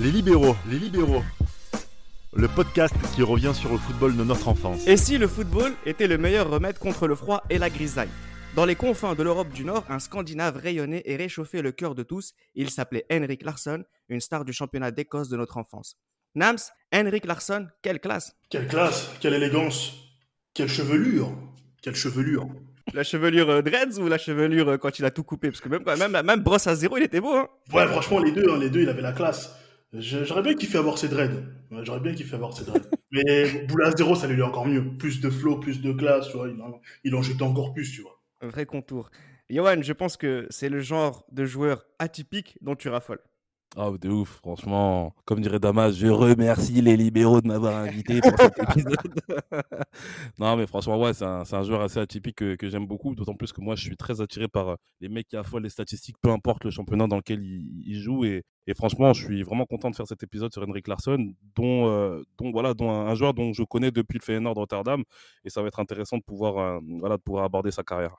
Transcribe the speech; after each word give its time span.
Les 0.00 0.10
libéraux, 0.10 0.56
les 0.70 0.78
libéraux. 0.78 1.22
Le 2.32 2.48
podcast 2.48 2.94
qui 3.14 3.22
revient 3.22 3.52
sur 3.52 3.70
le 3.70 3.76
football 3.76 4.16
de 4.16 4.24
notre 4.24 4.48
enfance. 4.48 4.86
Et 4.86 4.96
si 4.96 5.18
le 5.18 5.28
football 5.28 5.74
était 5.84 6.06
le 6.06 6.16
meilleur 6.16 6.48
remède 6.48 6.78
contre 6.78 7.06
le 7.06 7.14
froid 7.14 7.42
et 7.50 7.58
la 7.58 7.68
grisaille? 7.68 8.08
Dans 8.56 8.64
les 8.64 8.74
confins 8.74 9.14
de 9.14 9.22
l'Europe 9.22 9.50
du 9.52 9.64
Nord, 9.64 9.84
un 9.88 10.00
Scandinave 10.00 10.56
rayonnait 10.56 11.02
et 11.04 11.14
réchauffait 11.14 11.62
le 11.62 11.70
cœur 11.70 11.94
de 11.94 12.02
tous. 12.02 12.34
Il 12.56 12.68
s'appelait 12.70 13.06
Henrik 13.10 13.42
Larsson, 13.44 13.84
une 14.08 14.20
star 14.20 14.44
du 14.44 14.52
championnat 14.52 14.90
d'Écosse 14.90 15.28
de 15.28 15.36
notre 15.36 15.56
enfance. 15.56 15.96
Nams, 16.34 16.58
Henrik 16.92 17.26
Larsson, 17.26 17.68
quelle 17.80 18.00
classe 18.00 18.34
Quelle 18.50 18.66
classe, 18.66 19.08
quelle 19.20 19.34
élégance, 19.34 19.94
quelle 20.52 20.68
chevelure, 20.68 21.30
quelle 21.80 21.94
chevelure. 21.94 22.48
La 22.92 23.04
chevelure 23.04 23.48
euh, 23.50 23.62
dreads 23.62 24.00
ou 24.00 24.08
la 24.08 24.18
chevelure 24.18 24.70
euh, 24.70 24.78
quand 24.78 24.98
il 24.98 25.04
a 25.04 25.12
tout 25.12 25.22
coupé? 25.22 25.50
Parce 25.50 25.60
que 25.60 25.68
même, 25.68 25.84
même, 25.84 26.26
même 26.26 26.40
brosse 26.40 26.66
à 26.66 26.74
zéro, 26.74 26.96
il 26.96 27.04
était 27.04 27.20
beau. 27.20 27.32
Hein 27.36 27.48
Ouais, 27.72 27.86
franchement, 27.86 28.18
les 28.18 28.32
deux, 28.32 28.50
hein, 28.50 28.58
les 28.58 28.68
deux, 28.68 28.82
il 28.82 28.88
avait 28.88 29.02
la 29.02 29.12
classe. 29.12 29.54
J'aurais 29.92 30.42
bien 30.42 30.54
kiffé 30.54 30.78
avoir 30.78 30.98
ses 30.98 31.08
dreads. 31.08 31.44
Ouais, 31.70 31.84
J'aurais 31.84 32.00
bien 32.00 32.14
kiffé 32.14 32.34
avoir 32.34 32.52
ses 32.56 32.64
dreads. 32.64 32.90
Mais 33.12 33.64
boule 33.66 33.84
à 33.84 33.92
zéro, 33.92 34.16
ça 34.16 34.26
lui 34.26 34.40
est 34.40 34.42
encore 34.42 34.66
mieux. 34.66 34.96
Plus 34.98 35.20
de 35.20 35.30
flow, 35.30 35.58
plus 35.60 35.80
de 35.80 35.92
classe, 35.92 36.28
tu 36.30 36.36
vois. 36.36 36.48
Il 36.48 36.60
en, 36.60 36.80
il 37.04 37.14
en 37.14 37.22
jetait 37.22 37.42
encore 37.42 37.74
plus, 37.74 37.92
tu 37.92 38.02
vois. 38.02 38.19
Un 38.42 38.48
vrai 38.48 38.66
contour. 38.66 39.10
Johan, 39.50 39.82
je 39.82 39.92
pense 39.92 40.16
que 40.16 40.46
c'est 40.50 40.68
le 40.68 40.80
genre 40.80 41.24
de 41.32 41.44
joueur 41.44 41.84
atypique 41.98 42.56
dont 42.60 42.76
tu 42.76 42.88
raffoles. 42.88 43.22
Ah, 43.76 43.88
de 44.00 44.08
ouf, 44.08 44.38
franchement. 44.42 45.14
Comme 45.24 45.40
dirait 45.40 45.60
Damas, 45.60 45.94
je 45.94 46.08
remercie 46.08 46.80
les 46.82 46.96
libéraux 46.96 47.40
de 47.40 47.46
m'avoir 47.46 47.76
invité 47.76 48.20
pour 48.20 48.36
cet 48.36 48.58
épisode. 48.76 48.96
non, 50.40 50.56
mais 50.56 50.66
franchement, 50.66 51.00
ouais, 51.00 51.14
c'est 51.14 51.24
un, 51.24 51.62
joueur 51.62 51.80
assez 51.82 52.00
atypique 52.00 52.34
que, 52.34 52.56
que 52.56 52.68
j'aime 52.68 52.88
beaucoup. 52.88 53.14
D'autant 53.14 53.34
plus 53.34 53.52
que 53.52 53.60
moi, 53.60 53.76
je 53.76 53.82
suis 53.82 53.96
très 53.96 54.20
attiré 54.20 54.48
par 54.48 54.70
euh, 54.70 54.74
les 55.00 55.08
mecs 55.08 55.28
qui 55.28 55.36
affolent 55.36 55.62
les 55.62 55.70
statistiques, 55.70 56.16
peu 56.20 56.30
importe 56.30 56.64
le 56.64 56.70
championnat 56.72 57.06
dans 57.06 57.16
lequel 57.16 57.44
ils, 57.44 57.84
ils 57.86 58.00
jouent. 58.00 58.24
Et, 58.24 58.42
et 58.66 58.74
franchement, 58.74 59.12
je 59.12 59.24
suis 59.24 59.42
vraiment 59.44 59.66
content 59.66 59.90
de 59.90 59.94
faire 59.94 60.06
cet 60.08 60.24
épisode 60.24 60.52
sur 60.52 60.62
Henrik 60.68 60.88
Larsson, 60.88 61.32
dont, 61.54 61.86
euh, 61.86 62.24
dont, 62.38 62.50
voilà, 62.50 62.74
dont 62.74 62.90
un, 62.90 63.06
un 63.06 63.14
joueur 63.14 63.34
dont 63.34 63.52
je 63.52 63.62
connais 63.62 63.92
depuis 63.92 64.18
le 64.18 64.24
Feyenoord 64.24 64.54
de 64.54 64.60
Rotterdam. 64.60 65.04
Et 65.44 65.50
ça 65.50 65.62
va 65.62 65.68
être 65.68 65.78
intéressant 65.78 66.18
de 66.18 66.24
pouvoir, 66.24 66.58
euh, 66.58 66.80
voilà, 66.98 67.18
de 67.18 67.22
pouvoir 67.22 67.44
aborder 67.44 67.70
sa 67.70 67.84
carrière. 67.84 68.16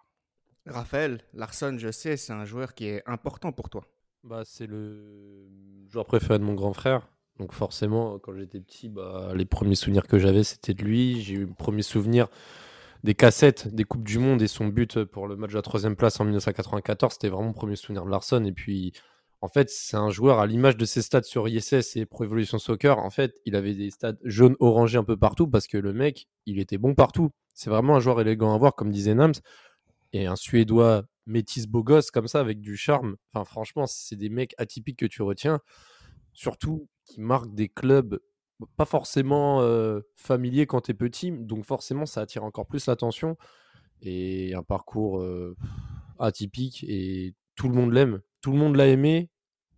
Raphaël, 0.65 1.21
Larsson, 1.33 1.75
je 1.77 1.91
sais, 1.91 2.17
c'est 2.17 2.33
un 2.33 2.45
joueur 2.45 2.73
qui 2.73 2.87
est 2.87 3.03
important 3.05 3.51
pour 3.51 3.69
toi. 3.69 3.87
Bah, 4.23 4.43
c'est 4.45 4.67
le 4.67 5.47
joueur 5.89 6.05
préféré 6.05 6.37
de 6.37 6.43
mon 6.43 6.53
grand 6.53 6.73
frère. 6.73 7.07
Donc 7.39 7.53
forcément, 7.53 8.19
quand 8.19 8.35
j'étais 8.35 8.59
petit, 8.59 8.87
bah, 8.87 9.31
les 9.33 9.45
premiers 9.45 9.75
souvenirs 9.75 10.05
que 10.07 10.19
j'avais, 10.19 10.43
c'était 10.43 10.73
de 10.73 10.83
lui. 10.83 11.21
J'ai 11.21 11.35
eu 11.35 11.45
le 11.45 11.53
premier 11.53 11.81
souvenir 11.81 12.27
des 13.03 13.15
cassettes 13.15 13.73
des 13.73 13.83
Coupes 13.83 14.03
du 14.03 14.19
Monde 14.19 14.43
et 14.43 14.47
son 14.47 14.67
but 14.67 15.03
pour 15.05 15.27
le 15.27 15.35
match 15.35 15.51
de 15.51 15.55
la 15.55 15.63
troisième 15.63 15.95
place 15.95 16.19
en 16.19 16.25
1994. 16.25 17.13
C'était 17.13 17.29
vraiment 17.29 17.47
mon 17.47 17.53
premier 17.53 17.75
souvenir 17.75 18.05
de 18.05 18.11
Larson. 18.11 18.43
Et 18.45 18.51
puis, 18.51 18.93
en 19.41 19.47
fait, 19.47 19.71
c'est 19.71 19.97
un 19.97 20.11
joueur 20.11 20.39
à 20.39 20.45
l'image 20.45 20.77
de 20.77 20.85
ses 20.85 21.01
stats 21.01 21.23
sur 21.23 21.47
ISS 21.47 21.95
et 21.95 22.05
Pro 22.05 22.25
Evolution 22.25 22.59
Soccer. 22.59 22.99
En 22.99 23.09
fait, 23.09 23.33
il 23.45 23.55
avait 23.55 23.73
des 23.73 23.89
stats 23.89 24.13
jaune 24.23 24.55
orangés 24.59 24.99
un 24.99 25.03
peu 25.03 25.17
partout 25.17 25.47
parce 25.47 25.65
que 25.65 25.77
le 25.77 25.93
mec, 25.93 26.27
il 26.45 26.59
était 26.59 26.77
bon 26.77 26.93
partout. 26.93 27.31
C'est 27.55 27.71
vraiment 27.71 27.95
un 27.95 27.99
joueur 27.99 28.21
élégant 28.21 28.53
à 28.53 28.57
voir, 28.59 28.75
comme 28.75 28.91
disait 28.91 29.15
Nams. 29.15 29.33
Et 30.13 30.25
un 30.25 30.35
Suédois 30.35 31.03
métis 31.25 31.67
beau 31.67 31.83
gosse 31.83 32.11
comme 32.11 32.27
ça 32.27 32.39
avec 32.39 32.59
du 32.59 32.75
charme. 32.75 33.15
Enfin, 33.33 33.45
franchement, 33.45 33.85
c'est 33.87 34.15
des 34.15 34.29
mecs 34.29 34.53
atypiques 34.57 34.99
que 34.99 35.05
tu 35.05 35.21
retiens, 35.21 35.59
surtout 36.33 36.89
qui 37.05 37.21
marquent 37.21 37.53
des 37.53 37.69
clubs 37.69 38.19
pas 38.77 38.85
forcément 38.85 39.61
euh, 39.61 40.01
familiers 40.15 40.67
quand 40.67 40.81
tu 40.81 40.91
es 40.91 40.93
petit, 40.93 41.31
donc 41.31 41.65
forcément 41.65 42.05
ça 42.05 42.21
attire 42.21 42.43
encore 42.43 42.67
plus 42.67 42.85
l'attention 42.85 43.35
et 44.03 44.53
un 44.53 44.61
parcours 44.61 45.23
atypique 46.19 46.83
et 46.87 47.33
tout 47.55 47.69
le 47.69 47.75
monde 47.75 47.91
l'aime, 47.91 48.21
tout 48.41 48.51
le 48.51 48.57
monde 48.57 48.75
l'a 48.75 48.87
aimé 48.87 49.29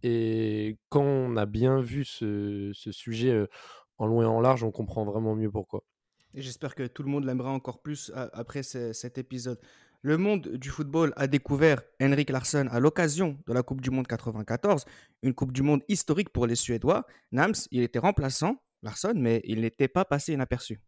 et 0.03 0.77
quand 0.89 1.03
on 1.03 1.37
a 1.37 1.45
bien 1.45 1.79
vu 1.79 2.03
ce, 2.03 2.71
sujet 2.73 3.47
en 3.97 4.05
long 4.05 4.21
et 4.21 4.25
en 4.25 4.41
large, 4.41 4.63
on 4.63 4.71
comprend 4.71 5.05
vraiment 5.05 5.35
mieux 5.35 5.51
pourquoi. 5.51 5.83
J'espère 6.33 6.75
que 6.75 6.87
tout 6.87 7.03
le 7.03 7.09
monde 7.09 7.25
l'aimera 7.25 7.51
encore 7.51 7.81
plus 7.81 8.11
après 8.15 8.63
ce- 8.63 8.91
cet 8.91 9.17
épisode. 9.17 9.59
Le 10.05 10.17
monde 10.17 10.49
du 10.49 10.67
football 10.67 11.13
a 11.15 11.27
découvert 11.27 11.81
Henrik 12.01 12.29
Larsson 12.29 12.67
à 12.69 12.81
l'occasion 12.81 13.37
de 13.47 13.53
la 13.53 13.63
Coupe 13.63 13.79
du 13.79 13.89
Monde 13.89 14.05
94, 14.05 14.83
une 15.21 15.33
Coupe 15.33 15.53
du 15.53 15.63
Monde 15.63 15.81
historique 15.87 16.27
pour 16.27 16.45
les 16.45 16.55
Suédois. 16.55 17.07
Nams, 17.31 17.53
il 17.71 17.83
était 17.83 17.99
remplaçant, 17.99 18.61
Larsson, 18.81 19.13
mais 19.15 19.39
il 19.45 19.61
n'était 19.61 19.87
pas 19.87 20.03
passé 20.03 20.33
inaperçu. 20.33 20.81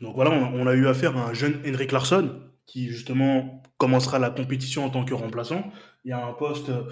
Donc 0.00 0.14
voilà, 0.14 0.30
on, 0.30 0.68
a 0.68 0.74
eu 0.74 0.86
affaire 0.86 1.16
à 1.16 1.30
un 1.30 1.34
jeune 1.34 1.60
Henrik 1.66 1.90
Larsson 1.90 2.40
qui 2.64 2.88
justement 2.88 3.64
commencera 3.78 4.20
la 4.20 4.30
compétition 4.30 4.84
en 4.84 4.90
tant 4.90 5.04
que 5.04 5.14
remplaçant. 5.14 5.72
Il 6.04 6.10
y 6.10 6.12
a 6.12 6.24
un 6.24 6.32
poste 6.32 6.68
euh, 6.68 6.84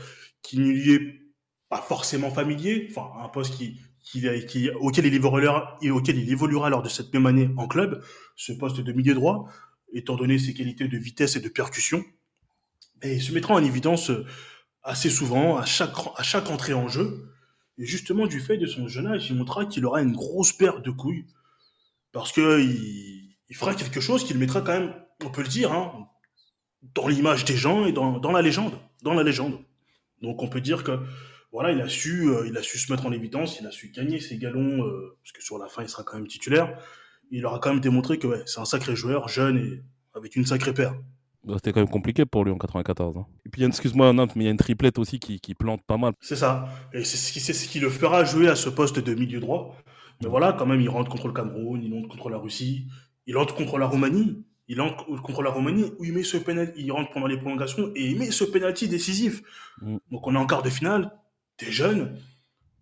qui 0.42 0.58
ne 0.58 0.64
lui 0.64 0.94
est 0.94 1.20
pas 1.69 1.81
forcément 1.81 2.32
familier, 2.32 2.88
enfin 2.91 3.12
un 3.22 3.28
poste 3.28 3.54
qui, 3.54 3.81
auquel, 4.81 5.06
il 5.06 5.14
évoluera, 5.14 5.78
auquel 5.88 6.19
il 6.19 6.32
évoluera 6.32 6.69
lors 6.69 6.82
de 6.82 6.88
cette 6.88 7.14
même 7.14 7.26
année 7.26 7.48
en 7.56 7.69
club, 7.69 8.02
ce 8.34 8.52
poste 8.52 8.81
de 8.81 8.92
milieu 8.92 9.14
droit, 9.14 9.47
étant 9.92 10.16
donné 10.16 10.38
ses 10.38 10.54
qualités 10.54 10.88
de 10.88 10.98
vitesse 10.98 11.36
et 11.36 11.40
de 11.40 11.48
percussion. 11.48 12.04
Et 13.02 13.14
il 13.14 13.22
se 13.22 13.32
mettra 13.32 13.54
en 13.54 13.64
évidence 13.64 14.10
euh, 14.10 14.26
assez 14.82 15.10
souvent, 15.10 15.58
à 15.58 15.64
chaque, 15.64 16.50
entrée 16.50 16.74
en 16.74 16.88
jeu. 16.88 17.32
Et 17.78 17.86
justement, 17.86 18.26
du 18.26 18.40
fait 18.40 18.58
de 18.58 18.66
son 18.66 18.88
jeune 18.88 19.06
âge, 19.06 19.30
il 19.30 19.36
montrera 19.36 19.66
qu'il 19.66 19.84
aura 19.86 20.02
une 20.02 20.12
grosse 20.12 20.52
paire 20.52 20.80
de 20.82 20.90
couilles 20.90 21.26
parce 22.12 22.32
que 22.32 22.60
il, 22.60 23.56
fera 23.56 23.74
quelque 23.74 24.00
chose 24.00 24.24
qui 24.24 24.32
le 24.32 24.38
mettra 24.38 24.60
quand 24.60 24.78
même, 24.78 24.94
on 25.24 25.30
peut 25.30 25.42
le 25.42 25.48
dire, 25.48 25.72
hein, 25.72 26.08
dans 26.94 27.08
l'image 27.08 27.44
des 27.44 27.56
gens 27.56 27.86
et 27.86 27.92
dans, 27.92 28.18
dans 28.18 28.32
la 28.32 28.42
légende, 28.42 28.78
dans 29.02 29.14
la 29.14 29.22
légende. 29.22 29.58
Donc 30.22 30.42
on 30.42 30.48
peut 30.48 30.60
dire 30.60 30.84
que 30.84 30.98
voilà, 31.52 31.72
il 31.72 31.80
a 31.80 31.88
su, 31.88 32.28
euh, 32.28 32.46
il 32.46 32.56
a 32.56 32.62
su 32.62 32.78
se 32.78 32.92
mettre 32.92 33.06
en 33.06 33.12
évidence, 33.12 33.58
il 33.60 33.66
a 33.66 33.72
su 33.72 33.88
gagner 33.88 34.20
ses 34.20 34.38
galons, 34.38 34.84
euh, 34.86 35.16
parce 35.22 35.32
que 35.32 35.42
sur 35.42 35.58
la 35.58 35.68
fin 35.68 35.82
il 35.82 35.88
sera 35.88 36.04
quand 36.04 36.16
même 36.16 36.28
titulaire. 36.28 36.78
Il 37.30 37.46
aura 37.46 37.58
quand 37.58 37.70
même 37.70 37.80
démontré 37.80 38.18
que 38.18 38.26
ouais, 38.26 38.42
c'est 38.46 38.60
un 38.60 38.64
sacré 38.64 38.96
joueur, 38.96 39.28
jeune 39.28 39.56
et 39.58 39.82
avec 40.14 40.36
une 40.36 40.44
sacrée 40.46 40.74
paire. 40.74 40.94
Bah, 41.44 41.54
C'était 41.56 41.72
quand 41.72 41.80
même 41.80 41.88
compliqué 41.88 42.26
pour 42.26 42.44
lui 42.44 42.52
en 42.52 42.58
94. 42.58 43.16
hein. 43.16 43.26
Et 43.46 43.48
puis, 43.48 43.60
il 43.60 43.62
y 43.62 43.64
a 43.64 43.66
une- 43.66 43.70
excuse-moi, 43.72 44.12
mais 44.12 44.26
il 44.36 44.42
y 44.42 44.48
a 44.48 44.50
une 44.50 44.56
triplette 44.56 44.98
aussi 44.98 45.18
qui, 45.18 45.40
qui 45.40 45.54
plante 45.54 45.82
pas 45.86 45.96
mal. 45.96 46.12
C'est 46.20 46.36
ça. 46.36 46.69
Et 46.92 47.04
c'est 47.04 47.16
ce 47.16 47.32
qui, 47.32 47.40
c'est 47.40 47.52
ce 47.54 47.66
qui 47.69 47.80
le 47.80 47.88
fera 47.88 48.24
jouer 48.24 48.48
à 48.48 48.56
ce 48.56 48.69
poste 48.69 48.98
de 48.98 49.14
milieu 49.14 49.40
droit. 49.40 49.74
Mais 50.22 50.28
voilà, 50.28 50.52
quand 50.52 50.66
même, 50.66 50.80
il 50.80 50.88
rentre 50.90 51.10
contre 51.10 51.28
le 51.28 51.32
Cameroun, 51.32 51.82
il 51.82 51.92
rentre 51.94 52.08
contre 52.08 52.28
la 52.28 52.36
Russie, 52.36 52.86
il 53.26 53.36
entre 53.38 53.54
contre 53.54 53.78
la 53.78 53.86
Roumanie, 53.86 54.44
il 54.69 54.80
entre 54.82 55.04
contre 55.22 55.42
la 55.42 55.50
Roumanie 55.50 55.92
où 55.98 56.04
il 56.04 56.12
met 56.12 56.22
ce 56.22 56.36
penalty, 56.36 56.82
il 56.82 56.92
rentre 56.92 57.10
pendant 57.12 57.26
les 57.26 57.38
prolongations 57.38 57.90
et 57.94 58.10
il 58.10 58.19
met 58.19 58.30
ce 58.30 58.44
penalty 58.44 58.86
décisif. 58.88 59.40
Mm. 59.80 59.96
Donc 60.10 60.26
on 60.26 60.34
est 60.34 60.38
en 60.38 60.46
quart 60.46 60.62
de 60.62 60.69
finale, 60.69 61.10
t'es 61.56 61.70
jeune, 61.72 62.19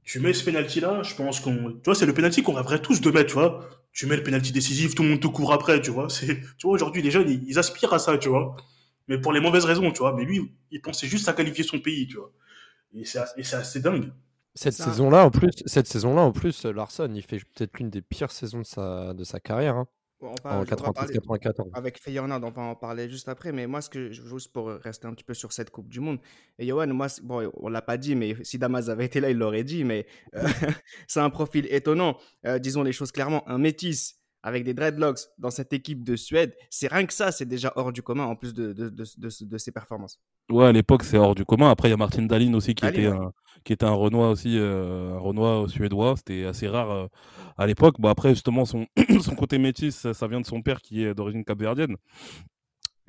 tu 0.08 0.20
mets 0.20 0.32
ce 0.32 0.42
penalty 0.42 0.80
là, 0.80 1.02
je 1.02 1.14
pense 1.14 1.38
qu'on, 1.38 1.72
tu 1.72 1.80
vois, 1.84 1.94
c'est 1.94 2.06
le 2.06 2.14
penalty 2.14 2.42
qu'on 2.42 2.54
rêverait 2.54 2.80
tous 2.80 3.02
de 3.02 3.10
mettre, 3.10 3.26
tu 3.26 3.34
vois. 3.34 3.69
Tu 3.92 4.06
mets 4.06 4.16
le 4.16 4.22
penalty 4.22 4.52
décisif, 4.52 4.94
tout 4.94 5.02
le 5.02 5.10
monde 5.10 5.20
te 5.20 5.26
court 5.26 5.52
après, 5.52 5.82
tu 5.82 5.91
vois. 5.91 6.08
C'est, 6.08 6.41
tu 6.56 6.66
vois, 6.66 6.72
aujourd'hui 6.72 7.02
les 7.02 7.10
jeunes, 7.10 7.28
ils, 7.28 7.44
ils 7.46 7.58
aspirent 7.58 7.92
à 7.92 7.98
ça, 7.98 8.16
tu 8.16 8.30
vois. 8.30 8.56
Mais 9.08 9.20
pour 9.20 9.34
les 9.34 9.41
mauvaises 9.41 9.66
raisons, 9.66 9.91
tu 9.92 9.98
vois. 9.98 10.14
Mais 10.16 10.24
lui, 10.24 10.50
il 10.70 10.80
pensait 10.80 11.06
juste 11.06 11.28
à 11.28 11.34
qualifier 11.34 11.62
son 11.62 11.78
pays, 11.78 12.06
tu 12.06 12.16
vois. 12.16 12.32
Et 12.94 13.04
c'est 13.04 13.20
et 13.36 13.42
c'est 13.42 13.56
assez 13.56 13.80
dingue. 13.80 14.10
Cette 14.54 14.72
saison-là, 14.74 15.26
en 15.26 15.30
plus, 15.30 15.50
cette 15.66 15.86
saison-là, 15.86 16.22
en 16.22 16.32
plus, 16.32 16.64
Larson, 16.64 17.12
il 17.14 17.22
fait 17.22 17.40
peut-être 17.54 17.78
l'une 17.78 17.90
des 17.90 18.00
pires 18.00 18.32
saisons 18.32 18.60
de 18.60 18.66
sa, 18.66 19.12
de 19.12 19.25
sa 19.25 19.40
carrière. 19.40 19.76
hein, 19.76 19.88
En 20.21 20.27
on 20.27 20.31
va 20.31 20.93
parler- 20.93 21.15
93-94. 21.15 21.71
Avec 21.75 22.01
Feyenoord, 22.01 22.43
on 22.43 22.51
va 22.51 22.62
en 22.62 22.75
parler 22.75 23.09
juste 23.09 23.29
après. 23.29 23.53
Mais 23.53 23.67
moi, 23.67 23.81
ce 23.81 23.89
que 23.91 24.11
je 24.11 24.23
juste 24.23 24.53
pour 24.53 24.69
rester 24.69 25.06
un 25.06 25.15
petit 25.15 25.25
peu 25.25 25.34
sur 25.34 25.53
cette 25.53 25.71
Coupe 25.71 25.89
du 25.89 26.01
Monde. 26.01 26.19
Et 26.59 26.67
Johan, 26.67 26.88
moi, 26.88 27.06
bon, 27.23 27.50
on 27.55 27.69
l'a 27.69 27.82
pas 27.82 27.97
dit, 27.97 28.15
mais 28.17 28.35
si 28.43 28.59
Damas 28.59 28.88
avait 28.88 29.05
été 29.05 29.20
là, 29.20 29.31
il 29.31 29.37
l'aurait 29.38 29.65
dit. 29.65 29.85
Mais 29.85 30.06
euh, 30.35 30.43
c'est 31.06 31.20
un 31.20 31.31
profil 31.31 31.67
étonnant. 31.70 32.17
Euh, 32.47 32.59
disons 32.59 32.82
les 32.82 32.93
choses 32.93 33.12
clairement. 33.12 33.49
Un 33.49 33.59
métis 33.59 34.19
avec 34.49 34.65
des 34.65 34.75
dreadlocks 34.75 35.21
dans 35.39 35.50
cette 35.50 35.73
équipe 35.73 36.03
de 36.05 36.17
Suède, 36.17 36.55
c'est 36.71 36.89
rien 36.89 37.06
que 37.06 37.12
ça, 37.15 37.31
c'est 37.33 37.47
déjà 37.47 37.73
hors 37.77 37.93
du 37.93 38.03
commun 38.03 38.25
en 38.25 38.37
plus 38.37 38.55
de, 38.55 38.73
de, 38.73 38.89
de, 38.89 39.05
de- 39.19 39.45
de 39.45 39.59
ses 39.59 39.73
performances. 39.73 40.21
Ouais, 40.50 40.67
à 40.67 40.73
l'époque, 40.73 41.05
c'est 41.05 41.19
hors 41.19 41.35
du 41.35 41.45
commun. 41.45 41.71
Après, 41.71 41.89
il 41.89 41.91
y 41.91 41.95
a 41.95 41.99
Martin 41.99 42.23
Dahlin 42.23 42.55
aussi 42.55 42.75
qui, 42.75 42.87
Dahlin, 42.87 42.89
était, 42.89 43.09
ouais. 43.09 43.17
un, 43.17 43.33
qui 43.65 43.73
était 43.75 43.85
un 43.85 43.93
Renoir 43.93 44.31
aussi, 44.31 44.56
euh, 44.59 45.15
un 45.15 45.19
Renoir 45.19 45.69
suédois. 45.69 46.15
C'était 46.17 46.45
assez 46.47 46.69
rare 46.69 46.91
euh, 46.91 47.06
à 47.59 47.67
l'époque. 47.67 47.97
Bon, 48.00 48.09
après, 48.09 48.31
justement, 48.31 48.65
son, 48.65 48.87
son 49.21 49.35
côté 49.35 49.59
métis, 49.59 49.95
ça, 49.95 50.15
ça 50.15 50.27
vient 50.27 50.41
de 50.41 50.47
son 50.47 50.62
père 50.62 50.81
qui 50.81 51.05
est 51.05 51.15
d'origine 51.15 51.45
capverdienne. 51.45 51.97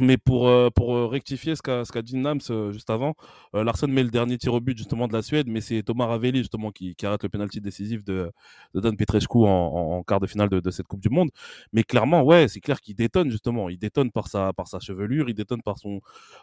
Mais 0.01 0.16
pour, 0.18 0.48
euh, 0.48 0.69
pour 0.69 0.96
euh, 0.96 1.07
rectifier 1.07 1.57
ce 1.57 1.62
qu'a 1.62 1.84
qu'a 1.84 2.01
dit 2.01 2.16
Nams 2.16 2.40
euh, 2.51 2.72
juste 2.72 2.90
avant, 2.90 3.16
euh, 3.54 3.66
Larson 3.66 3.88
met 3.88 4.01
le 4.01 4.10
dernier 4.10 4.38
tir 4.38 4.54
au 4.54 4.62
but 4.62 4.78
justement 4.78 5.10
de 5.10 5.13
la 5.13 5.22
Suède, 5.22 5.48
mais 5.50 5.60
c'est 5.60 5.84
Thomas 5.84 6.06
Ravelli 6.06 6.40
justement 6.40 6.72
qui, 6.72 6.96
arrête 7.04 7.22
le 7.24 7.28
penalty 7.28 7.60
décisif 7.60 8.06
de, 8.06 8.31
de 8.74 8.80
Dan 8.80 8.96
Petrescu 8.96 9.40
en, 9.40 10.01
quart 10.07 10.22
de 10.22 10.28
finale 10.28 10.48
de, 10.48 10.72
cette 10.72 10.88
Coupe 10.88 11.01
du 11.01 11.10
Monde. 11.10 11.30
Mais 11.74 11.84
clairement, 11.84 12.24
ouais, 12.24 12.48
c'est 12.48 12.62
clair 12.62 12.80
qu'il 12.80 12.96
détonne 12.96 13.30
justement. 13.30 13.68
Il 13.68 13.78
détonne 13.78 14.10
par 14.10 14.30
sa, 14.30 14.54
par 14.54 14.69
sa 14.69 14.80
chevelure, 14.80 15.28
il 15.28 15.34
détonne 15.34 15.62
par 15.62 15.78
son. 15.78 16.00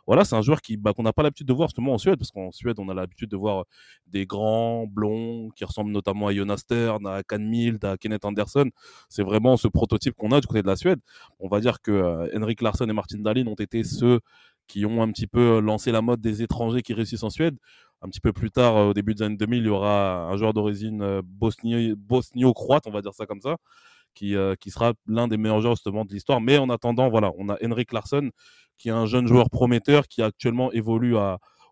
Voilà, 0.07 0.25
c'est 0.27 0.37
un 0.37 0.43
joueur 0.43 0.59
bah, 0.79 0.93
qu'on 0.93 1.05
n'a 1.05 1.15
pas 1.15 1.23
l'habitude 1.23 1.49
de 1.49 1.55
voir 1.55 1.69
justement 1.69 1.95
en 1.95 1.99
Suède, 1.99 2.19
parce 2.19 2.33
qu'en 2.33 2.53
Suède, 2.53 2.77
on 2.79 2.91
a 2.91 2.95
l'habitude 2.95 3.31
de 3.31 3.37
voir 3.39 3.65
des 4.07 4.27
grands 4.27 4.87
blonds 4.87 5.49
qui 5.57 5.65
ressemblent 5.65 5.93
notamment 5.93 6.27
à 6.27 6.35
Jonas 6.35 6.59
Stern, 6.59 7.07
à 7.07 7.23
Can 7.23 7.39
Mild, 7.39 7.83
à 7.87 7.97
Kenneth 7.97 8.27
Anderson. 8.27 8.69
C'est 9.09 9.23
vraiment 9.23 9.57
ce 9.57 9.69
prototype 9.69 10.15
qu'on 10.15 10.33
a 10.33 10.43
du 10.43 10.47
côté 10.47 10.61
de 10.61 10.67
la 10.67 10.77
Suède. 10.77 11.01
On 11.41 11.49
va 11.49 11.61
dire 11.61 11.81
que 11.81 12.29
Henrik 12.37 12.61
Larsson 12.61 12.87
et 12.87 12.93
Martin 12.93 13.19
Dahlin 13.19 13.46
ont 13.49 13.55
été 13.55 13.85
ceux 13.85 14.21
qui 14.67 14.85
ont 14.87 15.03
un 15.03 15.11
petit 15.11 15.27
peu 15.27 15.61
lancé 15.61 15.93
la 15.93 16.03
mode 16.03 16.21
des 16.21 16.43
étrangers 16.43 16.83
qui 16.83 16.93
réussissent 16.95 17.23
en 17.23 17.31
Suède. 17.31 17.57
Un 18.03 18.09
petit 18.09 18.21
peu 18.21 18.33
plus 18.33 18.51
tard, 18.51 18.77
au 18.89 18.95
début 18.95 19.15
des 19.15 19.23
années 19.23 19.37
2000, 19.37 19.61
il 19.61 19.67
y 19.67 19.69
aura 19.69 20.27
un 20.29 20.37
joueur 20.37 20.53
d'origine 20.53 21.03
euh, 21.03 21.23
bosnio-croate, 21.25 22.87
on 22.87 22.91
va 22.91 23.01
dire 23.01 23.15
ça 23.15 23.27
comme 23.27 23.41
ça, 23.41 23.57
qui, 24.15 24.37
euh, 24.37 24.55
qui 24.61 24.71
sera 24.71 24.93
l'un 25.07 25.29
des 25.29 25.39
meilleurs 25.39 25.61
joueurs 25.61 25.77
justement 25.77 26.05
de 26.05 26.13
l'histoire. 26.13 26.41
Mais 26.41 26.59
en 26.59 26.69
attendant, 26.69 27.09
voilà, 27.09 27.33
on 27.39 27.49
a 27.49 27.57
Henrik 27.65 27.93
Larsson, 27.93 28.31
qui 28.79 28.89
est 28.89 28.93
un 28.93 29.07
jeune 29.07 29.27
joueur 29.27 29.49
prometteur, 29.51 30.09
qui 30.09 30.23
actuellement 30.23 30.71
évolue 30.73 31.17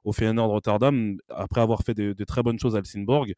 au 0.05 0.13
Feyenoord 0.13 0.51
Rotterdam, 0.51 1.19
après 1.29 1.61
avoir 1.61 1.83
fait 1.83 1.95
de, 1.95 2.15
de, 2.15 2.25
très 2.25 2.43
bonnes 2.43 2.59
choses 2.59 2.75
à 2.75 2.79
Helsingborg. 2.79 3.35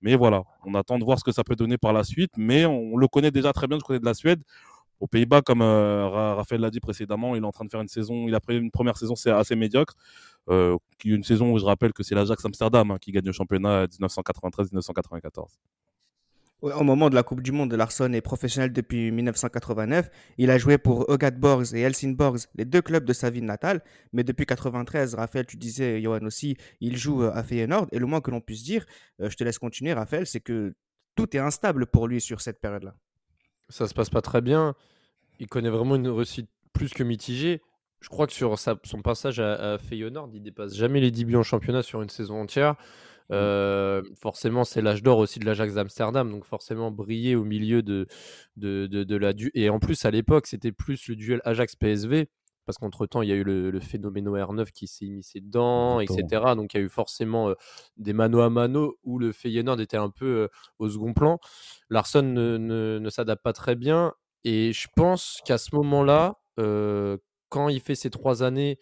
Mais 0.00 0.16
voilà, 0.16 0.44
on 0.64 0.74
attend 0.74 0.98
de 0.98 1.04
voir 1.04 1.18
ce 1.18 1.24
que 1.24 1.32
ça 1.32 1.44
peut 1.44 1.56
donner 1.56 1.76
par 1.76 1.92
la 1.92 2.04
suite. 2.04 2.32
Mais 2.38 2.64
on, 2.64 2.94
on 2.94 2.96
le 2.96 3.06
connaît 3.06 3.30
déjà 3.30 3.52
très 3.52 3.66
bien 3.66 3.76
du 3.76 3.82
côté 3.82 4.00
de 4.00 4.06
la 4.06 4.14
Suède 4.14 4.42
aux 5.00 5.06
Pays-Bas, 5.06 5.42
comme 5.42 5.62
euh, 5.62 6.08
Raphaël 6.08 6.60
l'a 6.60 6.70
dit 6.70 6.80
précédemment, 6.80 7.34
il 7.34 7.42
est 7.42 7.46
en 7.46 7.52
train 7.52 7.64
de 7.64 7.70
faire 7.70 7.80
une 7.80 7.88
saison, 7.88 8.28
il 8.28 8.34
a 8.34 8.40
pris 8.40 8.58
une 8.58 8.70
première 8.70 8.96
saison 8.96 9.14
assez 9.34 9.56
médiocre, 9.56 9.94
euh, 10.50 10.76
une 11.04 11.24
saison 11.24 11.52
où 11.52 11.58
je 11.58 11.64
rappelle 11.64 11.92
que 11.92 12.02
c'est 12.02 12.14
l'Ajax 12.14 12.44
Amsterdam 12.44 12.90
hein, 12.90 12.98
qui 13.00 13.10
gagne 13.10 13.24
le 13.24 13.32
championnat 13.32 13.86
1993-1994. 13.86 15.46
Au 16.62 16.82
moment 16.82 17.08
de 17.08 17.14
la 17.14 17.22
Coupe 17.22 17.40
du 17.40 17.52
Monde, 17.52 17.72
Larsson 17.72 18.12
est 18.12 18.20
professionnel 18.20 18.70
depuis 18.70 19.10
1989. 19.10 20.10
Il 20.36 20.50
a 20.50 20.58
joué 20.58 20.76
pour 20.76 21.06
Borgs 21.38 21.74
et 21.74 21.80
Helsingborgs, 21.80 22.40
les 22.54 22.66
deux 22.66 22.82
clubs 22.82 23.06
de 23.06 23.14
sa 23.14 23.30
ville 23.30 23.46
natale. 23.46 23.82
Mais 24.12 24.24
depuis 24.24 24.42
1993, 24.42 25.14
Raphaël, 25.14 25.46
tu 25.46 25.56
disais, 25.56 26.02
Johan 26.02 26.20
aussi, 26.26 26.58
il 26.82 26.98
joue 26.98 27.22
euh, 27.22 27.32
à 27.32 27.42
Feyenoord. 27.42 27.86
Et 27.92 27.98
le 27.98 28.04
moins 28.04 28.20
que 28.20 28.30
l'on 28.30 28.42
puisse 28.42 28.62
dire, 28.62 28.84
euh, 29.22 29.30
je 29.30 29.36
te 29.38 29.44
laisse 29.44 29.58
continuer, 29.58 29.94
Raphaël, 29.94 30.26
c'est 30.26 30.40
que 30.40 30.74
tout 31.14 31.34
est 31.34 31.40
instable 31.40 31.86
pour 31.86 32.06
lui 32.06 32.20
sur 32.20 32.42
cette 32.42 32.60
période-là 32.60 32.94
ça 33.70 33.88
se 33.88 33.94
passe 33.94 34.10
pas 34.10 34.20
très 34.20 34.40
bien. 34.40 34.74
Il 35.38 35.48
connaît 35.48 35.70
vraiment 35.70 35.96
une 35.96 36.08
réussite 36.08 36.50
plus 36.72 36.92
que 36.92 37.02
mitigée. 37.02 37.62
Je 38.00 38.08
crois 38.08 38.26
que 38.26 38.32
sur 38.32 38.58
sa, 38.58 38.76
son 38.84 39.02
passage 39.02 39.40
à, 39.40 39.74
à 39.74 39.78
Feyenoord, 39.78 40.30
il 40.34 40.42
dépasse 40.42 40.74
jamais 40.74 41.00
les 41.00 41.10
10 41.10 41.24
buts 41.26 41.36
en 41.36 41.42
championnat 41.42 41.82
sur 41.82 42.02
une 42.02 42.08
saison 42.08 42.40
entière. 42.40 42.72
Mmh. 42.72 43.34
Euh, 43.34 44.02
forcément, 44.20 44.64
c'est 44.64 44.82
l'âge 44.82 45.02
d'or 45.02 45.18
aussi 45.18 45.38
de 45.38 45.46
l'Ajax 45.46 45.74
d'Amsterdam, 45.74 46.30
donc 46.30 46.44
forcément 46.44 46.90
briller 46.90 47.36
au 47.36 47.44
milieu 47.44 47.82
de, 47.82 48.06
de, 48.56 48.86
de, 48.86 49.04
de 49.04 49.16
la 49.16 49.32
du 49.32 49.52
et 49.54 49.70
en 49.70 49.78
plus 49.78 50.04
à 50.04 50.10
l'époque 50.10 50.48
c'était 50.48 50.72
plus 50.72 51.06
le 51.06 51.14
duel 51.14 51.40
Ajax-PSV 51.44 52.28
parce 52.70 52.78
qu'entre-temps, 52.78 53.22
il 53.22 53.28
y 53.28 53.32
a 53.32 53.34
eu 53.34 53.42
le, 53.42 53.72
le 53.72 53.80
phénoméno 53.80 54.36
R9 54.36 54.70
qui 54.70 54.86
s'est 54.86 55.04
immiscé 55.04 55.40
dedans, 55.40 55.98
etc. 55.98 56.54
Donc, 56.54 56.72
il 56.72 56.76
y 56.76 56.80
a 56.80 56.84
eu 56.84 56.88
forcément 56.88 57.48
euh, 57.48 57.54
des 57.96 58.12
mano 58.12 58.42
à 58.42 58.48
mano 58.48 58.96
où 59.02 59.18
le 59.18 59.32
Feyenoord 59.32 59.80
était 59.80 59.96
un 59.96 60.08
peu 60.10 60.24
euh, 60.24 60.48
au 60.78 60.88
second 60.88 61.12
plan. 61.12 61.40
Larson 61.88 62.22
ne, 62.22 62.58
ne, 62.58 63.00
ne 63.00 63.10
s'adapte 63.10 63.42
pas 63.42 63.52
très 63.52 63.74
bien. 63.74 64.14
Et 64.44 64.72
je 64.72 64.86
pense 64.94 65.40
qu'à 65.44 65.58
ce 65.58 65.74
moment-là, 65.74 66.38
euh, 66.60 67.18
quand 67.48 67.68
il 67.68 67.80
fait 67.80 67.96
ces 67.96 68.08
trois 68.08 68.44
années, 68.44 68.78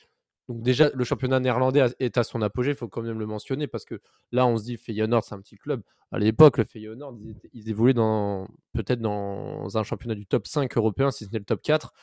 donc 0.50 0.60
déjà, 0.62 0.90
le 0.92 1.04
championnat 1.04 1.40
néerlandais 1.40 1.86
est 1.98 2.18
à 2.18 2.24
son 2.24 2.42
apogée, 2.42 2.72
il 2.72 2.76
faut 2.76 2.88
quand 2.88 3.00
même 3.00 3.18
le 3.18 3.26
mentionner, 3.26 3.68
parce 3.68 3.86
que 3.86 4.02
là, 4.32 4.46
on 4.46 4.58
se 4.58 4.64
dit 4.64 4.76
Feyenoord, 4.76 5.24
c'est 5.24 5.34
un 5.34 5.40
petit 5.40 5.56
club. 5.56 5.82
À 6.12 6.18
l'époque, 6.18 6.58
le 6.58 6.64
Feyenoord, 6.64 7.16
ils, 7.22 7.36
ils 7.54 7.70
évoluaient 7.70 7.94
dans, 7.94 8.48
peut-être 8.74 9.00
dans 9.00 9.78
un 9.78 9.82
championnat 9.82 10.14
du 10.14 10.26
top 10.26 10.46
5 10.46 10.76
européen, 10.76 11.10
si 11.10 11.24
ce 11.24 11.30
n'est 11.30 11.38
le 11.38 11.46
top 11.46 11.62
4. 11.62 11.94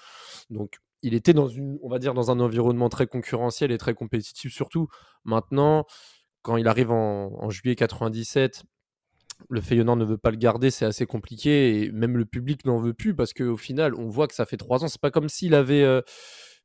Donc, 0.49 0.79
il 1.06 1.13
était 1.13 1.34
dans 1.34 1.48
une, 1.48 1.78
on 1.84 1.90
va 1.90 2.00
dire, 2.00 2.13
dans 2.13 2.31
un 2.31 2.40
environnement 2.40 2.90
très 2.90 3.06
concurrentiel 3.06 3.72
et 3.72 3.78
très 3.78 3.94
compétitif 3.94 4.52
surtout. 4.52 4.88
Maintenant, 5.24 5.86
quand 6.42 6.57
il 6.57 6.68
arrive 6.68 6.92
en, 6.92 7.31
en 7.42 7.50
juillet 7.52 7.75
97, 7.75 8.63
le 9.50 9.62
Feyenoord 9.62 9.98
ne 9.98 10.06
veut 10.06 10.18
pas 10.18 10.31
le 10.31 10.38
garder, 10.38 10.72
c'est 10.72 10.86
assez 10.86 11.06
compliqué 11.06 11.84
et 11.84 11.92
même 11.92 12.18
le 12.18 12.25
public 12.25 12.66
n'en 12.66 12.80
veut 12.80 12.94
plus 12.94 13.16
parce 13.16 13.34
qu'au 13.34 13.57
final, 13.57 13.94
on 13.96 14.07
voit 14.07 14.28
que 14.28 14.34
ça 14.34 14.46
fait 14.46 14.57
trois 14.57 14.84
ans. 14.84 14.88
C'est 14.88 15.02
pas 15.02 15.12
comme 15.12 15.30
s'il 15.30 15.54
avait, 15.54 15.84
euh, 15.84 16.02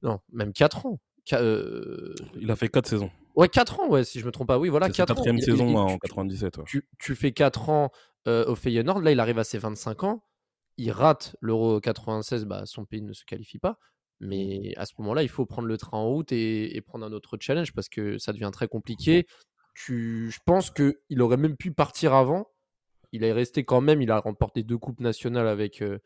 non, 0.03 0.21
même 0.33 0.53
quatre 0.53 0.87
ans. 0.87 1.01
Qu 1.27 1.35
euh... 1.35 2.15
Il 2.41 2.51
a 2.51 2.57
fait 2.57 2.69
quatre 2.69 2.89
saisons. 2.89 3.11
Ouais, 3.37 3.49
quatre 3.49 3.81
ans, 3.81 3.89
ouais, 3.89 4.05
si 4.05 4.21
je 4.21 4.27
me 4.27 4.33
trompe 4.33 4.49
pas. 4.49 4.59
Oui, 4.59 4.69
voilà, 4.69 4.89
quatre 4.89 5.11
ans. 5.11 5.15
quatrième 5.15 5.39
saison 5.39 5.69
il, 5.69 5.77
en 5.77 5.87
tu, 5.89 5.99
97. 5.99 6.59
Ouais. 6.59 6.65
Tu, 6.67 6.89
tu, 6.99 7.15
fais 7.15 7.33
quatre 7.33 7.69
ans 7.69 7.91
euh, 8.27 8.45
au 8.47 8.55
Feyenoord, 8.55 9.01
là, 9.01 9.13
il 9.13 9.21
arrive 9.21 9.39
à 9.39 9.45
ses 9.45 9.59
25 9.59 10.05
ans. 10.05 10.25
Il 10.77 10.91
rate 10.93 11.37
l'Euro 11.41 11.81
96, 11.81 12.47
bah, 12.47 12.63
son 12.65 12.85
pays 12.85 13.03
ne 13.03 13.13
se 13.13 13.25
qualifie 13.25 13.59
pas. 13.59 13.79
Mais 14.21 14.75
à 14.77 14.85
ce 14.85 14.93
moment-là, 14.99 15.23
il 15.23 15.29
faut 15.29 15.47
prendre 15.47 15.67
le 15.67 15.79
train 15.79 15.97
en 15.97 16.07
route 16.07 16.31
et, 16.31 16.77
et, 16.77 16.81
prendre 16.83 17.07
un 17.07 17.13
autre 17.13 17.39
challenge 17.41 17.73
parce 17.73 17.89
que 17.89 18.19
ça 18.19 18.33
devient 18.33 18.51
très 18.53 18.69
compliqué. 18.69 19.27
Tu, 19.75 20.31
je 20.31 20.39
pense 20.45 20.71
qu'il 20.71 21.23
aurait 21.23 21.39
même 21.39 21.57
pu 21.57 21.73
partir 21.73 22.15
avant. 22.15 22.47
Il 23.13 23.25
est 23.25 23.33
resté 23.33 23.65
quand 23.65 23.81
même. 23.81 24.03
Il 24.03 24.11
a 24.11 24.19
remporté 24.19 24.63
deux 24.63 24.79
coupes 24.79 25.01
nationales 25.01 25.49
avec, 25.49 25.83
euh, 25.83 25.99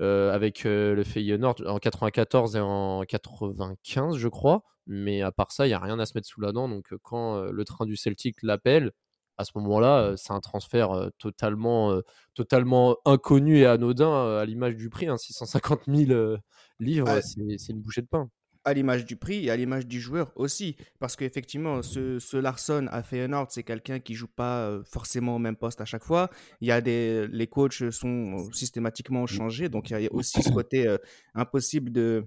euh, 0.00 0.32
avec 0.32 0.66
euh, 0.66 0.94
le 0.94 1.02
Feyenoord 1.02 1.62
en 1.66 1.78
94 1.78 2.56
et 2.56 2.60
en 2.60 3.02
95, 3.02 4.16
je 4.16 4.28
crois. 4.28 4.62
Mais 4.86 5.22
à 5.22 5.32
part 5.32 5.50
ça, 5.50 5.66
il 5.66 5.70
n'y 5.70 5.74
a 5.74 5.78
rien 5.78 5.98
à 5.98 6.06
se 6.06 6.12
mettre 6.14 6.28
sous 6.28 6.42
la 6.42 6.52
dent. 6.52 6.68
Donc 6.68 6.94
quand 7.02 7.40
le 7.40 7.64
train 7.64 7.86
du 7.86 7.96
Celtic 7.96 8.42
l'appelle, 8.42 8.92
à 9.36 9.44
ce 9.44 9.52
moment-là, 9.56 10.14
c'est 10.16 10.32
un 10.32 10.40
transfert 10.40 11.10
totalement, 11.18 12.00
totalement 12.34 12.96
inconnu 13.04 13.58
et 13.58 13.66
anodin 13.66 14.38
à 14.38 14.44
l'image 14.44 14.76
du 14.76 14.90
prix. 14.90 15.08
Hein, 15.08 15.16
650 15.16 15.82
000 15.88 16.36
livres, 16.80 17.08
ah, 17.08 17.20
c'est 17.22 17.72
une 17.72 17.80
bouchée 17.80 18.02
de 18.02 18.06
pain. 18.06 18.28
À 18.66 18.72
l'image 18.72 19.04
du 19.04 19.16
prix 19.16 19.44
et 19.44 19.50
à 19.50 19.56
l'image 19.56 19.86
du 19.86 20.00
joueur 20.00 20.32
aussi. 20.36 20.76
Parce 20.98 21.16
qu'effectivement, 21.16 21.82
ce, 21.82 22.18
ce, 22.18 22.38
Larson 22.38 22.86
à 22.90 23.02
Feyenoord, 23.02 23.48
c'est 23.50 23.62
quelqu'un 23.62 24.00
qui 24.00 24.14
joue 24.14 24.28
pas 24.28 24.80
forcément 24.90 25.36
au 25.36 25.38
même 25.38 25.56
poste 25.56 25.82
à 25.82 25.84
chaque 25.84 26.04
fois. 26.04 26.30
Il 26.62 26.68
y 26.68 26.72
a 26.72 26.80
des, 26.80 27.26
les 27.28 27.46
coachs 27.46 27.90
sont 27.90 28.50
systématiquement 28.52 29.26
changés. 29.26 29.68
Donc, 29.68 29.90
il 29.90 30.00
y 30.00 30.06
a 30.06 30.12
aussi 30.12 30.42
ce 30.42 30.50
côté 30.50 30.88
euh, 30.88 30.96
impossible 31.34 31.92
de, 31.92 32.24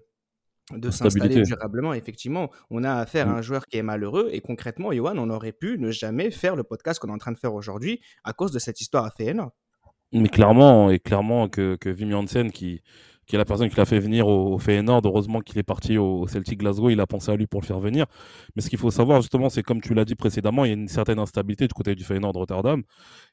de 0.72 0.90
s'installer 0.92 1.42
durablement. 1.44 1.94
Effectivement, 1.94 2.50
on 2.70 2.84
a 2.84 2.94
affaire 2.94 3.30
à 3.30 3.34
un 3.34 3.42
joueur 3.42 3.66
qui 3.66 3.78
est 3.78 3.84
malheureux 3.84 4.30
et 4.32 4.42
concrètement, 4.42 4.92
Johan, 4.92 5.18
on 5.18 5.30
aurait 5.30 5.54
pu 5.54 5.78
ne 5.80 5.92
jamais 5.92 6.32
faire 6.32 6.56
le 6.56 6.64
podcast 6.64 7.00
qu'on 7.00 7.10
est 7.10 7.14
en 7.14 7.18
train 7.18 7.32
de 7.32 7.38
faire 7.38 7.54
aujourd'hui 7.54 8.02
à 8.24 8.34
cause 8.34 8.52
de 8.52 8.60
cette 8.60 8.82
histoire 8.82 9.06
à 9.06 9.12
Feyenoord. 9.12 9.52
Mais 10.14 10.30
clairement, 10.30 10.90
et 10.90 11.00
clairement 11.00 11.50
que, 11.50 11.76
que 11.76 11.90
Wim 11.90 12.12
Janssen, 12.12 12.52
qui, 12.52 12.82
qui 13.28 13.36
est 13.36 13.38
la 13.38 13.46
personne 13.46 13.70
qui 13.70 13.76
l'a 13.76 13.86
fait 13.86 14.00
venir 14.00 14.28
au, 14.28 14.56
au 14.56 14.58
Feyenoord. 14.58 15.02
Heureusement 15.06 15.42
qu'il 15.42 15.58
est 15.58 15.64
parti 15.64 15.98
au, 15.98 16.28
Celtic 16.28 16.60
Glasgow. 16.60 16.90
Il 16.90 17.00
a 17.02 17.08
pensé 17.08 17.30
à 17.30 17.36
lui 17.36 17.46
pour 17.46 17.60
le 17.60 17.66
faire 17.66 17.80
venir. 17.80 18.06
Mais 18.56 18.62
ce 18.62 18.70
qu'il 18.70 18.80
faut 18.80 18.90
savoir, 18.90 19.22
justement, 19.22 19.50
c'est 19.50 19.64
comme 19.64 19.82
tu 19.82 19.94
l'as 19.94 20.06
dit 20.06 20.16
précédemment, 20.16 20.64
il 20.64 20.70
y 20.70 20.72
a 20.72 20.76
une 20.76 20.88
certaine 20.88 21.20
instabilité 21.20 21.68
du 21.68 21.74
côté 21.74 21.94
du 21.94 22.06
Feyenoord 22.06 22.34
Rotterdam. 22.34 22.84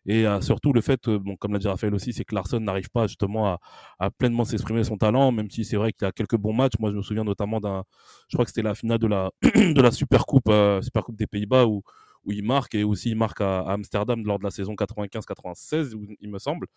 Et 0.06 0.26
euh, 0.26 0.40
surtout 0.40 0.72
le 0.72 0.80
fait, 0.80 1.06
euh, 1.08 1.18
bon, 1.18 1.36
comme 1.36 1.52
l'a 1.52 1.60
dit 1.60 1.68
Raphaël 1.68 1.94
aussi, 1.94 2.12
c'est 2.12 2.24
que 2.24 2.34
Larson 2.34 2.58
n'arrive 2.58 2.90
pas 2.90 3.06
justement 3.06 3.58
à, 4.00 4.10
pleinement 4.18 4.44
s'exprimer 4.44 4.82
son 4.82 4.96
talent, 4.96 5.30
même 5.30 5.48
si 5.50 5.64
c'est 5.64 5.76
vrai 5.76 5.92
qu'il 5.92 6.04
y 6.04 6.08
a 6.08 6.12
quelques 6.12 6.36
bons 6.36 6.52
matchs. 6.52 6.74
Moi, 6.80 6.90
je 6.90 6.96
me 6.96 7.02
souviens 7.02 7.24
notamment 7.24 7.60
d'un, 7.60 7.84
je 8.28 8.36
crois 8.36 8.44
que 8.44 8.50
c'était 8.50 8.62
la 8.62 8.74
finale 8.74 8.98
de 8.98 9.06
la, 9.06 9.30
de 9.42 9.80
la 9.80 9.92
Super 9.92 10.26
Coupe, 10.26 10.48
euh, 10.48 10.82
Super 10.82 11.04
Coupe 11.04 11.16
des 11.16 11.28
Pays-Bas 11.28 11.66
où, 11.66 11.82
il 12.26 12.42
marque 12.42 12.74
et 12.74 12.84
aussi 12.84 13.10
il 13.10 13.16
marque 13.16 13.42
à 13.42 13.60
Amsterdam 13.60 14.24
lors 14.24 14.38
de 14.38 14.44
la 14.44 14.50
saison 14.50 14.72
95-96, 14.74 15.94
il 16.20 16.30
me 16.30 16.38
semble. 16.38 16.68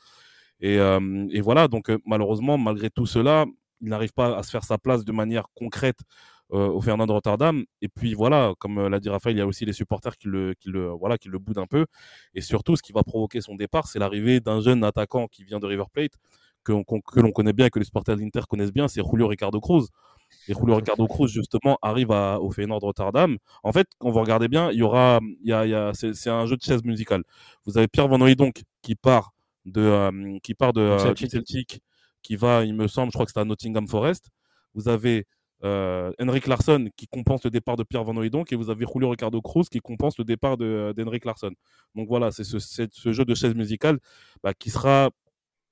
Et, 0.59 0.79
euh, 0.79 1.27
et, 1.31 1.41
voilà, 1.41 1.67
donc 1.67 1.91
malheureusement, 2.05 2.57
malgré 2.57 2.89
tout 2.89 3.05
cela, 3.05 3.45
il 3.81 3.89
n'arrive 3.89 4.13
pas 4.13 4.37
à 4.37 4.43
se 4.43 4.49
faire 4.49 4.63
sa 4.63 4.77
place 4.77 5.05
de 5.05 5.11
manière 5.11 5.45
concrète 5.53 5.99
euh, 6.53 6.67
au 6.69 6.81
Fernand 6.81 7.05
de 7.05 7.11
Rotterdam. 7.11 7.63
Et 7.81 7.89
puis 7.89 8.13
voilà, 8.13 8.53
comme 8.59 8.87
l'a 8.87 8.99
dit 8.99 9.09
Raphaël, 9.09 9.35
il 9.35 9.39
y 9.39 9.41
a 9.41 9.47
aussi 9.47 9.65
les 9.65 9.73
supporters 9.73 10.17
qui 10.17 10.27
le, 10.27 10.53
qui 10.59 10.69
le, 10.69 10.87
voilà, 10.89 11.17
qui 11.17 11.29
le 11.29 11.39
boudent 11.39 11.61
un 11.61 11.67
peu. 11.67 11.85
Et 12.33 12.41
surtout, 12.41 12.75
ce 12.75 12.81
qui 12.81 12.93
va 12.93 13.03
provoquer 13.03 13.41
son 13.41 13.55
départ, 13.55 13.87
c'est 13.87 13.99
l'arrivée 13.99 14.39
d'un 14.39 14.61
jeune 14.61 14.83
attaquant 14.83 15.27
qui 15.27 15.43
vient 15.43 15.59
de 15.59 15.65
River 15.65 15.85
Plate, 15.91 16.13
que, 16.63 16.73
que 16.83 17.19
l'on 17.19 17.31
connaît 17.31 17.53
bien, 17.53 17.69
que 17.69 17.79
les 17.79 17.85
supporters 17.85 18.15
de 18.15 18.21
l'Inter 18.21 18.41
connaissent 18.49 18.73
bien, 18.73 18.87
c'est 18.87 19.01
Julio 19.03 19.27
Ricardo 19.27 19.59
Cruz. 19.59 19.87
Et 20.49 20.53
Julio 20.53 20.75
Ricardo 20.75 21.07
Cruz, 21.07 21.29
justement, 21.29 21.77
arrive 21.81 22.11
à, 22.11 22.39
au 22.39 22.51
Feyenoord 22.51 22.79
de 22.79 22.85
Rotterdam. 22.85 23.37
En 23.63 23.71
fait, 23.71 23.87
quand 23.97 24.09
vous 24.09 24.19
regardez 24.19 24.47
bien, 24.47 24.71
il 24.71 24.79
y 24.79 24.83
aura, 24.83 25.19
il 25.41 25.49
y 25.49 25.53
a, 25.53 25.65
il 25.65 25.71
y 25.71 25.75
a, 25.75 25.91
c'est 25.93 26.29
un 26.29 26.45
jeu 26.45 26.57
de 26.57 26.61
chaise 26.61 26.83
musicale. 26.83 27.23
Vous 27.65 27.77
avez 27.77 27.87
Pierre 27.87 28.07
Van 28.07 28.17
donc 28.17 28.63
qui 28.81 28.95
part 28.95 29.33
de, 29.67 30.39
qui 30.39 30.53
part 30.53 30.73
de 30.73 30.97
Celtic. 30.99 31.31
Celtic, 31.31 31.81
qui 32.21 32.35
va, 32.35 32.63
il 32.63 32.73
me 32.73 32.87
semble, 32.87 33.11
je 33.11 33.17
crois 33.17 33.25
que 33.25 33.31
c'est 33.31 33.39
à 33.39 33.45
Nottingham 33.45 33.87
Forest. 33.87 34.29
Vous 34.73 34.87
avez 34.89 35.25
Henrik 35.63 36.47
Larsson 36.47 36.89
qui 36.95 37.07
compense 37.07 37.43
le 37.43 37.49
départ 37.49 37.77
de 37.77 37.83
Pierre 37.83 38.03
Van 38.03 38.15
Hooydonk 38.15 38.51
et 38.51 38.55
vous 38.55 38.69
avez 38.69 38.85
Julio 38.91 39.09
Ricardo 39.09 39.41
Cruz 39.41 39.65
qui 39.71 39.79
compense 39.79 40.17
le 40.17 40.23
départ 40.23 40.57
d'Henrik 40.57 41.25
Larsson. 41.25 41.51
Donc 41.95 42.07
voilà, 42.07 42.31
c'est 42.31 42.43
ce, 42.43 42.59
ce, 42.59 43.11
jeu 43.11 43.25
de 43.25 43.35
chaise 43.35 43.55
musicale 43.55 43.99
bah, 44.43 44.53
qui 44.53 44.69
sera 44.69 45.09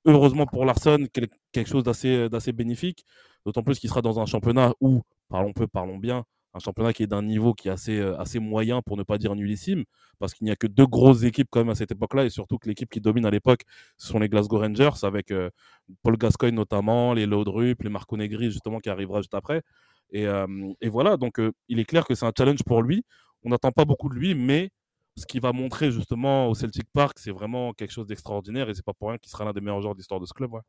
heureusement 0.06 0.46
pour 0.46 0.66
Larsson 0.66 1.08
quelque 1.52 1.68
chose 1.68 1.84
d'assez 1.84 2.52
bénéfique, 2.52 3.06
d'autant 3.46 3.64
plus 3.64 3.80
qu'il 3.80 3.90
sera 3.90 4.02
dans 4.02 4.20
un 4.20 4.26
championnat 4.26 4.74
où 4.80 5.02
parlons 5.30 5.54
peu, 5.54 5.68
parlons 5.68 5.98
bien, 5.98 6.26
un 6.56 6.60
championnat 6.60 6.94
qui 6.94 7.04
est 7.04 7.08
d'un 7.08 7.22
niveau 7.22 7.54
qui 7.54 7.68
est 7.68 7.72
assez, 7.72 8.00
euh, 8.00 8.18
assez 8.20 8.40
moyen, 8.40 8.82
pour 8.82 8.98
ne 8.98 9.04
pas 9.04 9.18
dire 9.18 9.36
nullissime, 9.36 9.84
parce 10.20 10.34
qu'il 10.34 10.46
n'y 10.46 10.52
a 10.52 10.56
que 10.56 10.68
deux 10.68 10.88
grosses 10.88 11.24
équipes 11.24 11.48
quand 11.52 11.60
même 11.60 11.70
à 11.70 11.76
cette 11.76 11.92
époque-là, 11.92 12.26
et 12.26 12.30
surtout 12.30 12.58
que 12.58 12.70
l'équipe 12.70 12.90
qui 12.90 13.02
domine 13.02 13.26
à 13.26 13.32
l'époque, 13.32 13.62
ce 13.98 14.08
sont 14.08 14.20
les 14.20 14.30
Glasgow 14.30 14.60
Rangers, 14.60 14.92
avec 15.04 15.32
euh, 15.32 15.50
Paul 16.04 16.18
Gascoigne 16.18 16.56
notamment, 16.56 17.14
les 17.14 17.26
Laudrup, 17.26 17.84
les 17.84 17.90
Marco 17.90 18.18
Negri, 18.18 18.52
justement, 18.52 18.80
qui 18.80 18.90
arrivera 18.90 19.20
juste 19.22 19.34
après. 19.36 19.62
Et, 20.12 20.28
euh, 20.28 20.48
et 20.82 20.90
voilà, 20.90 21.18
donc 21.18 21.42
il 21.68 21.80
est 21.80 21.86
clair 21.86 22.06
que 22.06 22.16
c'est 22.16 22.26
un 22.26 22.32
challenge 22.38 22.64
pour 22.66 22.82
lui. 22.84 23.04
On 23.44 23.50
n'attend 23.50 23.72
pas 23.72 23.86
beaucoup 23.86 24.10
de 24.10 24.16
lui, 24.16 24.34
mais 24.36 24.70
ce 25.18 25.26
qu'il 25.26 25.42
va 25.42 25.52
montrer 25.54 25.92
justement 25.92 26.48
au 26.50 26.56
Celtic 26.56 26.86
Park, 26.94 27.20
c'est 27.20 27.32
vraiment 27.32 27.74
quelque 27.74 27.92
chose 27.92 28.08
d'extraordinaire, 28.08 28.70
et 28.70 28.74
c'est 28.76 28.86
pas 28.86 28.94
pour 28.94 29.10
rien 29.10 29.18
qu'il 29.18 29.30
sera 29.32 29.46
l'un 29.46 29.54
des 29.54 29.62
meilleurs 29.62 29.82
joueurs 29.82 29.96
d'histoire 29.96 30.20
de 30.20 30.26
ce 30.26 30.34
club. 30.34 30.54
Ouais. 30.54 30.62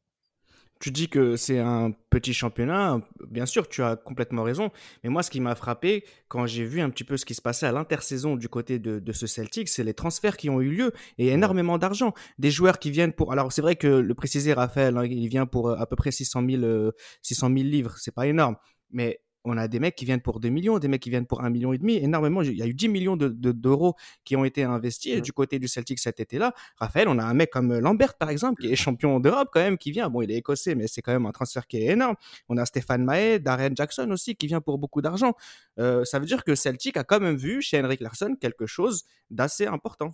Tu 0.78 0.90
dis 0.90 1.08
que 1.08 1.36
c'est 1.36 1.58
un 1.58 1.92
petit 2.10 2.34
championnat, 2.34 3.00
bien 3.30 3.46
sûr, 3.46 3.66
tu 3.66 3.82
as 3.82 3.96
complètement 3.96 4.42
raison. 4.42 4.70
Mais 5.02 5.10
moi, 5.10 5.22
ce 5.22 5.30
qui 5.30 5.40
m'a 5.40 5.54
frappé 5.54 6.04
quand 6.28 6.46
j'ai 6.46 6.64
vu 6.64 6.80
un 6.80 6.90
petit 6.90 7.04
peu 7.04 7.16
ce 7.16 7.24
qui 7.24 7.34
se 7.34 7.40
passait 7.40 7.66
à 7.66 7.72
l'intersaison 7.72 8.36
du 8.36 8.48
côté 8.48 8.78
de, 8.78 8.98
de 8.98 9.12
ce 9.12 9.26
Celtic, 9.26 9.68
c'est 9.68 9.84
les 9.84 9.94
transferts 9.94 10.36
qui 10.36 10.50
ont 10.50 10.60
eu 10.60 10.70
lieu 10.70 10.92
et 11.16 11.28
énormément 11.28 11.78
d'argent. 11.78 12.12
Des 12.38 12.50
joueurs 12.50 12.78
qui 12.78 12.90
viennent 12.90 13.12
pour. 13.12 13.32
Alors, 13.32 13.52
c'est 13.52 13.62
vrai 13.62 13.76
que 13.76 13.86
le 13.86 14.14
préciser, 14.14 14.52
Raphaël, 14.52 14.96
hein, 14.98 15.04
il 15.06 15.28
vient 15.28 15.46
pour 15.46 15.70
euh, 15.70 15.76
à 15.76 15.86
peu 15.86 15.96
près 15.96 16.10
600 16.10 16.42
000, 16.48 16.92
600 17.22 17.48
000 17.48 17.60
livres. 17.60 17.94
C'est 17.96 18.14
pas 18.14 18.26
énorme. 18.26 18.56
Mais 18.90 19.20
on 19.46 19.56
a 19.56 19.68
des 19.68 19.80
mecs 19.80 19.94
qui 19.94 20.04
viennent 20.04 20.20
pour 20.20 20.40
2 20.40 20.48
millions, 20.48 20.78
des 20.78 20.88
mecs 20.88 21.00
qui 21.00 21.10
viennent 21.10 21.26
pour 21.26 21.42
1 21.42 21.50
million 21.50 21.72
et 21.72 21.78
demi, 21.78 21.96
énormément. 21.96 22.42
Il 22.42 22.56
y 22.56 22.62
a 22.62 22.66
eu 22.66 22.74
10 22.74 22.88
millions 22.88 23.16
d'euros 23.16 23.94
qui 24.24 24.36
ont 24.36 24.44
été 24.44 24.64
investis 24.64 25.22
du 25.22 25.32
côté 25.32 25.58
du 25.58 25.68
Celtic 25.68 25.98
cet 25.98 26.20
été-là. 26.20 26.52
Raphaël, 26.76 27.08
on 27.08 27.18
a 27.18 27.24
un 27.24 27.34
mec 27.34 27.50
comme 27.50 27.78
Lambert, 27.78 28.14
par 28.14 28.28
exemple, 28.30 28.60
qui 28.60 28.72
est 28.72 28.76
champion 28.76 29.20
d'Europe 29.20 29.48
quand 29.52 29.60
même, 29.60 29.78
qui 29.78 29.92
vient. 29.92 30.10
Bon, 30.10 30.20
il 30.22 30.30
est 30.30 30.36
écossais, 30.36 30.74
mais 30.74 30.88
c'est 30.88 31.00
quand 31.00 31.12
même 31.12 31.26
un 31.26 31.32
transfert 31.32 31.66
qui 31.66 31.78
est 31.78 31.92
énorme. 31.92 32.16
On 32.48 32.56
a 32.56 32.66
Stéphane 32.66 33.04
Mahé, 33.04 33.38
Darren 33.38 33.74
Jackson 33.74 34.10
aussi, 34.10 34.34
qui 34.34 34.48
vient 34.48 34.60
pour 34.60 34.78
beaucoup 34.78 35.00
d'argent. 35.00 35.34
Euh, 35.78 36.04
ça 36.04 36.18
veut 36.18 36.26
dire 36.26 36.44
que 36.44 36.54
Celtic 36.54 36.96
a 36.96 37.04
quand 37.04 37.20
même 37.20 37.36
vu 37.36 37.62
chez 37.62 37.80
Henrik 37.80 38.00
Larsson 38.00 38.36
quelque 38.40 38.66
chose 38.66 39.04
d'assez 39.30 39.66
important. 39.66 40.12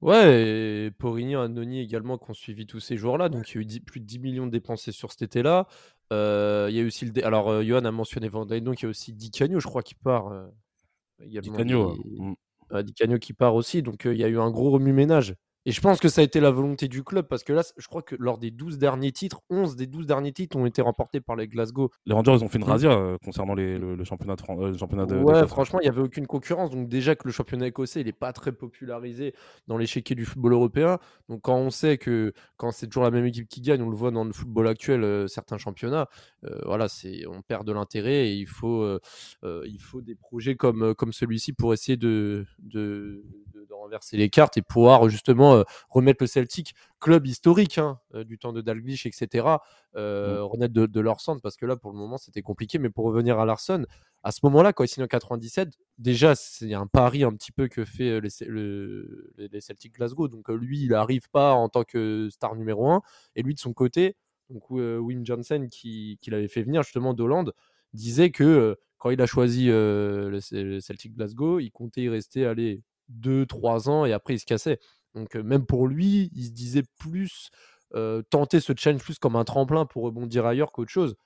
Ouais, 0.00 0.86
et 0.86 0.90
Porigny, 0.92 1.34
Anoni 1.34 1.80
également 1.80 2.18
qui 2.18 2.30
ont 2.30 2.34
suivi 2.34 2.66
tous 2.66 2.78
ces 2.78 2.96
jours-là. 2.96 3.28
Donc, 3.28 3.50
il 3.52 3.56
y 3.56 3.74
a 3.74 3.76
eu 3.76 3.80
plus 3.80 3.98
de 4.00 4.04
10 4.06 4.20
millions 4.20 4.46
dépensés 4.46 4.92
sur 4.92 5.10
cet 5.10 5.22
été-là. 5.22 5.66
Euh, 6.12 6.68
il 6.70 6.76
y 6.76 6.80
a 6.80 6.84
aussi 6.84 7.04
le. 7.04 7.26
Alors, 7.26 7.48
euh, 7.50 7.64
Johan 7.64 7.84
a 7.84 7.90
mentionné 7.90 8.28
Van 8.28 8.46
donc 8.46 8.80
il 8.80 8.84
y 8.84 8.86
a 8.86 8.88
aussi 8.88 9.12
Di 9.12 9.30
je 9.34 9.66
crois, 9.66 9.82
qui 9.82 9.96
part. 9.96 10.28
Euh, 10.28 10.46
Di 11.26 11.50
Canio. 11.50 11.96
Di 12.72 13.18
qui 13.20 13.32
part 13.32 13.56
aussi. 13.56 13.82
Donc, 13.82 14.04
il 14.04 14.16
y 14.16 14.24
a 14.24 14.28
eu 14.28 14.38
un 14.38 14.50
gros 14.50 14.70
remue-ménage. 14.70 15.34
Et 15.68 15.70
je 15.70 15.82
pense 15.82 16.00
que 16.00 16.08
ça 16.08 16.22
a 16.22 16.24
été 16.24 16.40
la 16.40 16.50
volonté 16.50 16.88
du 16.88 17.04
club 17.04 17.28
parce 17.28 17.44
que 17.44 17.52
là, 17.52 17.60
je 17.76 17.86
crois 17.88 18.00
que 18.00 18.16
lors 18.18 18.38
des 18.38 18.50
12 18.50 18.78
derniers 18.78 19.12
titres, 19.12 19.42
11 19.50 19.76
des 19.76 19.86
12 19.86 20.06
derniers 20.06 20.32
titres 20.32 20.56
ont 20.56 20.64
été 20.64 20.80
remportés 20.80 21.20
par 21.20 21.36
les 21.36 21.46
Glasgow. 21.46 21.90
Les 22.06 22.14
Rangers, 22.14 22.36
ils 22.36 22.42
ont 22.42 22.48
fait 22.48 22.56
une 22.56 22.64
razzia 22.64 22.90
euh, 22.90 23.18
concernant 23.22 23.52
le, 23.52 24.02
championnat 24.02 24.34
de, 24.34 24.42
euh, 24.50 24.78
championnat 24.78 25.04
de 25.04 25.16
Ouais, 25.16 25.46
franchement, 25.46 25.78
il 25.80 25.82
n'y 25.82 25.90
avait 25.90 26.00
aucune 26.00 26.26
concurrence. 26.26 26.70
Donc, 26.70 26.88
déjà 26.88 27.16
que 27.16 27.28
le 27.28 27.32
championnat 27.32 27.66
écossais, 27.66 28.00
il 28.00 28.06
n'est 28.06 28.12
pas 28.12 28.32
très 28.32 28.52
popularisé 28.52 29.34
dans 29.66 29.76
l'échiquier 29.76 30.16
du 30.16 30.24
football 30.24 30.54
européen. 30.54 30.98
Donc, 31.28 31.42
quand 31.42 31.58
on 31.58 31.68
sait 31.68 31.98
que 31.98 32.32
quand 32.56 32.70
c'est 32.70 32.86
toujours 32.86 33.04
la 33.04 33.10
même 33.10 33.26
équipe 33.26 33.46
qui 33.46 33.60
gagne, 33.60 33.82
on 33.82 33.90
le 33.90 33.96
voit 33.96 34.10
dans 34.10 34.24
le 34.24 34.32
football 34.32 34.68
actuel, 34.68 35.04
euh, 35.04 35.26
certains 35.26 35.58
championnats, 35.58 36.08
voilà, 36.64 36.88
c'est 36.88 37.26
on 37.26 37.42
perd 37.42 37.66
de 37.66 37.72
l'intérêt 37.72 38.28
et 38.28 38.32
il 38.36 38.46
faut, 38.46 38.88
il 39.44 39.78
faut 39.78 40.00
des 40.00 40.14
projets 40.14 40.54
comme, 40.54 40.94
comme 40.94 41.12
celui-ci 41.12 41.52
pour 41.52 41.74
essayer 41.74 41.98
de, 41.98 42.46
de 42.60 43.22
renverser 43.70 44.16
les 44.16 44.30
cartes 44.30 44.56
et 44.56 44.62
pouvoir 44.62 45.08
justement 45.08 45.57
euh, 45.58 45.64
remettre 45.88 46.22
le 46.22 46.26
Celtic, 46.26 46.74
club 47.00 47.26
historique 47.26 47.78
hein, 47.78 47.98
euh, 48.14 48.24
du 48.24 48.38
temps 48.38 48.52
de 48.52 48.60
Dalglish, 48.60 49.06
etc., 49.06 49.46
euh, 49.96 50.38
mmh. 50.38 50.42
renaître 50.42 50.74
de, 50.74 51.00
leur 51.00 51.20
centre, 51.20 51.40
parce 51.42 51.56
que 51.56 51.66
là, 51.66 51.76
pour 51.76 51.92
le 51.92 51.98
moment, 51.98 52.18
c'était 52.18 52.42
compliqué. 52.42 52.78
Mais 52.78 52.90
pour 52.90 53.04
revenir 53.04 53.38
à 53.38 53.46
Larson, 53.46 53.86
à 54.22 54.32
ce 54.32 54.40
moment-là, 54.44 54.72
quand 54.72 54.84
il 54.84 54.88
signe 54.88 55.04
en 55.04 55.08
97, 55.08 55.70
déjà, 55.98 56.34
c'est 56.34 56.74
un 56.74 56.86
pari 56.86 57.24
un 57.24 57.32
petit 57.32 57.52
peu 57.52 57.68
que 57.68 57.84
fait 57.84 58.20
les, 58.20 58.28
le, 58.46 59.32
les 59.36 59.60
Celtic 59.60 59.94
Glasgow. 59.94 60.28
Donc 60.28 60.48
lui, 60.48 60.82
il 60.82 60.90
n'arrive 60.90 61.28
pas 61.30 61.52
en 61.52 61.68
tant 61.68 61.84
que 61.84 62.28
star 62.30 62.56
numéro 62.56 62.90
1. 62.90 63.02
Et 63.36 63.42
lui, 63.42 63.54
de 63.54 63.60
son 63.60 63.72
côté, 63.72 64.16
donc 64.50 64.70
Wim 64.70 65.24
Johnson, 65.24 65.66
qui, 65.70 66.18
qui 66.20 66.30
l'avait 66.30 66.48
fait 66.48 66.62
venir 66.62 66.82
justement 66.82 67.14
d'Hollande, 67.14 67.54
disait 67.92 68.30
que 68.30 68.76
quand 68.98 69.10
il 69.10 69.22
a 69.22 69.26
choisi 69.26 69.66
le, 69.68 70.38
Celtic 70.80 71.14
Glasgow, 71.14 71.60
il 71.60 71.70
comptait 71.70 72.02
y 72.02 72.08
rester 72.08 72.44
aller 72.44 72.82
2-3 73.10 73.88
ans 73.88 74.04
et 74.04 74.12
après 74.12 74.34
il 74.34 74.38
se 74.38 74.46
cassait. 74.46 74.78
Donc 75.14 75.34
même 75.34 75.66
pour 75.66 75.88
lui, 75.88 76.30
il 76.34 76.44
se 76.44 76.50
disait 76.50 76.84
plus 76.98 77.50
tenter 78.30 78.60
ce 78.60 78.72
challenge 78.76 79.02
plus 79.02 79.18
comme 79.18 79.36
un 79.36 79.44
tremplin 79.44 79.86
pour 79.86 80.04
rebondir 80.04 80.46
ailleurs 80.46 80.72
qu'autre 80.72 80.90
chose. 80.90 81.16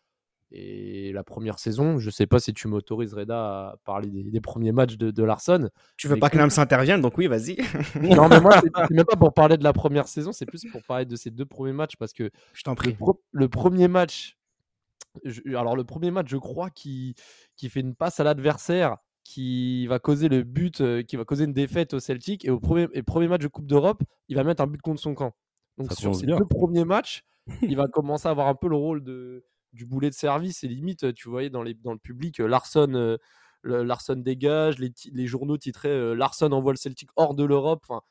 Et 0.54 1.12
la 1.12 1.24
première 1.24 1.58
saison, 1.58 1.98
je 1.98 2.10
sais 2.10 2.26
pas 2.26 2.38
si 2.38 2.52
tu 2.52 2.68
m'autorises, 2.68 3.14
Reda, 3.14 3.70
à 3.70 3.76
parler 3.84 4.10
des, 4.10 4.40
premiers 4.42 4.72
matchs 4.72 4.98
de, 4.98 5.10
de, 5.10 5.24
Larson. 5.24 5.70
Tu 5.96 6.08
veux 6.08 6.18
pas 6.18 6.28
que 6.28 6.36
Nam 6.36 6.50
s'intervienne, 6.50 7.00
donc 7.00 7.16
oui, 7.16 7.26
vas-y. 7.26 7.56
non, 8.02 8.28
mais 8.28 8.38
moi, 8.38 8.60
c'est 8.88 8.90
même 8.90 9.06
pas 9.06 9.16
pour 9.16 9.32
parler 9.32 9.56
de 9.56 9.64
la 9.64 9.72
première 9.72 10.08
saison, 10.08 10.30
c'est 10.30 10.44
plus 10.44 10.66
pour 10.70 10.82
parler 10.82 11.06
de 11.06 11.16
ces 11.16 11.30
deux 11.30 11.46
premiers 11.46 11.72
matchs 11.72 11.96
parce 11.96 12.12
que 12.12 12.30
je 12.52 12.62
t'en 12.64 12.74
prie. 12.74 12.98
Le, 13.32 13.48
premier 13.48 13.88
match, 13.88 14.36
alors 15.46 15.74
le 15.74 15.84
premier 15.84 16.10
match, 16.10 16.28
je 16.28 16.36
crois, 16.36 16.68
qui, 16.68 17.14
qui 17.56 17.70
fait 17.70 17.80
une 17.80 17.94
passe 17.94 18.20
à 18.20 18.24
l'adversaire 18.24 18.98
qui 19.24 19.86
va 19.86 19.98
causer 19.98 20.28
le 20.28 20.42
but, 20.42 20.80
euh, 20.80 21.02
qui 21.02 21.16
va 21.16 21.24
causer 21.24 21.44
une 21.44 21.52
défaite 21.52 21.94
au 21.94 22.00
Celtic. 22.00 22.44
Et 22.44 22.50
au 22.50 22.60
premier, 22.60 22.88
et 22.92 23.02
premier 23.02 23.28
match 23.28 23.42
de 23.42 23.48
Coupe 23.48 23.66
d'Europe, 23.66 24.02
il 24.28 24.36
va 24.36 24.44
mettre 24.44 24.62
un 24.62 24.66
but 24.66 24.80
contre 24.80 25.00
son 25.00 25.14
camp. 25.14 25.32
Donc 25.78 25.92
sur 25.92 26.14
ces 26.14 26.26
deux 26.26 26.46
premiers 26.46 26.84
matchs, 26.84 27.24
il 27.62 27.76
va 27.76 27.86
commencer 27.86 28.28
à 28.28 28.30
avoir 28.30 28.48
un 28.48 28.54
peu 28.54 28.68
le 28.68 28.76
rôle 28.76 29.02
de, 29.02 29.44
du 29.72 29.86
boulet 29.86 30.10
de 30.10 30.14
service. 30.14 30.64
Et 30.64 30.68
limite, 30.68 31.14
tu 31.14 31.28
voyais 31.28 31.50
dans, 31.50 31.62
les, 31.62 31.74
dans 31.74 31.92
le 31.92 31.98
public, 31.98 32.40
euh, 32.40 32.46
Larson, 32.46 32.92
euh, 32.94 33.16
Larson 33.64 34.16
dégage, 34.16 34.78
les, 34.78 34.92
les 35.12 35.26
journaux 35.26 35.56
titraient 35.56 36.16
Larson 36.16 36.50
envoie 36.50 36.72
le 36.72 36.78
Celtic 36.78 37.10
hors 37.16 37.34
de 37.34 37.44
l'Europe. 37.44 37.84
Enfin, 37.88 38.02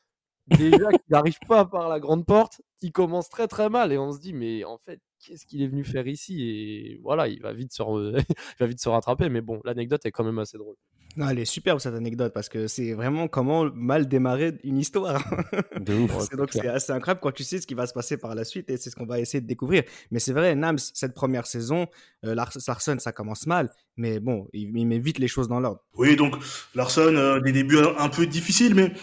déjà 0.48 0.90
qu'il 0.92 1.10
n'arrive 1.10 1.40
pas 1.48 1.66
par 1.66 1.90
la 1.90 2.00
grande 2.00 2.26
porte, 2.26 2.62
il 2.82 2.92
commence 2.92 3.30
très 3.30 3.48
très 3.48 3.70
mal. 3.70 3.92
Et 3.92 3.98
on 3.98 4.12
se 4.12 4.20
dit, 4.20 4.34
mais 4.34 4.64
en 4.64 4.78
fait, 4.78 5.02
qu'est-ce 5.20 5.46
qu'il 5.46 5.62
est 5.62 5.68
venu 5.68 5.84
faire 5.84 6.08
ici? 6.08 6.42
Et 6.42 7.00
voilà, 7.04 7.28
il 7.28 7.42
va 7.42 7.54
vite 7.54 7.74
se, 7.74 7.84
il 8.30 8.56
va 8.60 8.66
vite 8.66 8.82
se 8.82 8.90
rattraper. 8.90 9.30
Mais 9.30 9.42
bon, 9.42 9.60
l'anecdote 9.66 10.06
est 10.06 10.12
quand 10.12 10.24
même 10.24 10.40
assez 10.40 10.58
drôle. 10.58 10.76
Non, 11.18 11.30
elle 11.30 11.40
est 11.40 11.46
superbe 11.46 11.80
cette 11.80 11.94
anecdote 11.94 12.34
parce 12.34 12.48
que 12.48 12.68
c'est 12.68 12.94
vraiment 12.94 13.28
comment 13.28 13.70
mal 13.74 14.08
démarrer 14.08 14.54
une 14.64 14.78
histoire. 14.78 15.24
De 15.80 15.94
ouf. 15.94 16.12
c'est, 16.30 16.38
donc 16.38 16.50
c'est 16.52 16.68
assez 16.68 16.92
incroyable 16.92 17.20
quand 17.22 17.32
tu 17.32 17.44
sais 17.44 17.60
ce 17.60 17.68
qui 17.68 17.74
va 17.74 17.88
se 17.88 17.94
passer 17.94 18.18
par 18.18 18.36
la 18.36 18.46
suite 18.46 18.70
et 18.70 18.78
c'est 18.78 18.90
ce 18.90 18.96
qu'on 18.96 19.06
va 19.06 19.20
essayer 19.20 19.42
de 19.42 19.48
découvrir. 19.48 19.84
Mais 20.12 20.20
c'est 20.20 20.34
vrai, 20.34 20.56
Nams, 20.56 20.78
cette 20.78 21.14
première 21.14 21.48
saison, 21.48 21.88
euh, 22.26 22.36
Larson, 22.36 23.00
ça 23.00 23.12
commence 23.12 23.48
mal, 23.48 23.70
mais 23.98 24.20
bon, 24.20 24.48
il, 24.54 24.72
met 24.72 25.00
vite 25.00 25.20
les 25.20 25.28
choses 25.28 25.48
dans 25.48 25.60
l'ordre. 25.60 25.82
Oui, 25.96 26.16
donc 26.16 26.36
Larson, 26.76 27.16
euh, 27.16 27.40
des 27.40 27.52
débuts 27.52 27.80
un, 27.98 28.10
peu 28.10 28.26
difficiles, 28.26 28.76
mais 28.76 28.94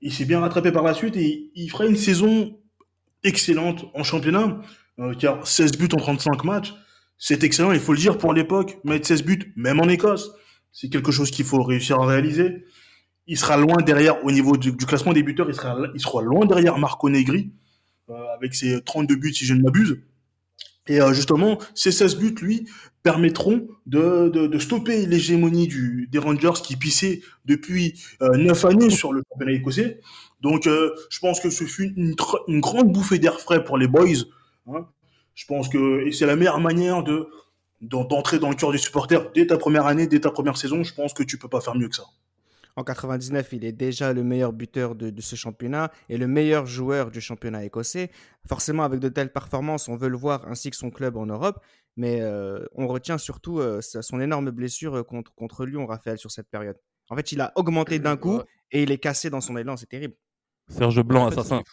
il 0.00 0.12
s'est 0.12 0.24
bien 0.24 0.40
rattrapé 0.40 0.70
par 0.70 0.82
la 0.82 0.94
suite 0.94 1.16
et 1.16 1.50
il 1.54 1.70
fera 1.70 1.86
une 1.86 1.96
saison 1.96 2.58
excellente 3.24 3.86
en 3.94 4.04
championnat, 4.04 4.60
euh, 5.00 5.14
car 5.14 5.46
16 5.46 5.72
buts 5.72 5.88
en 5.92 5.98
35 5.98 6.44
matchs, 6.44 6.74
c'est 7.16 7.42
excellent, 7.42 7.72
il 7.72 7.80
faut 7.80 7.92
le 7.92 7.98
dire 7.98 8.16
pour 8.16 8.32
l'époque, 8.32 8.78
mettre 8.84 9.06
16 9.06 9.24
buts, 9.24 9.52
même 9.56 9.80
en 9.80 9.88
Écosse 9.88 10.32
c'est 10.80 10.90
quelque 10.90 11.10
chose 11.10 11.32
qu'il 11.32 11.44
faut 11.44 11.60
réussir 11.64 11.98
à 11.98 12.06
réaliser. 12.06 12.64
Il 13.26 13.36
sera 13.36 13.56
loin 13.56 13.78
derrière, 13.84 14.24
au 14.24 14.30
niveau 14.30 14.56
du, 14.56 14.76
classement 14.76 15.12
des 15.12 15.24
buteurs, 15.24 15.48
il 15.50 15.56
sera, 16.00 16.22
loin 16.22 16.46
derrière 16.46 16.78
Marco 16.78 17.10
Negri, 17.10 17.50
euh, 18.10 18.14
avec 18.36 18.54
ses 18.54 18.80
32 18.84 19.16
buts, 19.16 19.34
si 19.34 19.44
je 19.44 19.54
ne 19.54 19.62
m'abuse. 19.62 20.00
Et 20.86 21.00
euh, 21.00 21.12
justement, 21.12 21.58
ces 21.74 21.90
16 21.90 22.16
buts, 22.18 22.36
lui, 22.40 22.68
permettront 23.02 23.66
de, 23.86 24.56
stopper 24.60 25.04
l'hégémonie 25.04 25.68
des 26.08 26.18
Rangers 26.20 26.62
qui 26.62 26.76
pissaient 26.76 27.22
depuis 27.44 28.00
euh, 28.22 28.36
9 28.36 28.64
années 28.66 28.90
sur 28.90 29.12
le 29.12 29.22
championnat 29.32 29.54
écossais. 29.54 29.98
Donc, 30.42 30.68
euh, 30.68 30.94
je 31.10 31.18
pense 31.18 31.40
que 31.40 31.50
ce 31.50 31.64
fut 31.64 31.92
une, 31.96 32.14
une 32.46 32.60
grande 32.60 32.92
bouffée 32.92 33.18
d'air 33.18 33.40
frais 33.40 33.64
pour 33.64 33.78
les 33.78 33.88
boys. 33.88 34.06
Hein. 34.68 34.86
Je 35.34 35.44
pense 35.44 35.68
que 35.68 36.08
c'est 36.12 36.26
la 36.26 36.36
meilleure 36.36 36.60
manière 36.60 37.02
de, 37.02 37.28
d'entrer 37.80 38.38
dans 38.38 38.50
le 38.50 38.56
cœur 38.56 38.72
du 38.72 38.78
supporter 38.78 39.30
dès 39.34 39.46
ta 39.46 39.58
première 39.58 39.86
année, 39.86 40.06
dès 40.06 40.20
ta 40.20 40.30
première 40.30 40.56
saison, 40.56 40.82
je 40.82 40.94
pense 40.94 41.12
que 41.12 41.22
tu 41.22 41.38
peux 41.38 41.48
pas 41.48 41.60
faire 41.60 41.74
mieux 41.74 41.88
que 41.88 41.96
ça. 41.96 42.04
En 42.76 42.84
99, 42.84 43.54
il 43.54 43.64
est 43.64 43.72
déjà 43.72 44.12
le 44.12 44.22
meilleur 44.22 44.52
buteur 44.52 44.94
de, 44.94 45.12
ce 45.20 45.34
championnat 45.34 45.90
et 46.08 46.16
le 46.16 46.28
meilleur 46.28 46.64
joueur 46.66 47.10
du 47.10 47.20
championnat 47.20 47.64
écossais. 47.64 48.08
Forcément, 48.46 48.84
avec 48.84 49.00
de 49.00 49.08
telles 49.08 49.32
performances, 49.32 49.88
on 49.88 49.96
veut 49.96 50.08
le 50.08 50.16
voir 50.16 50.46
ainsi 50.46 50.70
que 50.70 50.76
son 50.76 50.90
club 50.90 51.16
en 51.16 51.26
Europe. 51.26 51.58
Mais 51.96 52.20
euh, 52.20 52.64
on 52.76 52.86
retient 52.86 53.18
surtout 53.18 53.58
euh, 53.58 53.80
son 53.80 54.20
énorme 54.20 54.52
blessure 54.52 54.98
euh, 54.98 55.02
contre, 55.02 55.34
contre 55.34 55.66
Lyon, 55.66 55.86
Raphaël, 55.86 56.18
sur 56.18 56.30
cette 56.30 56.48
période. 56.48 56.76
En 57.10 57.16
fait, 57.16 57.32
il 57.32 57.40
a 57.40 57.52
augmenté 57.56 57.98
d'un 57.98 58.16
coup 58.16 58.40
et 58.70 58.84
il 58.84 58.92
est 58.92 58.98
cassé 58.98 59.28
dans 59.28 59.40
son 59.40 59.56
élan. 59.56 59.76
C'est 59.76 59.88
terrible. 59.88 60.14
Serge 60.68 61.02
Blanc, 61.02 61.26
assassin. 61.26 61.64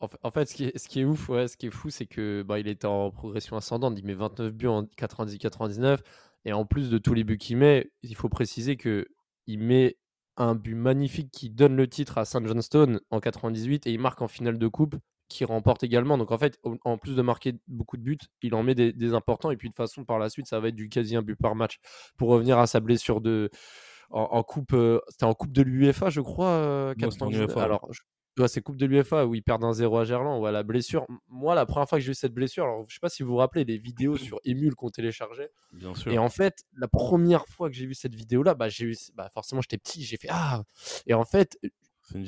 En 0.00 0.30
fait, 0.30 0.46
ce 0.46 0.54
qui 0.54 0.64
est, 0.64 0.78
ce 0.78 0.88
qui 0.88 1.00
est 1.00 1.04
ouf, 1.04 1.28
ouais, 1.30 1.48
ce 1.48 1.56
qui 1.56 1.66
est 1.68 1.70
fou, 1.70 1.88
c'est 1.88 2.06
que 2.06 2.42
bah, 2.42 2.58
il 2.58 2.68
était 2.68 2.86
en 2.86 3.10
progression 3.10 3.56
ascendante. 3.56 3.98
Il 3.98 4.04
met 4.04 4.14
29 4.14 4.52
buts 4.52 4.66
en 4.66 4.82
90-99. 4.82 6.00
Et 6.44 6.52
en 6.52 6.66
plus 6.66 6.90
de 6.90 6.98
tous 6.98 7.14
les 7.14 7.24
buts 7.24 7.38
qu'il 7.38 7.56
met, 7.56 7.90
il 8.02 8.14
faut 8.14 8.28
préciser 8.28 8.76
que 8.76 9.08
il 9.46 9.58
met 9.58 9.96
un 10.36 10.54
but 10.54 10.74
magnifique 10.74 11.30
qui 11.32 11.50
donne 11.50 11.76
le 11.76 11.88
titre 11.88 12.18
à 12.18 12.24
St. 12.24 12.44
Johnstone 12.46 13.00
en 13.10 13.20
98 13.20 13.86
et 13.86 13.92
il 13.92 13.98
marque 13.98 14.20
en 14.20 14.28
finale 14.28 14.58
de 14.58 14.68
coupe 14.68 14.96
qui 15.28 15.44
remporte 15.44 15.82
également. 15.82 16.18
Donc 16.18 16.30
en 16.30 16.38
fait, 16.38 16.58
en 16.84 16.98
plus 16.98 17.16
de 17.16 17.22
marquer 17.22 17.54
beaucoup 17.66 17.96
de 17.96 18.02
buts, 18.02 18.18
il 18.42 18.54
en 18.54 18.62
met 18.62 18.74
des, 18.74 19.14
importants. 19.14 19.50
Et 19.50 19.56
puis 19.56 19.68
de 19.68 19.72
toute 19.72 19.78
façon, 19.78 20.04
par 20.04 20.18
la 20.18 20.28
suite, 20.28 20.46
ça 20.46 20.60
va 20.60 20.68
être 20.68 20.76
du 20.76 20.88
quasi 20.88 21.16
un 21.16 21.22
but 21.22 21.36
par 21.36 21.54
match. 21.54 21.78
Pour 22.16 22.28
revenir 22.28 22.58
à 22.58 22.66
sa 22.66 22.80
blessure 22.80 23.20
de 23.20 23.50
en, 24.10 24.42
coupe, 24.44 24.72
euh, 24.72 25.00
c'était 25.08 25.24
en 25.24 25.34
coupe 25.34 25.52
de 25.52 25.62
l'UEFA, 25.62 26.10
je 26.10 26.20
crois. 26.20 26.48
Euh, 26.48 26.94
alors, 27.56 27.90
c'est 28.46 28.60
coupe 28.60 28.76
de 28.76 28.86
l'UEFA 28.86 29.26
où 29.26 29.34
il 29.34 29.42
perd 29.42 29.64
un 29.64 29.72
0 29.72 29.98
à 29.98 30.04
Gerland 30.04 30.40
ou 30.40 30.46
à 30.46 30.52
la 30.52 30.62
blessure. 30.62 31.06
Moi, 31.28 31.54
la 31.54 31.64
première 31.64 31.88
fois 31.88 31.98
que 31.98 32.04
j'ai 32.04 32.12
eu 32.12 32.14
cette 32.14 32.34
blessure, 32.34 32.64
alors 32.64 32.84
je 32.88 32.94
sais 32.94 33.00
pas 33.00 33.08
si 33.08 33.22
vous 33.22 33.30
vous 33.30 33.36
rappelez 33.36 33.64
des 33.64 33.78
vidéos 33.78 34.16
sur 34.16 34.40
Emule 34.44 34.74
qu'on 34.74 34.90
téléchargeait. 34.90 35.50
Bien 35.72 35.94
sûr. 35.94 36.12
Et 36.12 36.18
en 36.18 36.28
fait, 36.28 36.64
la 36.76 36.88
première 36.88 37.46
fois 37.46 37.70
que 37.70 37.74
j'ai 37.74 37.86
vu 37.86 37.94
cette 37.94 38.14
vidéo-là, 38.14 38.54
bah, 38.54 38.68
j'ai 38.68 38.84
eu, 38.86 38.96
bah, 39.14 39.30
forcément, 39.32 39.62
j'étais 39.62 39.78
petit, 39.78 40.04
j'ai 40.04 40.16
fait 40.16 40.28
ah. 40.30 40.64
Et 41.06 41.14
en 41.14 41.24
fait, 41.24 41.58
c'est 42.02 42.18
une 42.18 42.24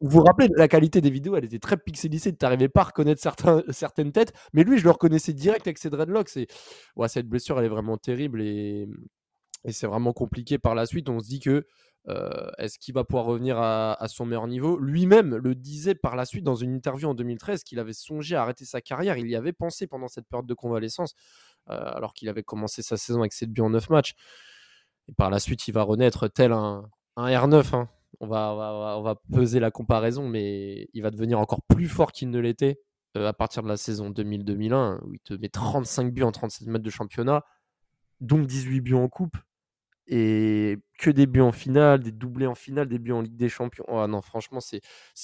Vous 0.00 0.10
vous 0.10 0.22
rappelez, 0.22 0.48
la 0.56 0.66
qualité 0.66 1.00
des 1.00 1.10
vidéos, 1.10 1.36
elle 1.36 1.44
était 1.44 1.58
très 1.58 1.76
pixelisée, 1.76 2.32
tu 2.32 2.44
n'arrivais 2.44 2.68
pas 2.68 2.80
à 2.80 2.84
reconnaître 2.84 3.20
certains, 3.20 3.62
certaines 3.68 4.12
têtes, 4.12 4.32
mais 4.52 4.64
lui, 4.64 4.78
je 4.78 4.84
le 4.84 4.90
reconnaissais 4.90 5.32
direct 5.32 5.66
avec 5.66 5.78
ses 5.78 5.90
dreadlocks. 5.90 6.36
Et... 6.36 6.48
Ouais, 6.96 7.08
cette 7.08 7.28
blessure, 7.28 7.58
elle 7.58 7.66
est 7.66 7.70
vraiment 7.70 7.96
terrible 7.96 8.42
et, 8.42 8.88
et 9.64 9.72
c'est 9.72 9.86
vraiment 9.86 10.12
compliqué 10.12 10.58
par 10.58 10.74
la 10.74 10.86
suite. 10.86 11.08
On 11.08 11.20
se 11.20 11.26
dit 11.26 11.40
que 11.40 11.66
euh, 12.08 12.50
est-ce 12.58 12.78
qu'il 12.78 12.94
va 12.94 13.04
pouvoir 13.04 13.26
revenir 13.26 13.58
à, 13.58 13.96
son 14.08 14.24
meilleur 14.24 14.46
niveau? 14.46 14.78
Lui-même 14.78 15.36
le 15.36 15.54
disait 15.54 15.94
par 15.94 16.16
la 16.16 16.24
suite 16.24 16.44
dans 16.44 16.54
une 16.54 16.74
interview 16.74 17.08
en 17.08 17.14
2013 17.14 17.64
qu'il 17.64 17.78
avait 17.78 17.92
songé 17.92 18.34
à 18.34 18.42
arrêter 18.42 18.64
sa 18.64 18.80
carrière. 18.80 19.18
Il 19.18 19.28
y 19.28 19.36
avait 19.36 19.52
pensé 19.52 19.86
pendant 19.86 20.08
cette 20.08 20.26
période 20.26 20.46
de 20.46 20.54
convalescence, 20.54 21.14
euh, 21.70 21.74
alors 21.94 22.14
qu'il 22.14 22.28
avait 22.28 22.42
commencé 22.42 22.82
sa 22.82 22.96
saison 22.96 23.20
avec 23.20 23.32
7 23.32 23.50
buts 23.50 23.60
en 23.60 23.70
9 23.70 23.90
matchs. 23.90 24.14
Et 25.08 25.12
par 25.12 25.30
la 25.30 25.38
suite, 25.38 25.68
il 25.68 25.72
va 25.72 25.82
renaître 25.82 26.28
tel 26.28 26.52
un, 26.52 26.88
un 27.16 27.28
R9. 27.28 27.76
Hein 27.76 27.88
on 28.20 28.26
va, 28.26 28.96
on 28.98 29.02
va, 29.02 29.16
peser 29.32 29.60
la 29.60 29.70
comparaison, 29.70 30.28
mais 30.28 30.88
il 30.92 31.02
va 31.02 31.10
devenir 31.10 31.38
encore 31.38 31.62
plus 31.62 31.88
fort 31.88 32.12
qu'il 32.12 32.30
ne 32.30 32.38
l'était 32.38 32.80
euh, 33.16 33.28
à 33.28 33.32
partir 33.32 33.62
de 33.62 33.68
la 33.68 33.76
saison 33.76 34.10
2000-2001, 34.10 35.00
où 35.04 35.14
il 35.14 35.20
te 35.20 35.34
met 35.34 35.48
35 35.48 36.12
buts 36.12 36.22
en 36.22 36.32
37 36.32 36.68
mètres 36.68 36.84
de 36.84 36.90
championnat, 36.90 37.44
donc 38.20 38.46
18 38.46 38.80
buts 38.80 38.94
en 38.94 39.08
coupe, 39.08 39.36
et 40.08 40.78
que 40.98 41.10
des 41.10 41.26
buts 41.26 41.42
en 41.42 41.52
finale, 41.52 42.00
des 42.00 42.12
doublés 42.12 42.46
en 42.46 42.54
finale, 42.54 42.88
des 42.88 42.98
buts 42.98 43.12
en 43.12 43.20
Ligue 43.20 43.36
des 43.36 43.50
Champions. 43.50 43.84
Oh 43.88 44.06
non, 44.06 44.22
franchement, 44.22 44.58
c'est, 44.60 44.80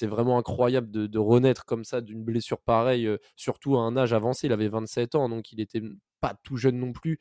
vraiment 0.07 0.39
incroyable 0.39 0.91
de, 0.91 1.19
renaître 1.19 1.65
comme 1.65 1.85
ça 1.85 2.01
d'une 2.01 2.23
blessure 2.23 2.61
pareille, 2.61 3.07
euh, 3.07 3.17
surtout 3.35 3.77
à 3.77 3.81
un 3.81 3.97
âge 3.97 4.13
avancé. 4.13 4.47
Il 4.47 4.53
avait 4.53 4.69
27 4.69 5.15
ans, 5.15 5.29
donc 5.29 5.53
il 5.53 5.59
n'était 5.59 5.83
pas 6.21 6.39
tout 6.43 6.57
jeune 6.57 6.79
non 6.79 6.93
plus. 6.93 7.19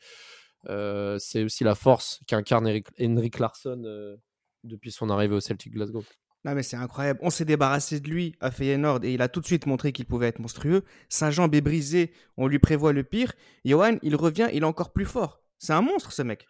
Euh, 0.69 1.17
c'est 1.19 1.43
aussi 1.43 1.63
la 1.63 1.75
force 1.75 2.21
qu'incarne 2.27 2.67
Henrik 2.99 3.39
Larsson 3.39 4.17
depuis 4.63 4.91
son 4.91 5.09
arrivée 5.09 5.35
au 5.35 5.39
Celtic 5.39 5.73
Glasgow. 5.73 6.03
Non 6.45 6.55
mais 6.55 6.63
c'est 6.63 6.75
incroyable. 6.75 7.19
On 7.23 7.29
s'est 7.29 7.45
débarrassé 7.45 8.01
de 8.01 8.09
lui 8.09 8.35
à 8.41 8.51
Feyenoord 8.51 9.05
et 9.05 9.13
il 9.13 9.21
a 9.21 9.29
tout 9.29 9.39
de 9.39 9.45
suite 9.45 9.65
montré 9.65 9.93
qu'il 9.93 10.05
pouvait 10.05 10.27
être 10.27 10.39
monstrueux. 10.39 10.83
Sa 11.07 11.31
jambe 11.31 11.55
est 11.55 11.61
brisée, 11.61 12.11
on 12.35 12.47
lui 12.47 12.59
prévoit 12.59 12.91
le 12.91 13.03
pire. 13.03 13.33
Johan, 13.63 13.97
il 14.01 14.15
revient, 14.17 14.49
il 14.51 14.63
est 14.63 14.65
encore 14.65 14.91
plus 14.91 15.05
fort. 15.05 15.41
C'est 15.57 15.73
un 15.73 15.81
monstre 15.81 16.11
ce 16.11 16.21
mec. 16.21 16.45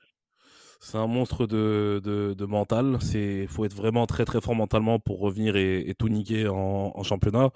C'est 0.84 0.98
un 0.98 1.08
monstre 1.08 1.48
de, 1.48 2.02
de, 2.04 2.46
mental. 2.46 2.98
Il 3.13 3.48
faut 3.48 3.63
être 3.63 3.74
vraiment 3.74 4.06
très 4.06 4.25
très 4.25 4.42
fort 4.42 4.54
mentalement 4.54 5.00
pour 5.00 5.22
revenir 5.22 5.56
et, 5.56 5.96
tout 5.98 6.10
niquer 6.10 6.50
en, 6.50 7.02
championnat. 7.04 7.52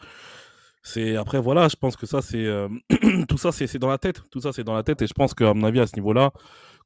C'est 0.81 1.17
après 1.17 1.39
voilà, 1.41 1.67
je 1.67 1.75
pense 1.75 1.97
que 1.97 2.05
ça 2.05 2.21
c'est 2.21 2.45
euh, 2.45 2.69
tout 3.27 3.37
ça 3.37 3.51
c'est 3.51 3.79
dans 3.79 3.89
la 3.89 3.97
tête, 3.97 4.21
tout 4.31 4.39
ça 4.39 4.53
c'est 4.53 4.63
dans 4.63 4.73
la 4.73 4.83
tête 4.83 5.01
et 5.01 5.07
je 5.07 5.13
pense 5.13 5.33
qu'à 5.33 5.53
mon 5.53 5.65
avis 5.65 5.81
à 5.81 5.87
ce 5.87 5.97
niveau-là, 5.97 6.31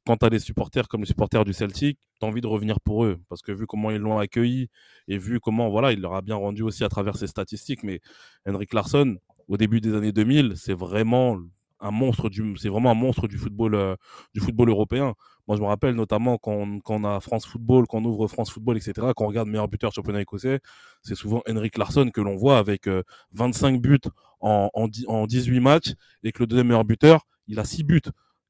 quand 0.04 0.16
tu 0.16 0.26
as 0.26 0.30
des 0.30 0.40
supporters 0.40 0.88
comme 0.88 1.02
les 1.02 1.06
supporters 1.06 1.44
du 1.44 1.52
Celtic, 1.52 2.00
tu 2.18 2.26
as 2.26 2.28
envie 2.28 2.40
de 2.40 2.48
revenir 2.48 2.80
pour 2.80 3.04
eux. 3.04 3.20
Parce 3.28 3.40
que 3.40 3.52
vu 3.52 3.68
comment 3.68 3.92
ils 3.92 3.98
l'ont 3.98 4.18
accueilli 4.18 4.68
et 5.06 5.18
vu 5.18 5.38
comment 5.38 5.70
voilà, 5.70 5.92
il 5.92 6.00
leur 6.00 6.14
a 6.14 6.22
bien 6.22 6.36
rendu 6.36 6.62
aussi 6.62 6.82
à 6.82 6.88
travers 6.88 7.16
ses 7.16 7.28
statistiques. 7.28 7.84
Mais 7.84 8.00
Henrik 8.48 8.74
Larsson, 8.74 9.16
au 9.46 9.56
début 9.56 9.80
des 9.80 9.94
années 9.94 10.12
2000, 10.12 10.54
c'est 10.56 10.74
vraiment 10.74 11.38
un 11.82 11.90
monstre 11.92 12.28
du, 12.30 12.56
c'est 12.56 12.68
vraiment 12.68 12.90
un 12.90 12.94
monstre 12.94 13.28
du 13.28 13.38
football, 13.38 13.74
euh, 13.76 13.96
du 14.34 14.40
football 14.40 14.70
européen. 14.70 15.14
Moi, 15.48 15.56
je 15.56 15.62
me 15.62 15.66
rappelle 15.66 15.94
notamment 15.94 16.38
quand, 16.38 16.80
on 16.88 17.04
a 17.04 17.20
France 17.20 17.46
Football, 17.46 17.86
quand 17.88 17.98
on 17.98 18.04
ouvre 18.04 18.28
France 18.28 18.50
Football, 18.50 18.76
etc., 18.76 19.08
quand 19.16 19.24
on 19.24 19.28
regarde 19.28 19.48
meilleur 19.48 19.68
buteur 19.68 19.92
championnat 19.92 20.20
écossais, 20.20 20.60
c'est 21.02 21.14
souvent 21.16 21.42
Henrik 21.48 21.76
Larsson 21.78 22.10
que 22.12 22.20
l'on 22.20 22.36
voit 22.36 22.58
avec 22.58 22.88
25 23.32 23.74
euh, 23.74 23.78
buts 23.78 23.98
en, 24.40 24.70
en, 24.74 24.88
en 25.08 25.26
18 25.26 25.60
matchs 25.60 25.94
et 26.22 26.32
que 26.32 26.42
le 26.42 26.46
deuxième 26.46 26.68
meilleur 26.68 26.84
buteur, 26.84 27.26
il 27.48 27.58
a 27.58 27.64
6 27.64 27.84
buts. 27.84 28.02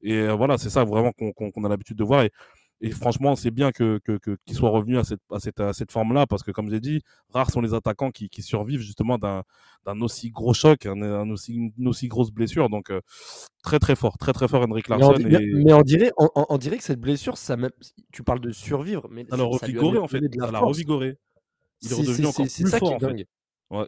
Et 0.03 0.13
euh, 0.17 0.33
voilà, 0.33 0.57
c'est 0.57 0.69
ça 0.69 0.83
vraiment 0.83 1.11
qu'on 1.13 1.63
a 1.63 1.69
l'habitude 1.69 1.97
de 1.97 2.03
voir. 2.03 2.25
Et 2.83 2.91
franchement, 2.91 3.37
c'est 3.37 3.49
bien 3.49 3.71
qu'il 3.71 3.99
que, 4.03 4.17
que, 4.17 4.35
soit 4.51 4.69
revenu 4.69 4.97
à 4.97 5.05
cette, 5.05 5.21
à 5.31 5.39
cette, 5.39 5.61
à 5.61 5.71
cette 5.71 5.89
forme-là, 5.89 6.27
parce 6.27 6.43
que 6.43 6.51
comme 6.51 6.69
j'ai 6.69 6.81
dit, 6.81 7.01
rares 7.29 7.49
sont 7.49 7.61
les 7.61 7.73
attaquants 7.73 8.11
qui, 8.11 8.27
qui 8.27 8.41
survivent 8.41 8.81
justement 8.81 9.17
d'un 9.17 10.01
aussi 10.01 10.31
gros 10.31 10.53
choc, 10.53 10.85
un, 10.85 11.29
aussi, 11.29 11.71
une 11.77 11.87
aussi 11.87 12.09
grosse 12.09 12.31
blessure. 12.31 12.69
Donc, 12.69 12.91
euh, 12.91 12.99
très 13.63 13.79
très 13.79 13.95
fort, 13.95 14.17
très 14.17 14.33
très 14.33 14.49
fort, 14.49 14.63
Henrik 14.63 14.89
Larsson. 14.89 15.15
Mais, 15.17 15.39
mais 15.39 15.71
on, 15.71 15.81
dirait, 15.81 16.11
on, 16.17 16.57
dirait 16.57 16.77
que 16.77 16.83
cette 16.83 16.99
blessure, 16.99 17.37
ça 17.37 17.55
même, 17.55 17.71
tu 18.11 18.21
parles 18.21 18.41
de 18.41 18.51
survivre, 18.51 19.07
mais 19.09 19.25
alors 19.31 19.51
revigorer 19.51 19.97
en 19.97 20.09
fait, 20.09 20.21
elle 20.21 20.55
a 20.55 20.59
revigoré. 20.59 21.17
Il 21.83 21.91
est 21.91 21.95
redevenu 21.95 22.27
encore 22.27 22.45
plus 22.45 22.69
fort. 22.69 22.99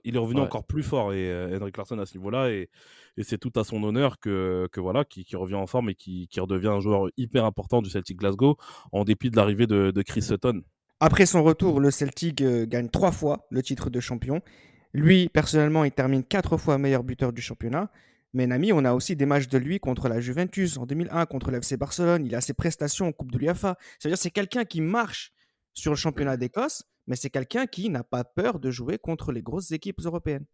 Il 0.03 0.15
est 0.15 0.19
revenu 0.19 0.41
encore 0.41 0.65
plus 0.65 0.83
fort 0.83 1.13
et 1.13 1.29
euh, 1.29 1.59
Henrik 1.59 1.77
Larsson 1.77 1.99
à 1.99 2.05
ce 2.05 2.17
niveau-là 2.17 2.49
et 2.49 2.69
et 3.17 3.23
c'est 3.23 3.37
tout 3.37 3.51
à 3.55 3.63
son 3.63 3.81
honneur 3.83 4.19
que, 4.19 4.67
que 4.71 4.79
voilà, 4.79 5.05
qui, 5.05 5.23
qui, 5.23 5.35
revient 5.35 5.55
en 5.55 5.67
forme 5.67 5.89
et 5.89 5.95
qui, 5.95 6.27
qui, 6.27 6.39
redevient 6.39 6.67
un 6.67 6.81
joueur 6.81 7.09
hyper 7.17 7.45
important 7.45 7.81
du 7.81 7.89
Celtic 7.89 8.17
Glasgow 8.17 8.57
en 8.91 9.05
dépit 9.05 9.29
de 9.29 9.37
l'arrivée 9.37 9.67
de, 9.67 9.91
de, 9.91 10.01
Chris 10.01 10.21
Sutton. 10.21 10.61
Après 10.99 11.25
son 11.25 11.43
retour, 11.43 11.79
le 11.79 11.91
Celtic 11.91 12.41
euh, 12.41 12.65
gagne 12.65 12.89
trois 12.89 13.11
fois 13.11 13.47
le 13.51 13.63
titre 13.63 13.89
de 13.89 13.99
champion. 13.99 14.41
Lui, 14.93 15.29
personnellement, 15.29 15.83
il 15.83 15.91
termine 15.91 16.23
quatre 16.23 16.57
fois 16.57 16.77
meilleur 16.77 17.03
buteur 17.03 17.33
du 17.33 17.41
championnat. 17.41 17.89
Mais 18.33 18.47
Nami, 18.47 18.73
on 18.73 18.83
a 18.83 18.93
aussi 18.93 19.15
des 19.15 19.25
matchs 19.25 19.47
de 19.47 19.57
lui 19.57 19.79
contre 19.79 20.09
la 20.09 20.19
Juventus 20.19 20.77
en 20.77 20.85
2001, 20.85 21.25
contre 21.25 21.51
l'FC 21.51 21.77
Barcelone. 21.77 22.25
Il 22.25 22.35
a 22.35 22.41
ses 22.41 22.53
prestations 22.53 23.07
en 23.07 23.11
Coupe 23.13 23.31
de 23.31 23.37
l'UEFA. 23.37 23.77
C'est-à-dire 23.97 24.17
c'est 24.17 24.31
quelqu'un 24.31 24.65
qui 24.65 24.81
marche 24.81 25.31
sur 25.73 25.91
le 25.91 25.97
championnat 25.97 26.35
d'Écosse, 26.35 26.83
mais 27.07 27.15
c'est 27.15 27.29
quelqu'un 27.29 27.67
qui 27.67 27.89
n'a 27.89 28.03
pas 28.03 28.23
peur 28.23 28.59
de 28.59 28.71
jouer 28.71 28.97
contre 28.97 29.31
les 29.31 29.41
grosses 29.41 29.71
équipes 29.71 30.01
européennes. 30.03 30.45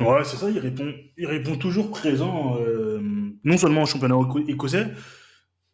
Ouais, 0.00 0.24
c'est 0.24 0.36
ça, 0.36 0.50
il 0.50 0.58
répond, 0.58 0.92
il 1.16 1.26
répond 1.26 1.56
toujours 1.56 1.90
présent, 1.90 2.56
euh, 2.60 3.00
non 3.44 3.56
seulement 3.56 3.82
au 3.82 3.86
championnat 3.86 4.16
écossais, 4.48 4.88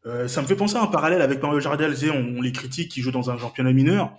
euh, 0.04 0.28
ça 0.28 0.42
me 0.42 0.46
fait 0.46 0.56
penser 0.56 0.76
à 0.76 0.82
un 0.82 0.88
parallèle 0.88 1.22
avec 1.22 1.42
Mario 1.42 1.60
Jardel, 1.60 1.94
on, 2.12 2.42
les 2.42 2.52
critique 2.52 2.90
qui 2.90 3.00
jouent 3.00 3.12
dans 3.12 3.30
un 3.30 3.38
championnat 3.38 3.72
mineur, 3.72 4.16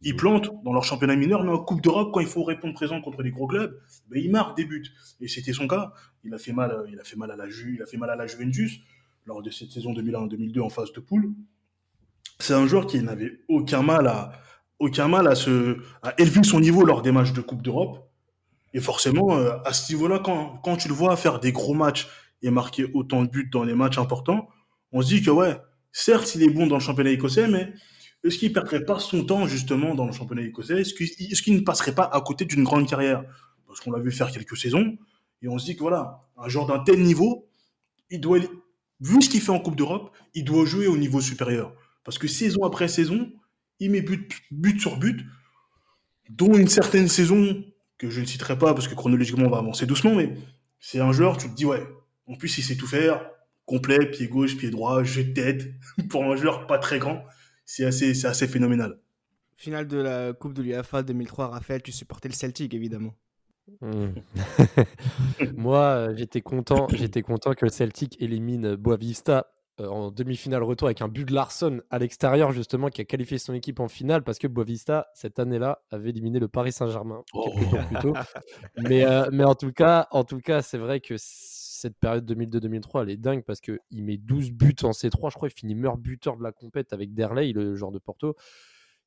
ils 0.00 0.16
plantent 0.16 0.50
dans 0.64 0.72
leur 0.72 0.84
championnat 0.84 1.16
mineur, 1.16 1.42
mais 1.44 1.50
en 1.50 1.58
Coupe 1.58 1.80
d'Europe, 1.80 2.10
quand 2.12 2.20
il 2.20 2.26
faut 2.26 2.44
répondre 2.44 2.74
présent 2.74 3.00
contre 3.00 3.22
les 3.22 3.30
gros 3.30 3.46
clubs, 3.46 3.80
ben, 4.08 4.22
ils 4.22 4.30
marquent 4.30 4.56
des 4.56 4.66
buts. 4.66 4.84
Et 5.20 5.28
c'était 5.28 5.54
son 5.54 5.66
cas. 5.66 5.92
Il 6.24 6.34
a 6.34 6.38
fait 6.38 6.52
mal, 6.52 6.84
il 6.90 7.00
a 7.00 7.04
fait 7.04 7.16
mal 7.16 7.30
à 7.30 7.36
la 7.36 7.48
Ju, 7.48 7.76
il 7.76 7.82
a 7.82 7.86
fait 7.86 7.96
mal 7.96 8.10
à 8.10 8.16
la 8.16 8.26
Juventus 8.26 8.80
lors 9.24 9.42
de 9.42 9.50
cette 9.50 9.70
saison 9.70 9.94
2001-2002 9.94 10.60
en 10.60 10.68
phase 10.68 10.92
de 10.92 11.00
poule. 11.00 11.32
C'est 12.38 12.52
un 12.52 12.66
joueur 12.66 12.86
qui 12.86 13.00
n'avait 13.02 13.40
aucun 13.48 13.82
mal 13.82 14.06
à, 14.06 14.32
aucun 14.78 15.08
mal 15.08 15.28
à 15.28 15.34
se, 15.34 15.78
à 16.02 16.14
élever 16.18 16.42
son 16.42 16.60
niveau 16.60 16.84
lors 16.84 17.02
des 17.02 17.12
matchs 17.12 17.32
de 17.32 17.40
Coupe 17.40 17.62
d'Europe. 17.62 18.10
Et 18.72 18.80
forcément, 18.80 19.36
euh, 19.36 19.56
à 19.64 19.72
ce 19.72 19.92
niveau-là, 19.92 20.18
quand, 20.18 20.58
quand 20.64 20.76
tu 20.76 20.88
le 20.88 20.94
vois 20.94 21.16
faire 21.16 21.38
des 21.38 21.52
gros 21.52 21.74
matchs 21.74 22.08
et 22.42 22.50
marquer 22.50 22.90
autant 22.92 23.22
de 23.22 23.28
buts 23.28 23.48
dans 23.52 23.64
les 23.64 23.74
matchs 23.74 23.98
importants, 23.98 24.48
on 24.92 25.00
se 25.00 25.08
dit 25.08 25.22
que 25.22 25.30
ouais, 25.30 25.56
certes, 25.92 26.34
il 26.34 26.42
est 26.42 26.50
bon 26.50 26.66
dans 26.66 26.76
le 26.76 26.80
championnat 26.80 27.10
écossais, 27.10 27.48
mais 27.48 27.72
est-ce 28.24 28.38
qu'il 28.38 28.48
ne 28.48 28.54
perdrait 28.54 28.84
pas 28.84 28.98
son 28.98 29.24
temps 29.24 29.46
justement 29.46 29.94
dans 29.94 30.06
le 30.06 30.12
championnat 30.12 30.42
écossais? 30.42 30.80
Est-ce 30.80 31.42
qu'il 31.42 31.54
ne 31.54 31.60
passerait 31.60 31.94
pas 31.94 32.04
à 32.04 32.20
côté 32.20 32.44
d'une 32.44 32.64
grande 32.64 32.88
carrière? 32.88 33.24
Parce 33.66 33.80
qu'on 33.80 33.92
l'a 33.92 34.00
vu 34.00 34.10
faire 34.10 34.30
quelques 34.30 34.56
saisons, 34.56 34.96
et 35.42 35.48
on 35.48 35.58
se 35.58 35.66
dit 35.66 35.74
que 35.74 35.80
voilà, 35.80 36.22
un 36.36 36.48
joueur 36.48 36.66
d'un 36.66 36.78
tel 36.78 37.02
niveau, 37.02 37.48
il 38.10 38.20
doit, 38.20 38.38
vu 39.00 39.22
ce 39.22 39.28
qu'il 39.28 39.40
fait 39.40 39.50
en 39.50 39.60
Coupe 39.60 39.76
d'Europe, 39.76 40.10
il 40.34 40.44
doit 40.44 40.64
jouer 40.64 40.86
au 40.86 40.96
niveau 40.96 41.20
supérieur. 41.20 41.74
Parce 42.02 42.18
que 42.18 42.28
saison 42.28 42.64
après 42.64 42.88
saison, 42.88 43.30
il 43.80 43.90
met 43.90 44.02
but, 44.02 44.30
but 44.50 44.80
sur 44.80 44.98
but, 44.98 45.24
dont 46.30 46.54
une 46.54 46.68
certaine 46.68 47.08
saison 47.08 47.64
que 47.98 48.10
je 48.10 48.20
ne 48.20 48.26
citerai 48.26 48.58
pas 48.58 48.74
parce 48.74 48.88
que 48.88 48.94
chronologiquement 48.94 49.46
on 49.46 49.50
va 49.50 49.58
avancer 49.58 49.86
doucement, 49.86 50.14
mais 50.14 50.34
c'est 50.80 51.00
un 51.00 51.12
joueur, 51.12 51.36
tu 51.36 51.48
te 51.48 51.54
dis, 51.54 51.64
ouais, 51.64 51.82
en 52.26 52.36
plus 52.36 52.58
il 52.58 52.62
sait 52.62 52.76
tout 52.76 52.86
faire, 52.86 53.28
complet, 53.66 54.10
pied 54.10 54.28
gauche, 54.28 54.56
pied 54.56 54.70
droit, 54.70 55.02
jeu 55.04 55.24
de 55.24 55.32
tête, 55.32 55.72
pour 56.10 56.24
un 56.24 56.36
joueur 56.36 56.66
pas 56.66 56.78
très 56.78 56.98
grand, 56.98 57.24
c'est 57.64 57.84
assez, 57.84 58.14
c'est 58.14 58.26
assez 58.26 58.48
phénoménal. 58.48 58.98
Finale 59.56 59.86
de 59.86 59.98
la 59.98 60.32
Coupe 60.32 60.52
de 60.52 60.62
l'UEFA 60.62 61.02
2003, 61.02 61.48
Raphaël, 61.48 61.82
tu 61.82 61.92
supportais 61.92 62.28
le 62.28 62.34
Celtic 62.34 62.74
évidemment. 62.74 63.14
Hmm. 63.80 64.08
Moi, 65.56 66.14
j'étais 66.14 66.42
content, 66.42 66.86
j'étais 66.92 67.22
content 67.22 67.54
que 67.54 67.64
le 67.64 67.70
Celtic 67.70 68.20
élimine 68.20 68.74
Boavista 68.76 69.38
euh, 69.38 69.63
en 69.78 70.10
demi-finale 70.10 70.62
retour 70.62 70.88
avec 70.88 71.02
un 71.02 71.08
but 71.08 71.24
de 71.24 71.34
Larson 71.34 71.80
à 71.90 71.98
l'extérieur, 71.98 72.52
justement, 72.52 72.88
qui 72.88 73.00
a 73.00 73.04
qualifié 73.04 73.38
son 73.38 73.54
équipe 73.54 73.80
en 73.80 73.88
finale 73.88 74.22
parce 74.22 74.38
que 74.38 74.46
Boavista, 74.46 75.08
cette 75.14 75.38
année-là, 75.38 75.82
avait 75.90 76.10
éliminé 76.10 76.38
le 76.38 76.48
Paris 76.48 76.72
Saint-Germain 76.72 77.22
quelques 77.32 77.70
temps 77.70 77.84
plus 77.86 77.96
tôt. 77.98 78.14
Mais, 78.76 79.04
euh, 79.04 79.28
mais 79.32 79.44
en 79.44 79.54
tout 79.54 79.72
cas, 79.72 80.06
en 80.10 80.24
tout 80.24 80.40
cas 80.40 80.62
c'est 80.62 80.78
vrai 80.78 81.00
que 81.00 81.14
cette 81.18 81.96
période 81.98 82.30
2002-2003, 82.30 83.02
elle 83.02 83.10
est 83.10 83.16
dingue 83.16 83.44
parce 83.44 83.60
qu'il 83.60 83.78
met 83.90 84.16
12 84.16 84.52
buts 84.52 84.74
en 84.82 84.90
C3. 84.90 85.30
Je 85.30 85.34
crois 85.36 85.48
qu'il 85.48 85.58
finit 85.58 85.74
meilleur 85.74 85.98
buteur 85.98 86.36
de 86.36 86.42
la 86.42 86.52
compète 86.52 86.92
avec 86.92 87.12
Derley, 87.12 87.52
le 87.52 87.74
joueur 87.74 87.92
de 87.92 87.98
Porto. 87.98 88.36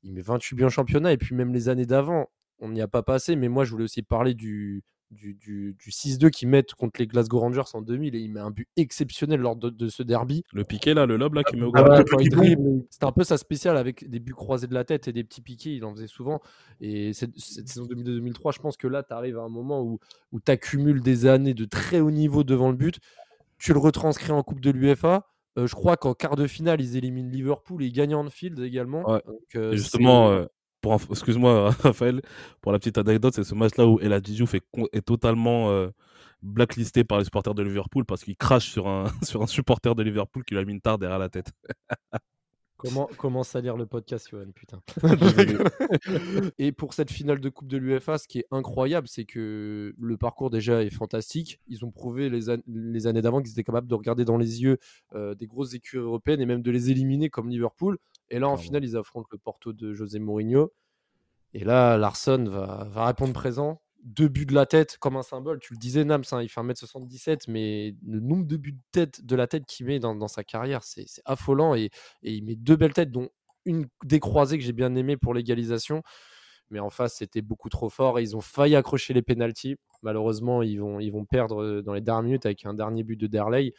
Il 0.03 0.13
met 0.13 0.21
28 0.21 0.55
buts 0.55 0.63
en 0.65 0.69
championnat. 0.69 1.11
Et 1.13 1.17
puis 1.17 1.33
même 1.33 1.53
les 1.53 1.69
années 1.69 1.85
d'avant, 1.85 2.27
on 2.59 2.69
n'y 2.69 2.81
a 2.81 2.87
pas 2.87 3.01
passé. 3.01 3.35
Mais 3.35 3.49
moi, 3.49 3.65
je 3.65 3.71
voulais 3.71 3.85
aussi 3.85 4.03
parler 4.03 4.35
du, 4.35 4.83
du, 5.11 5.33
du, 5.35 5.75
du 5.79 5.89
6-2 5.89 6.29
qu'ils 6.29 6.47
mettent 6.49 6.73
contre 6.73 6.99
les 6.99 7.07
Glasgow 7.07 7.39
Rangers 7.39 7.61
en 7.73 7.81
2000 7.81 8.15
et 8.15 8.19
il 8.19 8.31
met 8.31 8.39
un 8.39 8.51
but 8.51 8.67
exceptionnel 8.75 9.39
lors 9.39 9.55
de, 9.55 9.69
de 9.69 9.87
ce 9.87 10.03
derby. 10.03 10.43
Le 10.53 10.63
piqué 10.63 10.93
là, 10.93 11.05
le 11.05 11.17
lob 11.17 11.33
là 11.33 11.43
qui 11.43 11.55
met 11.55 11.63
au 11.65 11.71
Ah 11.75 12.03
bout. 12.03 12.29
dribble, 12.29 12.85
C'était 12.89 13.05
un 13.05 13.11
peu 13.11 13.23
sa 13.23 13.37
spéciale 13.37 13.77
avec 13.77 14.09
des 14.09 14.19
buts 14.19 14.33
croisés 14.33 14.67
de 14.67 14.73
la 14.73 14.83
tête 14.83 15.07
et 15.07 15.13
des 15.13 15.23
petits 15.23 15.41
piqués, 15.41 15.71
il 15.73 15.85
en 15.85 15.93
faisait 15.93 16.07
souvent. 16.07 16.41
Et 16.81 17.13
cette, 17.13 17.37
cette 17.37 17.67
saison 17.69 17.85
2002-2003, 17.85 18.55
je 18.55 18.59
pense 18.59 18.77
que 18.77 18.87
là, 18.87 19.03
tu 19.03 19.13
arrives 19.13 19.37
à 19.37 19.43
un 19.43 19.49
moment 19.49 19.81
où, 19.81 19.99
où 20.31 20.39
tu 20.39 20.51
accumules 20.51 21.01
des 21.01 21.25
années 21.25 21.53
de 21.53 21.65
très 21.65 21.99
haut 21.99 22.11
niveau 22.11 22.43
devant 22.43 22.69
le 22.69 22.77
but. 22.77 22.99
Tu 23.57 23.73
le 23.73 23.79
retranscris 23.79 24.31
en 24.31 24.43
Coupe 24.43 24.59
de 24.61 24.71
l'UEFA. 24.71 25.27
Euh, 25.57 25.65
je 25.65 25.73
crois 25.73 25.97
qu'en 25.97 26.13
quart 26.13 26.35
de 26.35 26.45
finale, 26.45 26.81
ils 26.81 26.97
éliminent 26.97 27.31
Liverpool 27.31 27.81
et 27.81 27.87
ils 27.87 27.91
gagnent 27.91 28.13
Anfield 28.13 28.59
également. 28.59 29.09
Ouais. 29.09 29.21
Donc, 29.25 29.39
euh, 29.55 29.71
Et 29.71 29.77
justement, 29.77 30.29
euh, 30.29 30.45
pour 30.89 31.11
excuse-moi 31.11 31.71
Raphaël, 31.81 32.21
pour 32.61 32.71
la 32.71 32.79
petite 32.79 32.97
anecdote, 32.97 33.33
c'est 33.33 33.43
ce 33.43 33.55
match-là 33.55 33.85
où 33.87 33.99
El 33.99 34.13
est, 34.13 34.23
est 34.93 35.01
totalement 35.01 35.69
euh, 35.71 35.89
blacklisté 36.41 37.03
par 37.03 37.19
les 37.19 37.25
supporters 37.25 37.53
de 37.55 37.63
Liverpool 37.63 38.05
parce 38.05 38.23
qu'il 38.23 38.37
crache 38.37 38.69
sur 38.69 38.87
un, 38.87 39.05
sur 39.23 39.41
un 39.41 39.47
supporter 39.47 39.95
de 39.95 40.03
Liverpool 40.03 40.43
qui 40.43 40.53
lui 40.53 40.61
a 40.61 40.65
mis 40.65 40.73
une 40.73 40.81
tarte 40.81 41.01
derrière 41.01 41.19
la 41.19 41.29
tête. 41.29 41.51
Comment, 42.79 43.09
commence 43.17 43.55
à 43.55 43.61
lire 43.61 43.75
le 43.75 43.87
podcast, 43.87 44.29
Johan, 44.29 44.51
putain. 44.53 44.79
Et 46.59 46.71
pour 46.71 46.93
cette 46.93 47.09
finale 47.09 47.39
de 47.39 47.49
Coupe 47.49 47.67
de 47.67 47.77
l'UEFA, 47.77 48.19
ce 48.19 48.27
qui 48.27 48.37
est 48.37 48.45
incroyable, 48.51 49.07
c'est 49.07 49.25
que 49.25 49.95
le 49.97 50.17
parcours 50.17 50.51
déjà 50.51 50.83
est 50.83 50.91
fantastique. 50.91 51.59
Ils 51.67 51.83
ont 51.85 51.89
prouvé 51.91 52.29
les, 52.29 52.51
an- 52.51 52.61
les 52.67 53.07
années 53.07 53.23
d'avant 53.23 53.41
qu'ils 53.41 53.51
étaient 53.51 53.63
capables 53.63 53.87
de 53.87 53.95
regarder 53.95 54.25
dans 54.25 54.37
les 54.37 54.61
yeux 54.61 54.77
euh, 55.15 55.33
des 55.33 55.47
grosses 55.47 55.73
écuries 55.73 56.03
européennes 56.03 56.39
et 56.39 56.45
même 56.45 56.61
de 56.61 56.69
les 56.69 56.91
éliminer 56.91 57.31
comme 57.31 57.49
Liverpool. 57.49 57.97
Et 58.29 58.39
là, 58.39 58.47
en 58.49 58.57
finale, 58.57 58.83
ils 58.83 58.97
affrontent 58.97 59.27
le 59.31 59.37
Porto 59.37 59.73
de 59.73 59.93
José 59.93 60.19
Mourinho. 60.19 60.71
Et 61.53 61.63
là, 61.63 61.97
Larson 61.97 62.45
va, 62.45 62.87
va 62.91 63.05
répondre 63.05 63.33
présent. 63.33 63.81
Deux 64.03 64.27
buts 64.27 64.45
de 64.45 64.53
la 64.53 64.65
tête 64.65 64.97
comme 64.99 65.17
un 65.17 65.23
symbole. 65.23 65.59
Tu 65.59 65.73
le 65.73 65.79
disais, 65.79 66.03
Nams, 66.05 66.23
hein, 66.31 66.41
il 66.41 66.49
fait 66.49 66.61
1m77, 66.61 67.45
mais 67.47 67.95
le 68.05 68.19
nombre 68.19 68.45
de 68.45 68.57
buts 68.57 68.73
de, 68.73 68.81
tête, 68.91 69.25
de 69.25 69.35
la 69.35 69.47
tête 69.47 69.65
qu'il 69.65 69.85
met 69.85 69.99
dans, 69.99 70.15
dans 70.15 70.27
sa 70.27 70.43
carrière, 70.43 70.83
c'est 70.83 71.05
c'est 71.07 71.21
affolant. 71.25 71.75
Et, 71.75 71.89
et 72.21 72.33
il 72.33 72.43
met 72.43 72.55
deux 72.55 72.75
belles 72.75 72.93
têtes, 72.93 73.11
dont 73.11 73.29
une 73.65 73.87
décroisée 74.03 74.57
que 74.57 74.63
j'ai 74.63 74.73
bien 74.73 74.95
aimée 74.95 75.17
pour 75.17 75.33
l'égalisation. 75.33 76.03
Mais 76.69 76.79
en 76.79 76.89
face, 76.89 77.15
c'était 77.15 77.41
beaucoup 77.41 77.69
trop 77.69 77.89
fort 77.89 78.19
et 78.19 78.23
ils 78.23 78.35
ont 78.35 78.41
failli 78.41 78.75
accrocher 78.75 79.13
les 79.13 79.21
pénalties. 79.21 79.77
Malheureusement, 80.01 80.61
ils 80.61 80.79
vont, 80.79 80.99
ils 80.99 81.11
vont 81.11 81.25
perdre 81.25 81.63
euh, 81.63 81.81
dans 81.81 81.93
les 81.93 82.01
dernières 82.01 82.23
minutes 82.23 82.45
avec 82.45 82.65
un 82.65 82.73
dernier 82.73 83.03
but 83.03 83.17
de 83.17 83.27
Derley. 83.27 83.73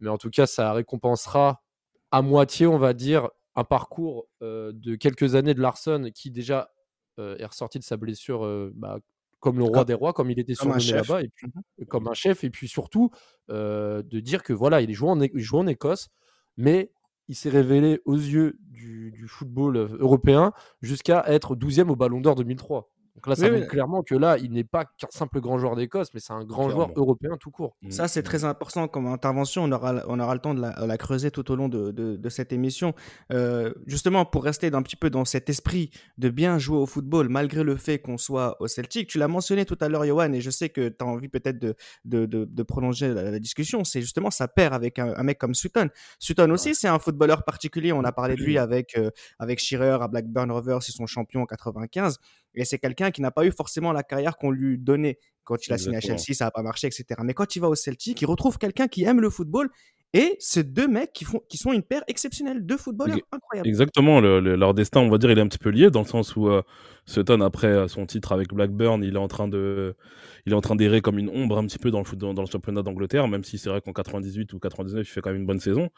Mais 0.00 0.08
en 0.08 0.18
tout 0.18 0.30
cas, 0.30 0.46
ça 0.46 0.72
récompensera 0.72 1.62
à 2.10 2.22
moitié, 2.22 2.66
on 2.66 2.78
va 2.78 2.92
dire, 2.94 3.28
un 3.54 3.64
parcours 3.64 4.26
euh, 4.42 4.72
de 4.74 4.96
quelques 4.96 5.34
années 5.34 5.54
de 5.54 5.60
Larson 5.60 6.10
qui 6.14 6.30
déjà 6.30 6.70
euh, 7.18 7.36
est 7.38 7.44
ressorti 7.46 7.78
de 7.78 7.84
sa 7.84 7.96
blessure 7.96 8.44
euh, 8.44 8.72
bah, 8.74 8.98
comme 9.40 9.58
le 9.58 9.64
roi 9.64 9.78
Comme- 9.78 9.84
des 9.86 9.94
rois, 9.94 10.12
comme 10.12 10.30
il 10.30 10.38
était 10.38 10.54
surnommé 10.54 10.80
là-bas, 11.08 11.22
et 11.22 11.28
puis 11.28 11.48
comme 11.88 12.06
un 12.08 12.14
chef, 12.14 12.44
et 12.44 12.50
puis 12.50 12.68
surtout 12.68 13.10
de 13.48 14.20
dire 14.20 14.42
que 14.44 14.52
voilà, 14.52 14.80
il 14.80 14.90
est 14.90 14.94
joué 14.94 15.10
en, 15.10 15.20
É- 15.20 15.30
il 15.34 15.40
joue 15.40 15.58
en 15.58 15.66
Écosse, 15.66 16.08
mais 16.56 16.92
il 17.28 17.34
s'est 17.34 17.50
révélé 17.50 18.00
aux 18.04 18.14
yeux 18.16 18.56
du, 18.60 19.10
du 19.10 19.26
football 19.26 19.76
européen 19.98 20.52
jusqu'à 20.80 21.24
être 21.26 21.56
12e 21.56 21.88
au 21.90 21.96
Ballon 21.96 22.20
d'Or 22.20 22.34
2003. 22.36 22.91
Donc 23.14 23.26
là, 23.26 23.34
ça 23.36 23.44
Oui, 23.44 23.50
montre 23.52 23.62
oui. 23.64 23.68
clairement 23.68 24.02
que 24.02 24.14
là, 24.14 24.38
il 24.38 24.52
n'est 24.52 24.64
pas 24.64 24.84
qu'un 24.86 25.06
simple 25.10 25.40
grand 25.40 25.58
joueur 25.58 25.76
d'Écosse, 25.76 26.08
mais 26.14 26.20
c'est 26.20 26.32
un 26.32 26.44
grand 26.44 26.70
joueur 26.70 26.90
européen 26.96 27.36
tout 27.38 27.50
court. 27.50 27.76
Ça, 27.90 28.08
c'est 28.08 28.22
très 28.22 28.44
important 28.44 28.88
comme 28.88 29.06
intervention. 29.06 29.64
On 29.64 29.72
aura, 29.72 30.02
on 30.08 30.18
aura 30.18 30.32
le 30.34 30.40
temps 30.40 30.54
de 30.54 30.60
la, 30.62 30.86
la 30.86 30.96
creuser 30.98 31.30
tout 31.30 31.50
au 31.50 31.56
long 31.56 31.68
de, 31.68 31.90
de- 31.90 32.16
de 32.16 32.28
cette 32.30 32.52
émission. 32.52 32.94
Euh, 33.30 33.72
justement, 33.86 34.24
pour 34.24 34.44
rester 34.44 34.70
d'un 34.70 34.80
petit 34.82 34.96
peu 34.96 35.10
dans 35.10 35.24
cet 35.26 35.50
esprit 35.50 35.90
de 36.16 36.30
bien 36.30 36.58
jouer 36.58 36.78
au 36.78 36.86
football, 36.86 37.28
malgré 37.28 37.62
le 37.64 37.76
fait 37.76 37.98
qu'on 37.98 38.16
soit 38.16 38.56
au 38.60 38.66
Celtic, 38.66 39.08
tu 39.08 39.18
l'as 39.18 39.28
mentionné 39.28 39.66
tout 39.66 39.76
à 39.82 39.88
l'heure, 39.90 40.04
Johan, 40.06 40.32
et 40.32 40.40
je 40.40 40.50
sais 40.50 40.70
que 40.70 40.88
tu 40.88 40.96
as 41.00 41.06
envie 41.06 41.28
peut-être 41.28 41.58
de, 41.58 41.74
de, 42.06 42.24
de- 42.24 42.46
de 42.46 42.62
prolonger 42.62 43.08
la, 43.12 43.30
la 43.30 43.38
discussion. 43.38 43.84
C'est 43.84 44.00
justement 44.00 44.30
sa 44.30 44.48
paire 44.48 44.72
avec 44.72 44.98
un, 44.98 45.12
un 45.16 45.22
mec 45.22 45.36
comme 45.38 45.54
Sutton. 45.54 45.88
Sutton 46.18 46.50
aussi, 46.50 46.74
c'est 46.74 46.88
un 46.88 46.98
footballeur 46.98 47.44
particulier. 47.44 47.92
On 47.92 48.04
a 48.04 48.12
parlé 48.12 48.36
de 48.36 48.42
lui 48.42 48.56
avec, 48.58 48.96
euh, 48.96 49.10
avec 49.38 49.58
Shearer 49.58 49.98
à 50.00 50.08
Blackburn 50.08 50.50
Rovers, 50.50 50.78
ils 50.88 50.92
sont 50.92 51.06
champions 51.06 51.42
en 51.42 51.46
95. 51.46 52.18
Et 52.54 52.64
c'est 52.64 52.78
quelqu'un 52.78 53.10
qui 53.10 53.20
n'a 53.22 53.30
pas 53.30 53.44
eu 53.46 53.50
forcément 53.52 53.92
la 53.92 54.02
carrière 54.02 54.36
qu'on 54.36 54.50
lui 54.50 54.78
donnait 54.78 55.18
quand 55.44 55.66
il 55.66 55.72
a 55.72 55.78
signé 55.78 55.96
à. 55.96 56.00
Chelsea, 56.18 56.34
ça 56.36 56.44
n'a 56.46 56.50
pas 56.50 56.62
marché, 56.62 56.86
etc. 56.86 57.04
Mais 57.24 57.34
quand 57.34 57.56
il 57.56 57.60
va 57.60 57.68
au 57.68 57.74
Celtic, 57.74 58.20
il 58.20 58.26
retrouve 58.26 58.58
quelqu'un 58.58 58.88
qui 58.88 59.04
aime 59.04 59.20
le 59.20 59.30
football. 59.30 59.68
Et 60.14 60.36
ces 60.40 60.62
deux 60.62 60.88
mecs 60.88 61.14
qui, 61.14 61.24
font, 61.24 61.40
qui 61.48 61.56
sont 61.56 61.72
une 61.72 61.82
paire 61.82 62.02
exceptionnelle, 62.06 62.66
deux 62.66 62.76
footballeurs 62.76 63.16
incroyables. 63.32 63.66
Exactement, 63.66 64.20
le- 64.20 64.40
le- 64.40 64.56
leur 64.56 64.74
destin, 64.74 65.00
on 65.00 65.08
va 65.08 65.16
dire, 65.16 65.30
il 65.30 65.38
est 65.38 65.40
un 65.40 65.48
petit 65.48 65.56
peu 65.56 65.70
lié 65.70 65.90
dans 65.90 66.02
le 66.02 66.06
sens 66.06 66.36
où 66.36 66.48
euh, 66.50 66.60
Sutton, 67.06 67.40
après 67.40 67.68
euh, 67.68 67.88
son 67.88 68.04
titre 68.04 68.32
avec 68.32 68.48
Blackburn, 68.52 69.02
il 69.02 69.14
est 69.14 69.18
en 69.18 69.26
train 69.28 69.48
de, 69.48 69.96
il 70.44 70.52
est 70.52 70.54
en 70.54 70.60
train 70.60 70.76
d'errer 70.76 71.00
comme 71.00 71.18
une 71.18 71.30
ombre 71.30 71.56
un 71.56 71.64
petit 71.66 71.78
peu 71.78 71.90
dans 71.90 71.98
le 71.98 72.04
foot, 72.04 72.18
dans, 72.18 72.34
dans 72.34 72.42
le 72.42 72.46
championnat 72.50 72.82
d'Angleterre, 72.82 73.26
même 73.26 73.42
si 73.42 73.56
c'est 73.56 73.70
vrai 73.70 73.80
qu'en 73.80 73.94
98 73.94 74.52
ou 74.52 74.58
99, 74.58 75.08
il 75.08 75.10
fait 75.10 75.22
quand 75.22 75.30
même 75.30 75.40
une 75.40 75.46
bonne 75.46 75.60
saison. 75.60 75.88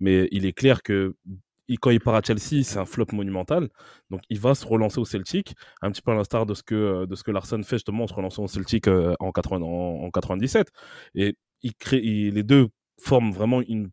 Mais 0.00 0.26
il 0.32 0.46
est 0.46 0.52
clair 0.52 0.82
que 0.82 1.14
il- 1.70 1.78
quand 1.80 1.90
il 1.90 2.00
part 2.00 2.14
à 2.16 2.22
Chelsea, 2.22 2.62
c'est 2.64 2.78
un 2.78 2.84
flop 2.86 3.06
monumental. 3.12 3.68
Donc 4.10 4.22
il 4.30 4.38
va 4.40 4.54
se 4.54 4.66
relancer 4.66 4.98
au 5.00 5.04
Celtic, 5.06 5.54
un 5.82 5.90
petit 5.90 6.02
peu 6.02 6.12
à 6.12 6.14
l'instar 6.14 6.46
de 6.46 6.54
ce 6.54 6.62
que 6.62 6.74
euh, 6.74 7.06
de 7.06 7.14
ce 7.16 7.22
que 7.24 7.30
Larson 7.32 7.62
fait 7.62 7.76
justement 7.76 8.04
en 8.04 8.06
se 8.08 8.14
relançant 8.14 8.44
au 8.44 8.48
Celtic 8.48 8.88
euh, 8.88 9.14
en, 9.20 9.32
80 9.32 9.66
en, 9.66 10.04
en 10.04 10.10
97. 10.10 10.68
Et 11.14 11.36
il 11.62 11.74
crée, 11.74 12.00
les 12.00 12.42
deux 12.42 12.68
forment 13.02 13.32
vraiment 13.32 13.62
une 13.62 13.90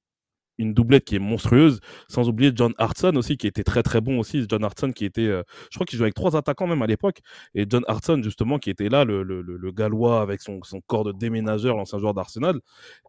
une 0.58 0.74
doublette 0.74 1.06
qui 1.06 1.16
est 1.16 1.20
monstrueuse, 1.20 1.80
sans 2.10 2.28
oublier 2.30 2.52
John 2.56 2.74
Hartson 2.78 3.16
aussi, 3.16 3.38
qui 3.38 3.48
était 3.48 3.64
très 3.64 3.84
très 3.84 4.02
bon 4.02 4.20
aussi. 4.20 4.46
John 4.50 4.64
Hartson 4.64 4.92
qui 4.92 5.06
était, 5.06 5.28
euh, 5.28 5.44
je 5.72 5.78
crois 5.78 5.86
qu'il 5.86 5.98
jouait 5.98 6.06
avec 6.06 6.16
trois 6.16 6.36
attaquants 6.36 6.68
même 6.68 6.82
à 6.82 6.88
l'époque, 6.88 7.20
et 7.56 7.66
John 7.70 7.84
Hartson 7.88 8.22
justement 8.24 8.58
qui 8.60 8.70
était 8.70 8.90
là, 8.90 9.06
le, 9.06 9.24
le, 9.24 9.42
le- 9.42 9.72
gallois 9.72 10.22
avec 10.22 10.42
son, 10.42 10.62
son 10.64 10.82
corps 10.82 11.04
de 11.04 11.12
déménageur, 11.12 11.78
l'ancien 11.78 12.00
joueur 12.00 12.14
d'Arsenal. 12.14 12.60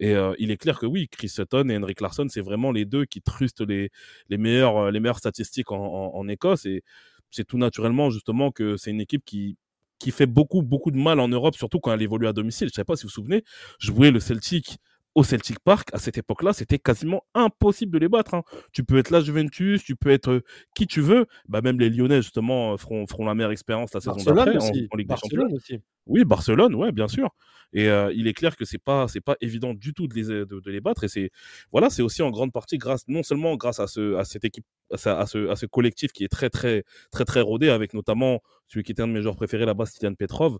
Et 0.01 0.15
euh, 0.15 0.35
il 0.39 0.51
est 0.51 0.57
clair 0.57 0.79
que 0.79 0.87
oui, 0.87 1.09
Chris 1.09 1.29
Sutton 1.31 1.69
et 1.71 1.77
Henrik 1.77 2.01
Larsson, 2.01 2.27
c'est 2.29 2.41
vraiment 2.43 2.73
les 2.73 2.85
deux 2.85 3.05
qui 3.07 3.23
trustent 3.23 3.61
les, 3.67 3.91
les, 4.29 4.39
meilleurs, 4.39 4.77
euh, 4.77 4.91
les 4.91 5.01
meilleures 5.01 5.19
statistiques 5.19 5.73
en, 5.73 5.79
en, 5.79 6.15
en 6.17 6.29
Écosse, 6.29 6.67
et 6.67 6.83
c'est 7.31 7.45
tout 7.45 7.59
naturellement 7.59 8.11
justement 8.11 8.51
que 8.51 8.77
c'est 8.77 8.91
une 8.91 9.01
équipe 9.01 9.25
qui 9.25 9.57
qui 9.99 10.13
fait 10.13 10.27
beaucoup 10.27 10.63
beaucoup 10.63 10.93
de 10.93 10.97
mal 10.97 11.19
en 11.19 11.27
Europe, 11.29 11.57
surtout 11.57 11.81
quand 11.81 11.93
elle 11.93 12.03
évolue 12.03 12.29
à 12.29 12.33
domicile. 12.33 12.69
Je 12.69 12.73
ne 12.73 12.75
sais 12.77 12.85
pas 12.85 12.95
si 12.95 13.03
vous 13.03 13.09
vous 13.09 13.15
souvenez, 13.15 13.43
jouer 13.81 14.11
le 14.13 14.21
Celtic 14.21 14.79
au 15.15 15.25
Celtic 15.25 15.59
Park, 15.61 15.89
à 15.93 15.99
cette 15.99 16.17
époque-là, 16.19 16.53
c'était 16.53 16.79
quasiment 16.79 17.25
impossible 17.35 17.93
de 17.93 17.99
les 17.99 18.09
battre. 18.09 18.35
hein. 18.35 18.43
Tu 18.73 18.85
peux 18.85 18.99
être 18.99 19.11
la 19.11 19.21
Juventus, 19.21 19.83
tu 19.83 19.97
peux 19.97 20.11
être 20.11 20.31
euh, 20.31 20.45
qui 20.75 20.87
tu 20.87 21.01
veux. 21.01 21.27
Bah, 21.49 21.61
même 21.61 21.79
les 21.81 21.91
Lyonnais, 21.91 22.23
justement, 22.23 22.75
euh, 22.75 22.77
feront, 22.77 23.07
feront 23.07 23.25
la 23.25 23.35
meilleure 23.35 23.51
expérience 23.51 23.93
la 23.95 24.01
saison 24.01 24.13
Barcelone 24.13 24.37
d'après 24.37 24.59
en, 24.59 24.97
Ligue 24.97 25.09
des 25.09 25.17
Champions. 25.17 25.39
Barcelone 25.39 25.53
aussi. 25.55 25.79
Oui, 26.07 26.25
Barcelone, 26.25 26.75
ouais, 26.75 26.93
bien 26.93 27.09
sûr. 27.09 27.31
Et 27.75 27.89
euh, 27.89 28.11
il 28.15 28.27
est 28.29 28.33
clair 28.33 28.57
que 28.57 28.65
c'est 28.65 28.79
pas 28.79 29.09
c'est 29.09 29.21
pas 29.21 29.37
évident 29.43 29.75
du 29.75 29.93
tout 29.93 30.07
de 30.09 30.15
les 30.15 30.23
de, 30.25 30.45
de 30.45 30.71
les 30.71 30.81
battre. 30.81 31.05
Et 31.05 31.09
c'est 31.09 31.31
voilà, 31.71 31.91
c'est 31.91 32.01
aussi 32.01 32.23
en 32.23 32.31
grande 32.31 32.51
partie 32.51 32.79
grâce 32.79 33.07
non 33.09 33.23
seulement 33.23 33.57
grâce 33.57 33.79
à 33.79 33.87
ce 33.87 34.15
à 34.17 34.25
cette 34.25 34.45
équipe 34.47 34.65
à, 34.91 34.97
ce- 34.97 35.09
à 35.11 35.27
ce 35.27 35.49
à 35.51 35.57
ce 35.57 35.67
collectif 35.67 36.13
qui 36.13 36.25
est 36.25 36.29
très 36.29 36.49
très 36.49 36.85
très 37.11 37.27
très 37.27 37.43
rodé 37.43 37.69
avec 37.69 37.93
notamment 37.93 38.41
celui 38.69 38.85
qui 38.85 38.93
était 38.93 39.03
un 39.03 39.09
de 39.09 39.13
mes 39.13 39.21
joueurs 39.21 39.37
préférés 39.37 39.67
là-bas, 39.67 39.85
Stylian 39.85 40.15
Petrov. 40.15 40.57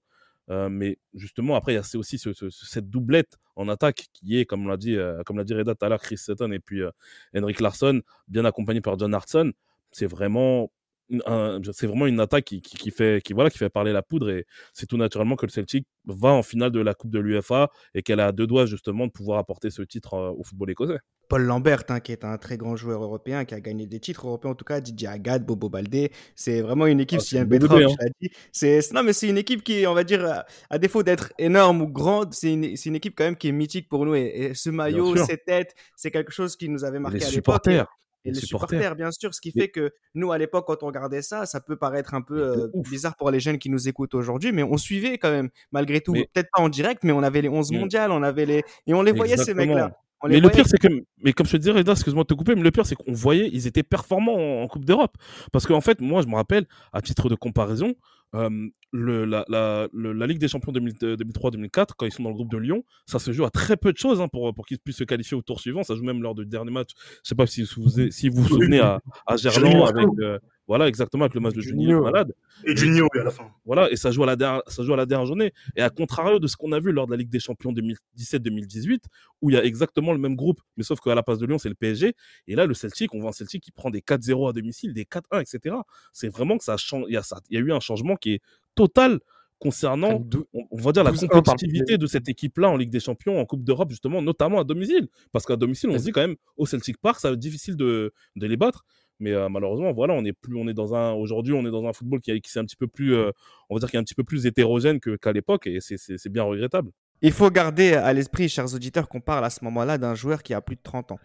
Euh, 0.51 0.69
mais 0.71 0.99
justement, 1.15 1.57
après, 1.57 1.73
il 1.73 1.77
y 1.77 1.79
a 1.79 1.83
aussi 1.99 2.19
ce- 2.19 2.33
ce- 2.33 2.51
ce- 2.51 2.67
cette 2.67 2.89
doublette 2.91 3.37
en 3.57 3.69
attaque 3.69 4.07
qui 4.15 4.39
est, 4.39 4.45
comme 4.47 4.67
l'a 4.69 4.77
dit, 4.77 4.97
euh, 4.97 5.23
comme 5.25 5.37
l'a 5.39 5.45
dit 5.45 5.55
Reda 5.55 5.75
tout 5.75 5.85
à 5.85 5.89
l'heure, 5.89 6.01
Chris 6.01 6.19
Sutton 6.19 6.53
et 6.53 6.59
puis 6.61 6.81
euh, 6.83 6.91
Henrik 7.37 7.61
Larsson, 7.61 8.01
bien 8.29 8.45
accompagné 8.45 8.81
par 8.81 8.99
John 8.99 9.13
Hartson. 9.15 9.53
C'est 9.93 10.07
vraiment, 10.07 10.71
vraiment 11.11 12.07
une 12.07 12.21
attaque 12.21 12.45
qui, 12.45 12.91
fait, 12.91 13.23
qui, 13.25 13.33
voilà, 13.33 13.51
qui 13.51 13.59
fait 13.59 13.71
parler 13.71 13.93
la 13.93 14.03
poudre 14.03 14.31
et 14.31 14.47
c'est 14.75 14.87
tout 14.87 14.97
naturellement 14.99 15.37
que 15.37 15.47
le 15.47 15.51
Celtic 15.51 15.87
va 16.07 16.31
en 16.31 16.43
finale 16.43 16.71
de 16.71 16.81
la 16.81 16.95
Coupe 16.95 17.11
de 17.11 17.19
l'UFA 17.19 17.71
et 17.95 18.03
qu'elle 18.03 18.21
a 18.21 18.33
deux 18.33 18.47
doigts 18.47 18.67
justement 18.67 19.07
de 19.07 19.13
pouvoir 19.13 19.39
apporter 19.39 19.71
ce 19.71 19.83
titre 19.83 20.15
au 20.37 20.43
football 20.45 20.71
écossais. 20.71 20.99
Paul 21.29 21.43
Lambert, 21.43 21.83
hein, 21.91 22.01
qui 22.01 22.13
est 22.13 22.25
un 22.25 22.39
très 22.39 22.57
grand 22.57 22.75
joueur 22.77 23.03
européen, 23.03 23.45
qui 23.45 23.55
a 23.55 23.61
gagné 23.61 23.87
des 23.87 24.01
titres 24.01 24.27
européens, 24.27 24.53
en 24.53 24.55
tout 24.55 24.65
cas, 24.65 24.81
Didier 24.81 25.09
Agathe, 25.09 25.45
Bobo 25.45 25.69
Baldé. 25.69 26.11
C'est 26.35 26.63
vraiment 26.63 26.87
une 26.87 27.01
équipe, 27.01 27.19
Ah, 27.21 27.25
si 27.25 27.37
idée, 27.37 27.59
je 27.61 27.67
l'ai 27.69 28.13
dit. 28.21 28.31
C'est, 28.51 28.93
non, 28.93 29.03
mais 29.03 29.13
c'est 29.13 29.29
une 29.29 29.39
équipe 29.39 29.63
qui, 29.63 29.87
on 29.87 29.95
va 29.95 30.05
dire, 30.05 30.25
à, 30.25 30.47
à 30.71 30.79
défaut 30.79 31.03
d'être 31.03 31.33
énorme 31.39 31.83
ou 31.83 31.89
grande, 31.89 32.33
c'est 32.33 32.53
une, 32.53 32.65
équipe 32.95 33.15
quand 33.17 33.25
même 33.25 33.37
qui 33.37 33.49
est 33.49 33.53
mythique 33.53 33.89
pour 33.89 34.07
nous. 34.07 34.15
Et, 34.15 34.27
et 34.27 34.55
ce 34.55 34.71
maillot, 34.71 35.15
ces 35.27 35.37
têtes, 35.37 35.75
c'est 35.97 36.11
quelque 36.11 36.33
chose 36.33 36.57
qui 36.57 36.69
nous 36.69 36.85
avait 36.85 36.99
marqué 36.99 37.19
Les 37.19 37.27
à 37.27 37.31
l'époque. 37.31 37.67
Et- 37.69 37.83
Les 38.25 38.33
les 38.33 38.41
supporters. 38.41 38.69
supporters, 38.81 38.97
bien 38.97 39.11
sûr, 39.13 39.33
ce 39.33 39.41
qui 39.41 39.53
Mais- 39.55 39.63
fait 39.63 39.69
que 39.69 39.93
nous, 40.15 40.33
à 40.33 40.39
l'époque, 40.39 40.67
quand 40.67 40.83
on 40.83 40.87
regardait 40.87 41.23
ça, 41.23 41.47
ça 41.47 41.61
peut 41.61 41.77
paraître 41.77 42.15
un 42.15 42.21
peu 42.21 42.43
euh, 42.43 42.67
bizarre 42.91 43.15
pour 43.17 43.31
les 43.31 43.39
jeunes 43.39 43.59
qui 43.59 43.71
nous 43.71 43.89
écoutent 43.89 44.15
aujourd'hui, 44.15 44.51
mais 44.51 44.65
on 44.65 44.77
suivait 44.77 45.19
quand 45.19 45.31
même, 45.31 45.51
malgré 45.73 46.01
tout. 46.01 46.13
Mais- 46.13 46.29
Peut-être 46.35 46.49
pas 46.53 46.61
en 46.63 46.69
direct, 46.69 47.05
mais 47.05 47.13
on 47.13 47.23
avait 47.23 47.43
les 47.43 47.49
11 47.49 47.71
Mm. 47.71 47.79
mondiales, 47.79 48.11
on 48.11 48.23
avait 48.25 48.45
les. 48.45 48.65
Et 48.89 48.93
on 48.95 49.03
les 49.03 49.13
voyait, 49.13 49.37
ces 49.37 49.55
mecs-là. 49.55 49.93
On 50.21 50.29
Mais 50.29 50.41
le 50.41 50.49
pire, 50.51 50.67
c'est 50.67 50.79
que, 50.79 50.89
mais 51.23 51.33
comme 51.33 51.47
je 51.47 51.53
te 51.53 51.57
disais, 51.59 51.71
Reda, 51.71 51.93
excuse-moi 51.93 52.25
de 52.25 52.27
te 52.29 52.35
couper, 52.35 52.55
mais 52.57 52.63
le 52.63 52.71
pire, 52.73 52.85
c'est 52.87 52.97
qu'on 52.97 53.13
voyait, 53.13 53.49
ils 53.53 53.67
étaient 53.69 53.83
performants 53.85 54.35
en, 54.35 54.63
en 54.65 54.67
Coupe 54.67 54.85
d'Europe. 54.85 55.17
Parce 55.53 55.67
qu'en 55.67 55.81
fait, 55.81 56.01
moi, 56.01 56.23
je 56.23 56.27
me 56.27 56.35
rappelle, 56.35 56.67
à 56.93 57.01
titre 57.03 57.29
de 57.29 57.35
comparaison, 57.37 57.95
euh, 58.35 58.51
le, 58.93 59.25
la, 59.25 59.45
la, 59.49 59.89
le- 59.93 60.13
la 60.13 60.27
Ligue 60.27 60.39
des 60.39 60.49
Champions 60.49 60.73
2000 60.73 60.95
euh, 61.05 61.17
2003-2004, 61.17 61.91
quand 61.97 62.05
ils 62.07 62.13
sont 62.13 62.23
dans 62.25 62.31
le 62.31 62.35
groupe 62.35 62.51
de 62.51 62.59
Lyon, 62.59 62.83
ça 63.07 63.19
se 63.19 63.33
joue 63.33 63.45
à 63.45 63.51
très 63.51 63.77
peu 63.77 63.93
de 63.93 63.97
choses 63.99 64.21
hein, 64.21 64.29
pour, 64.29 64.53
pour 64.55 64.67
qu'ils 64.67 64.79
puissent 64.81 64.97
se 64.99 65.05
qualifier 65.05 65.37
au 65.37 65.43
tour 65.43 65.61
suivant. 65.61 65.83
Ça 65.83 65.95
joue 65.95 66.05
même 66.05 66.21
lors 66.23 66.35
du 66.35 66.45
dernier 66.45 66.73
match. 66.73 66.91
Je 67.23 67.29
sais 67.29 67.35
pas 67.35 67.47
si 67.47 67.63
vous 67.63 67.83
vous, 67.85 68.11
si 68.11 68.29
vous, 68.29 68.43
vous 68.43 68.49
souvenez 68.49 68.81
à, 68.81 69.01
à 69.27 69.37
Gerland 69.37 69.71
Gerland. 69.71 69.89
avec, 69.97 70.09
euh, 70.21 70.39
Voilà, 70.69 70.87
exactement, 70.87 71.25
avec 71.25 71.35
le 71.35 71.41
match 71.41 71.55
de 71.55 71.63
Juninho 71.63 72.03
malade. 72.03 72.35
Et 72.65 72.77
Juninho, 72.77 73.09
oui, 73.15 73.21
à 73.21 73.25
la 73.25 73.31
fin. 73.31 73.51
Voilà, 73.65 73.91
et 73.91 73.97
ça 73.97 74.11
joue 74.11 74.23
à 74.23 74.27
la 74.27 74.37
dernière, 74.37 74.63
ça 74.67 74.83
joue 74.83 74.93
à 74.93 74.99
la 74.99 75.07
dernière 75.07 75.27
journée. 75.27 75.55
Et 75.77 75.83
à 75.83 75.89
contrario 75.89 76.39
de 76.39 76.47
ce 76.47 76.59
qu'on 76.59 76.73
a 76.73 76.79
vu 76.79 76.93
lors 76.93 77.07
de 77.07 77.13
la 77.13 77.17
Ligue 77.17 77.31
des 77.31 77.41
Champions 77.41 77.73
2017-2018, 77.73 79.01
où 79.41 79.49
il 79.49 79.55
y 79.55 79.57
a 79.57 79.65
exactement 79.65 80.13
le 80.13 80.19
même 80.19 80.37
groupe, 80.37 80.61
mais 80.77 80.85
sauf 80.85 81.01
qu'à 81.01 81.15
la 81.15 81.23
place 81.23 81.39
de 81.39 81.47
Lyon, 81.47 81.57
c'est 81.57 81.71
le 81.71 81.75
PSG. 81.75 82.15
Et 82.49 82.55
là, 82.55 82.67
le 82.67 82.75
Celtic, 82.75 83.15
on 83.15 83.19
voit 83.19 83.31
un 83.31 83.33
Celtic 83.33 83.63
qui 83.63 83.73
prend 83.73 83.89
des 83.89 84.01
4-0 84.01 84.51
à 84.51 84.53
domicile, 84.53 84.93
des 84.93 85.05
4-1, 85.05 85.41
etc. 85.41 85.77
C'est 86.13 86.29
vraiment 86.29 86.59
que 86.59 86.65
ça 86.65 86.77
change. 86.77 87.07
Il 87.09 87.15
y, 87.15 87.17
a 87.17 87.23
ça, 87.23 87.41
il 87.49 87.59
y 87.59 87.63
a 87.63 87.65
eu 87.65 87.73
un 87.73 87.81
changement 87.81 88.17
qui 88.17 88.35
est 88.35 88.41
total 88.75 89.21
concernant, 89.59 90.23
on, 90.53 90.77
va 90.77 90.93
dire, 90.93 91.03
la 91.03 91.11
12-1 91.13 91.29
par 91.29 91.43
compétitivité 91.43 91.99
de 91.99 92.07
cette 92.07 92.29
équipe-là 92.29 92.69
en 92.69 92.77
Ligue 92.77 92.91
des 92.91 93.01
Champions, 93.01 93.41
en 93.41 93.45
Coupe 93.45 93.65
d'Europe, 93.65 93.91
justement, 93.91 94.23
notamment 94.23 94.61
à 94.61 94.65
domicile. 94.65 95.09
Parce 95.33 95.47
qu'à 95.47 95.57
domicile, 95.57 95.91
on 95.91 95.99
se 95.99 96.05
dit 96.05 96.13
quand 96.13 96.21
même, 96.21 96.37
au 96.57 96.67
Celtic 96.67 96.99
Park, 96.99 97.19
ça 97.21 97.29
va 97.29 97.35
être 97.35 97.41
difficile 97.41 97.77
de, 97.77 98.13
de 98.37 98.47
les 98.47 98.57
battre. 98.57 98.85
Mais 99.21 99.33
euh, 99.33 99.49
malheureusement, 99.49 99.93
voilà, 99.93 100.15
on 100.15 100.25
est 100.25 100.33
plus, 100.33 100.57
on 100.57 100.69
est 100.69 100.75
dans 100.75 100.95
un, 100.95 101.13
aujourd'hui, 101.13 101.53
on 101.55 101.67
est 101.67 101.71
dans 101.71 101.85
un 101.87 101.93
football 101.93 102.21
qui, 102.21 102.41
qui 102.41 102.57
est 102.57 102.61
un 102.61 102.65
petit 102.65 102.77
peu 102.77 102.87
plus, 102.87 103.15
euh, 103.15 103.31
on 103.69 103.75
va 103.75 103.81
dire, 103.81 103.91
qui 103.91 103.97
est 103.97 104.01
un 104.01 104.05
petit 104.05 104.15
peu 104.15 104.25
plus 104.25 104.47
hétérogène 104.47 105.01
que- 105.01 105.17
qu'à 105.17 105.33
l'époque, 105.33 105.67
et 105.67 105.79
c'est- 105.81 106.29
bien 106.29 106.43
regrettable. 106.45 106.91
Il 107.23 107.33
faut 107.33 107.51
garder 107.51 107.95
à 107.95 108.13
l'esprit, 108.13 108.49
chers 108.49 108.73
auditeurs, 108.75 109.09
qu'on 109.09 109.21
parle 109.21 109.45
à 109.45 109.51
ce 109.51 109.65
moment-là 109.65 109.99
d'un 109.99 110.15
joueur 110.15 110.43
qui 110.43 110.55
a 110.55 110.61
plus 110.61 110.77
de 110.77 110.83
30 110.83 111.11
ans. 111.11 111.19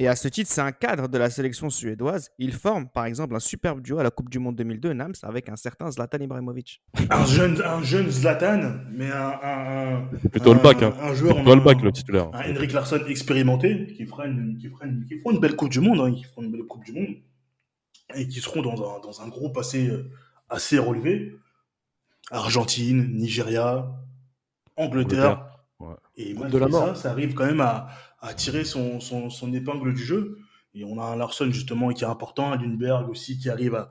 Et 0.00 0.06
à 0.06 0.14
ce 0.14 0.28
titre, 0.28 0.48
c'est 0.48 0.60
un 0.60 0.70
cadre 0.70 1.08
de 1.08 1.18
la 1.18 1.28
sélection 1.28 1.70
suédoise. 1.70 2.30
Il 2.38 2.52
forme, 2.52 2.88
par 2.88 3.06
exemple, 3.06 3.34
un 3.34 3.40
superbe 3.40 3.80
duo 3.80 3.98
à 3.98 4.04
la 4.04 4.10
Coupe 4.10 4.28
du 4.30 4.38
Monde 4.38 4.54
2002, 4.54 4.92
Nams, 4.92 5.14
avec 5.24 5.48
un 5.48 5.56
certain 5.56 5.90
Zlatan 5.90 6.18
Ibrahimovic. 6.20 6.82
Un 7.10 7.24
jeune, 7.24 7.60
un 7.64 7.82
jeune 7.82 8.08
Zlatan, 8.08 8.74
mais 8.92 9.10
un, 9.10 9.32
un, 9.42 9.94
un, 9.96 10.28
plutôt 10.30 10.54
le 10.54 10.60
bac, 10.60 10.80
hein. 10.84 10.92
un 11.02 11.14
joueur, 11.14 11.34
Plutôt 11.34 11.54
le 11.56 11.60
bac, 11.62 11.78
un- 11.80 11.84
le 11.84 11.92
titulaire. 11.92 12.30
un 12.32 12.52
Henrik 12.54 12.72
Larsson 12.72 13.00
expérimenté 13.08 13.88
qui 13.96 14.06
fera 14.06 14.26
une, 14.26 14.56
qui 14.58 14.68
fera 14.68 14.84
une, 14.86 15.04
qui 15.04 15.18
fera 15.18 15.32
une 15.32 15.40
belle 15.40 15.56
Coupe 15.56 15.70
du 15.70 15.80
Monde, 15.80 15.98
hein, 16.00 16.12
qui 16.14 16.22
fera 16.24 16.42
une 16.44 16.52
belle 16.52 16.64
Coupe 16.64 16.84
du 16.84 16.92
Monde 16.92 17.16
et 18.14 18.26
qui 18.28 18.40
seront 18.40 18.62
dans 18.62 18.96
un, 18.96 19.00
dans 19.00 19.20
un 19.22 19.28
groupe 19.28 19.56
assez, 19.58 19.88
euh, 19.88 20.10
assez 20.48 20.78
relevé. 20.78 21.36
Argentine, 22.30 23.14
Nigeria, 23.16 23.90
Angleterre. 24.76 25.46
ouais. 25.80 25.94
Et 26.16 26.34
malgré 26.34 26.50
de 26.50 26.58
la 26.58 26.68
mort. 26.68 26.88
ça, 26.88 26.94
ça 26.94 27.10
arrive 27.10 27.34
quand 27.34 27.46
même 27.46 27.60
à, 27.60 27.88
à 28.20 28.34
tirer 28.34 28.64
son, 28.64 29.00
son, 29.00 29.30
son 29.30 29.52
épingle 29.54 29.94
du 29.94 30.02
jeu. 30.04 30.38
Et 30.74 30.84
on 30.84 31.00
a 31.00 31.04
un 31.04 31.16
Larsson 31.16 31.50
justement 31.50 31.88
qui 31.90 32.04
est 32.04 32.06
important, 32.06 32.52
un 32.52 32.56
Lundberg 32.56 33.08
aussi 33.08 33.38
qui 33.38 33.48
arrive 33.48 33.74
à, 33.74 33.90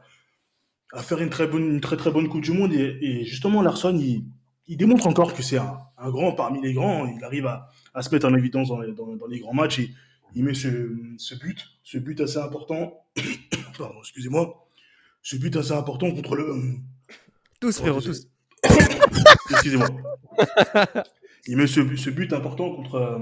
à 0.93 1.01
faire 1.01 1.19
une 1.19 1.29
très 1.29 1.47
bonne, 1.47 1.63
une 1.63 1.81
très 1.81 1.97
très 1.97 2.11
bonne 2.11 2.29
Coupe 2.29 2.43
du 2.43 2.51
Monde. 2.51 2.73
Et, 2.73 2.97
et 3.01 3.25
justement, 3.25 3.61
Larsson, 3.61 3.97
il, 3.97 4.25
il 4.67 4.77
démontre 4.77 5.07
encore 5.07 5.33
que 5.33 5.41
c'est 5.41 5.57
un, 5.57 5.79
un 5.97 6.09
grand 6.11 6.33
parmi 6.33 6.61
les 6.61 6.73
grands. 6.73 7.07
Il 7.07 7.23
arrive 7.23 7.47
à, 7.47 7.69
à 7.93 8.01
se 8.03 8.13
mettre 8.13 8.27
en 8.27 8.35
évidence 8.35 8.67
dans 8.69 8.79
les, 8.79 8.93
dans, 8.93 9.15
dans 9.15 9.27
les 9.27 9.39
grands 9.39 9.53
matchs 9.53 9.79
et 9.79 9.91
il 10.35 10.43
met 10.43 10.53
ce, 10.53 10.95
ce 11.17 11.35
but, 11.35 11.59
ce 11.83 11.97
but 11.97 12.19
assez 12.21 12.37
important. 12.39 13.05
Pardon, 13.77 13.95
excusez-moi. 13.99 14.67
Ce 15.21 15.35
but 15.35 15.55
assez 15.55 15.73
important 15.73 16.11
contre 16.11 16.35
le. 16.35 16.55
Tous, 17.59 17.77
Oh, 17.79 17.81
frérot, 17.81 18.01
tous. 18.01 18.27
Excusez-moi. 19.51 19.87
Il 21.47 21.57
met 21.57 21.67
ce, 21.67 21.95
ce 21.95 22.09
but 22.09 22.33
important 22.33 22.75
contre, 22.75 22.95
euh, 22.95 23.19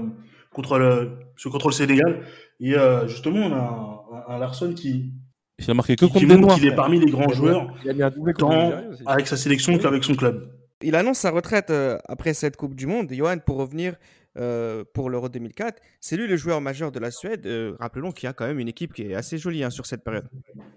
contre, 0.52 0.78
le, 0.78 1.18
ce- 1.36 1.48
contre 1.48 1.68
le 1.68 1.72
Sénégal. 1.72 2.22
Et 2.60 2.74
euh, 2.74 3.06
justement, 3.08 3.46
on 3.46 3.52
a 3.52 3.56
un, 3.56 4.32
un- 4.32 4.34
un 4.34 4.38
Larsson 4.38 4.72
qui, 4.74 5.12
Il 5.58 5.70
a 5.70 5.74
marqué 5.74 5.96
que 5.96 6.04
qui, 6.06 6.12
contre 6.12 6.20
des 6.26 6.34
montre 6.34 6.40
Noirs. 6.48 6.56
qu'il 6.58 6.66
est 6.66 6.74
parmi 6.74 6.98
les 6.98 7.10
grands 7.10 7.32
joueurs, 7.32 7.74
Il 7.84 7.90
a 7.90 7.94
mis 7.94 8.02
un 8.02 8.10
doublé 8.10 8.34
aussi. 8.40 9.02
avec 9.06 9.26
sa 9.28 9.36
sélection 9.36 9.78
qu'avec 9.78 10.04
son 10.04 10.14
club. 10.14 10.52
Il 10.82 10.94
annonce 10.96 11.18
sa 11.18 11.30
retraite 11.30 11.70
euh, 11.70 11.98
après 12.08 12.34
cette 12.34 12.56
Coupe 12.56 12.74
du 12.74 12.86
Monde. 12.86 13.08
Johan, 13.12 13.38
pour 13.38 13.56
revenir 13.56 13.94
euh, 14.36 14.84
pour 14.92 15.10
l'Euro 15.10 15.28
2004, 15.28 15.80
c'est 16.00 16.16
lui 16.16 16.26
le 16.26 16.36
joueur 16.36 16.60
majeur 16.60 16.92
de 16.92 16.98
la 16.98 17.10
Suède. 17.10 17.46
Euh, 17.46 17.74
rappelons 17.80 18.12
qu'il 18.12 18.26
y 18.26 18.26
a 18.28 18.32
quand 18.32 18.46
même 18.46 18.58
une 18.58 18.68
équipe 18.68 18.92
qui 18.92 19.02
est 19.02 19.14
assez 19.14 19.38
jolie 19.38 19.64
hein, 19.64 19.70
sur 19.70 19.86
cette 19.86 20.04
période. 20.04 20.28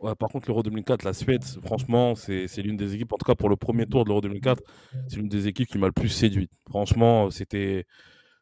Par 0.01 0.29
contre, 0.29 0.47
l'Euro 0.47 0.63
2004, 0.63 1.03
la 1.03 1.13
Suède, 1.13 1.43
franchement, 1.63 2.15
c'est 2.15 2.47
l'une 2.57 2.77
des 2.77 2.95
équipes, 2.95 3.11
en 3.13 3.17
tout 3.17 3.25
cas 3.25 3.35
pour 3.35 3.49
le 3.49 3.55
premier 3.55 3.85
tour 3.85 4.03
de 4.03 4.09
l'Euro 4.09 4.21
2004, 4.21 4.63
c'est 5.07 5.17
l'une 5.17 5.29
des 5.29 5.47
équipes 5.47 5.67
qui 5.67 5.77
m'a 5.77 5.87
le 5.87 5.93
plus 5.93 6.09
séduite. 6.09 6.51
Franchement, 6.69 7.29
c'était 7.31 7.85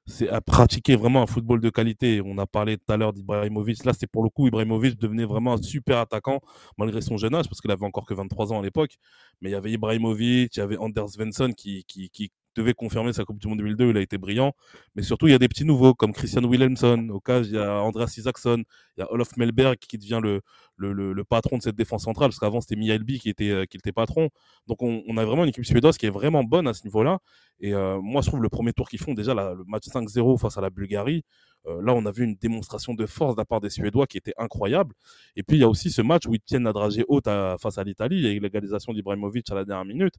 c'est 0.07 0.29
à 0.29 0.39
pratiquer 0.39 0.95
vraiment 0.95 1.21
un 1.21 1.27
football 1.27 1.59
de 1.59 1.69
qualité. 1.69 2.21
On 2.23 2.37
a 2.37 2.45
parlé 2.45 2.77
tout 2.77 2.91
à 2.91 2.95
l'heure 2.95 3.11
d'Ibrahimovic. 3.11 3.83
Là, 3.83 3.91
c'est 3.93 4.07
pour 4.07 4.23
le 4.23 4.29
coup, 4.29 4.47
Ibrahimovic 4.47 4.97
devenait 4.97 5.25
vraiment 5.25 5.53
un 5.53 5.61
super 5.61 5.97
attaquant 5.97 6.39
malgré 6.77 7.01
son 7.01 7.17
jeune 7.17 7.35
âge, 7.35 7.49
parce 7.49 7.59
qu'il 7.59 7.71
avait 7.71 7.85
encore 7.85 8.05
que 8.05 8.13
23 8.13 8.53
ans 8.53 8.59
à 8.61 8.63
l'époque. 8.63 8.95
Mais 9.41 9.49
il 9.49 9.51
y 9.51 9.55
avait 9.55 9.71
Ibrahimovic, 9.71 10.55
il 10.55 10.59
y 10.59 10.63
avait 10.63 10.77
Anders 10.77 11.09
Svensson 11.09 11.51
qui, 11.51 11.83
qui 11.85 12.31
devait 12.57 12.73
confirmer 12.73 13.13
sa 13.13 13.23
Coupe 13.23 13.39
du 13.39 13.47
Monde 13.47 13.59
2002. 13.59 13.89
Il 13.91 13.97
a 13.97 14.01
été 14.01 14.17
brillant. 14.17 14.53
Mais 14.95 15.03
surtout, 15.03 15.27
il 15.27 15.31
y 15.31 15.33
a 15.33 15.39
des 15.39 15.47
petits 15.47 15.65
nouveaux 15.65 15.93
comme 15.93 16.13
Christian 16.13 16.43
Wilhelmsson. 16.43 17.09
Au 17.11 17.19
cas, 17.19 17.41
il 17.41 17.51
y 17.51 17.57
a 17.57 17.81
Andreas 17.81 18.13
Isaksson, 18.17 18.63
il 18.97 19.01
y 19.01 19.03
a 19.03 19.11
Olof 19.11 19.37
Melberg 19.37 19.77
qui 19.77 19.97
devient 19.97 20.19
le, 20.21 20.41
le, 20.77 21.13
le, 21.13 21.23
patron 21.23 21.57
de 21.57 21.63
cette 21.63 21.75
défense 21.75 22.03
centrale, 22.03 22.29
parce 22.29 22.39
qu'avant, 22.39 22.61
c'était 22.61 22.75
Mihalby 22.75 23.19
qui 23.19 23.29
était, 23.29 23.49
euh, 23.49 23.65
qui 23.65 23.77
était 23.77 23.91
patron. 23.91 24.29
Donc, 24.67 24.81
on, 24.81 25.17
a 25.17 25.25
vraiment 25.25 25.43
une 25.43 25.49
équipe 25.49 25.65
suédoise 25.65 25.97
qui 25.97 26.05
est 26.05 26.11
vraiment 26.11 26.43
bonne 26.43 26.67
à 26.67 26.73
ce 26.73 26.83
niveau-là. 26.83 27.19
Et 27.59 27.73
euh, 27.73 27.99
moi, 28.01 28.21
je 28.21 28.27
trouve 28.27 28.41
le 28.41 28.49
premier 28.49 28.73
tour 28.73 28.89
qu'ils 28.89 28.99
font, 28.99 29.13
déjà 29.13 29.33
le 29.33 29.63
match 29.67 29.85
5-0 29.87 30.39
face 30.39 30.57
à 30.57 30.61
la 30.61 30.69
Bulgarie, 30.69 31.23
euh, 31.67 31.81
là, 31.81 31.93
on 31.93 32.05
a 32.05 32.11
vu 32.11 32.23
une 32.23 32.35
démonstration 32.35 32.93
de 32.93 33.05
force 33.05 33.35
de 33.35 33.41
la 33.41 33.45
part 33.45 33.61
des 33.61 33.69
Suédois 33.69 34.07
qui 34.07 34.17
était 34.17 34.33
incroyable. 34.37 34.93
Et 35.35 35.43
puis, 35.43 35.57
il 35.57 35.59
y 35.59 35.63
a 35.63 35.69
aussi 35.69 35.91
ce 35.91 36.01
match 36.01 36.25
où 36.27 36.33
ils 36.33 36.41
tiennent 36.41 36.63
la 36.63 36.73
dragée 36.73 37.03
haute 37.07 37.25
face 37.25 37.77
à 37.77 37.83
l'Italie. 37.83 38.17
Il 38.17 38.25
y 38.25 38.39
l'égalisation 38.39 38.93
d'Ibrahimovic 38.93 39.49
à 39.51 39.55
la 39.55 39.65
dernière 39.65 39.85
minute. 39.85 40.15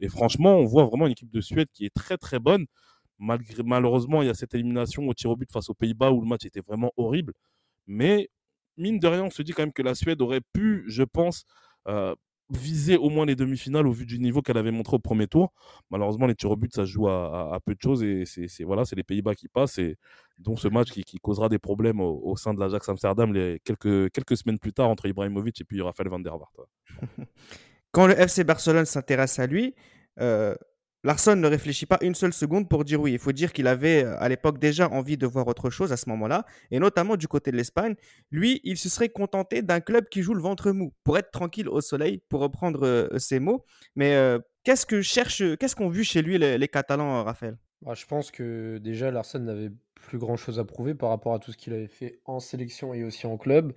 Et 0.00 0.08
franchement, 0.08 0.56
on 0.56 0.64
voit 0.64 0.86
vraiment 0.86 1.06
une 1.06 1.12
équipe 1.12 1.30
de 1.30 1.40
Suède 1.40 1.68
qui 1.72 1.84
est 1.86 1.94
très, 1.94 2.16
très 2.16 2.38
bonne. 2.38 2.66
Malgré, 3.18 3.62
malheureusement, 3.64 4.22
il 4.22 4.26
y 4.26 4.30
a 4.30 4.34
cette 4.34 4.54
élimination 4.54 5.06
au 5.08 5.14
tir 5.14 5.30
au 5.30 5.36
but 5.36 5.50
face 5.50 5.70
aux 5.70 5.74
Pays-Bas 5.74 6.12
où 6.12 6.20
le 6.20 6.28
match 6.28 6.44
était 6.44 6.60
vraiment 6.60 6.92
horrible. 6.96 7.32
Mais 7.86 8.28
mine 8.76 8.98
de 8.98 9.06
rien, 9.08 9.24
on 9.24 9.30
se 9.30 9.42
dit 9.42 9.52
quand 9.52 9.62
même 9.62 9.72
que 9.72 9.82
la 9.82 9.94
Suède 9.94 10.20
aurait 10.22 10.40
pu, 10.52 10.84
je 10.88 11.02
pense, 11.02 11.44
euh, 11.88 12.14
viser 12.50 12.96
au 12.96 13.10
moins 13.10 13.26
les 13.26 13.36
demi-finales 13.36 13.86
au 13.86 13.92
vu 13.92 14.06
du 14.06 14.18
niveau 14.18 14.40
qu'elle 14.42 14.56
avait 14.56 14.70
montré 14.70 14.96
au 14.96 14.98
premier 14.98 15.26
tour. 15.26 15.52
Malheureusement, 15.90 16.26
les 16.26 16.34
tirs 16.34 16.50
au 16.50 16.56
but, 16.56 16.74
ça 16.74 16.84
joue 16.86 17.06
à, 17.08 17.50
à- 17.50 17.54
à 17.56 17.60
peu 17.60 17.74
de 17.74 17.80
choses 17.82 18.02
et 18.02 18.24
c'est 18.24 18.64
voilà, 18.64 18.84
c'est 18.84 18.96
les 18.96 19.02
Pays-Bas 19.02 19.34
qui 19.34 19.48
passent 19.48 19.78
et 19.78 19.96
dont 20.38 20.56
ce 20.56 20.68
match 20.68 20.90
qui, 20.90 21.04
qui 21.04 21.18
causera 21.18 21.48
des 21.48 21.58
problèmes 21.58 22.00
au, 22.00 22.20
au 22.24 22.36
sein 22.36 22.54
de 22.54 22.60
l'Ajax 22.60 22.88
Amsterdam 22.88 23.32
les, 23.34 23.60
quelques, 23.64 24.10
quelques 24.12 24.36
semaines 24.36 24.58
plus 24.58 24.72
tard 24.72 24.88
entre 24.88 25.06
Ibrahimovic 25.06 25.60
et 25.60 25.64
puis 25.64 25.82
Raphaël 25.82 26.08
van 26.08 26.20
der 26.20 26.38
Vaart. 26.38 26.52
Quand 27.92 28.06
le 28.06 28.18
FC 28.18 28.44
Barcelone 28.44 28.84
s'intéresse 28.86 29.38
à 29.38 29.46
lui, 29.46 29.74
euh, 30.20 30.54
Larsson 31.08 31.36
ne 31.36 31.48
réfléchit 31.48 31.86
pas 31.86 31.96
une 32.02 32.14
seule 32.14 32.34
seconde 32.34 32.68
pour 32.68 32.84
dire 32.84 33.00
oui. 33.00 33.14
Il 33.14 33.18
faut 33.18 33.32
dire 33.32 33.54
qu'il 33.54 33.66
avait 33.66 34.04
euh, 34.04 34.20
à 34.20 34.28
l'époque 34.28 34.58
déjà 34.58 34.90
envie 34.90 35.16
de 35.16 35.26
voir 35.26 35.48
autre 35.48 35.70
chose 35.70 35.90
à 35.90 35.96
ce 35.96 36.06
moment-là, 36.10 36.44
et 36.70 36.78
notamment 36.78 37.16
du 37.16 37.26
côté 37.26 37.50
de 37.50 37.56
l'Espagne. 37.56 37.94
Lui, 38.30 38.60
il 38.62 38.76
se 38.76 38.90
serait 38.90 39.08
contenté 39.08 39.62
d'un 39.62 39.80
club 39.80 40.10
qui 40.10 40.20
joue 40.20 40.34
le 40.34 40.42
ventre 40.42 40.70
mou, 40.70 40.92
pour 41.04 41.16
être 41.16 41.30
tranquille 41.30 41.66
au 41.66 41.80
soleil, 41.80 42.20
pour 42.28 42.40
reprendre 42.40 42.86
euh, 42.86 43.18
ses 43.18 43.40
mots. 43.40 43.64
Mais 43.96 44.16
euh, 44.16 44.38
qu'est-ce 44.64 44.84
que 44.84 45.00
cherche, 45.00 45.42
qu'est-ce 45.58 45.74
qu'ont 45.74 45.88
vu 45.88 46.04
chez 46.04 46.20
lui 46.20 46.36
les, 46.36 46.68
Catalans, 46.68 47.24
Raphaël? 47.24 47.56
Bah, 47.80 47.94
je 47.94 48.04
pense 48.04 48.30
que 48.30 48.76
déjà 48.76 49.10
Larsen 49.10 49.46
n'avait 49.46 49.70
plus 49.94 50.18
grand 50.18 50.36
chose 50.36 50.58
à 50.58 50.64
prouver 50.66 50.94
par 50.94 51.08
rapport 51.08 51.32
à 51.32 51.38
tout 51.38 51.52
ce 51.52 51.56
qu'il 51.56 51.72
avait 51.72 51.88
fait 51.88 52.20
en 52.26 52.38
sélection 52.38 52.92
et 52.92 53.02
aussi 53.02 53.26
en 53.26 53.38
club. 53.38 53.72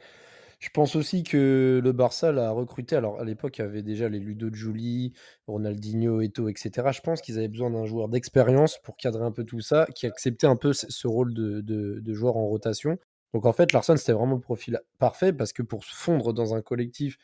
Je 0.62 0.70
pense 0.70 0.96
aussi 0.96 1.24
que 1.24 1.82
le 1.84 1.92
Barça 1.92 2.32
l'a 2.32 2.52
recruté. 2.52 2.96
Alors 2.96 3.20
à 3.20 3.26
l'époque, 3.26 3.58
il 3.58 3.62
y 3.62 3.64
avait 3.66 3.82
déjà 3.82 4.10
les 4.10 4.20
Ludo 4.20 4.54
Giuli, 4.54 5.14
Ronaldinho, 5.48 6.22
Eto'o, 6.22 6.50
etc. 6.50 6.92
Je 6.92 7.02
pense 7.02 7.22
qu'ils 7.22 7.40
avaient 7.40 7.48
besoin 7.48 7.72
d'un 7.72 7.86
joueur 7.86 8.10
d'expérience 8.10 8.78
pour 8.84 8.96
cadrer 8.96 9.24
un 9.24 9.32
peu 9.32 9.44
tout 9.44 9.62
ça, 9.62 9.88
qui 9.96 10.06
acceptait 10.06 10.46
un 10.46 10.56
peu 10.56 10.72
ce 10.74 11.08
rôle 11.08 11.34
de, 11.34 11.62
de- 11.62 12.00
de 12.00 12.14
joueur 12.14 12.38
en 12.38 12.46
rotation. 12.48 12.98
Donc 13.34 13.46
en 13.48 13.54
fait, 13.54 13.74
Larsen, 13.74 13.98
c'était 13.98 14.12
vraiment 14.14 14.36
le 14.36 14.42
profil 14.42 14.80
parfait 15.00 15.34
parce 15.34 15.52
que 15.52 15.64
pour 15.64 15.84
se 15.84 15.96
fondre 15.96 16.32
dans 16.34 16.54
un 16.54 16.62
collectif 16.62 17.18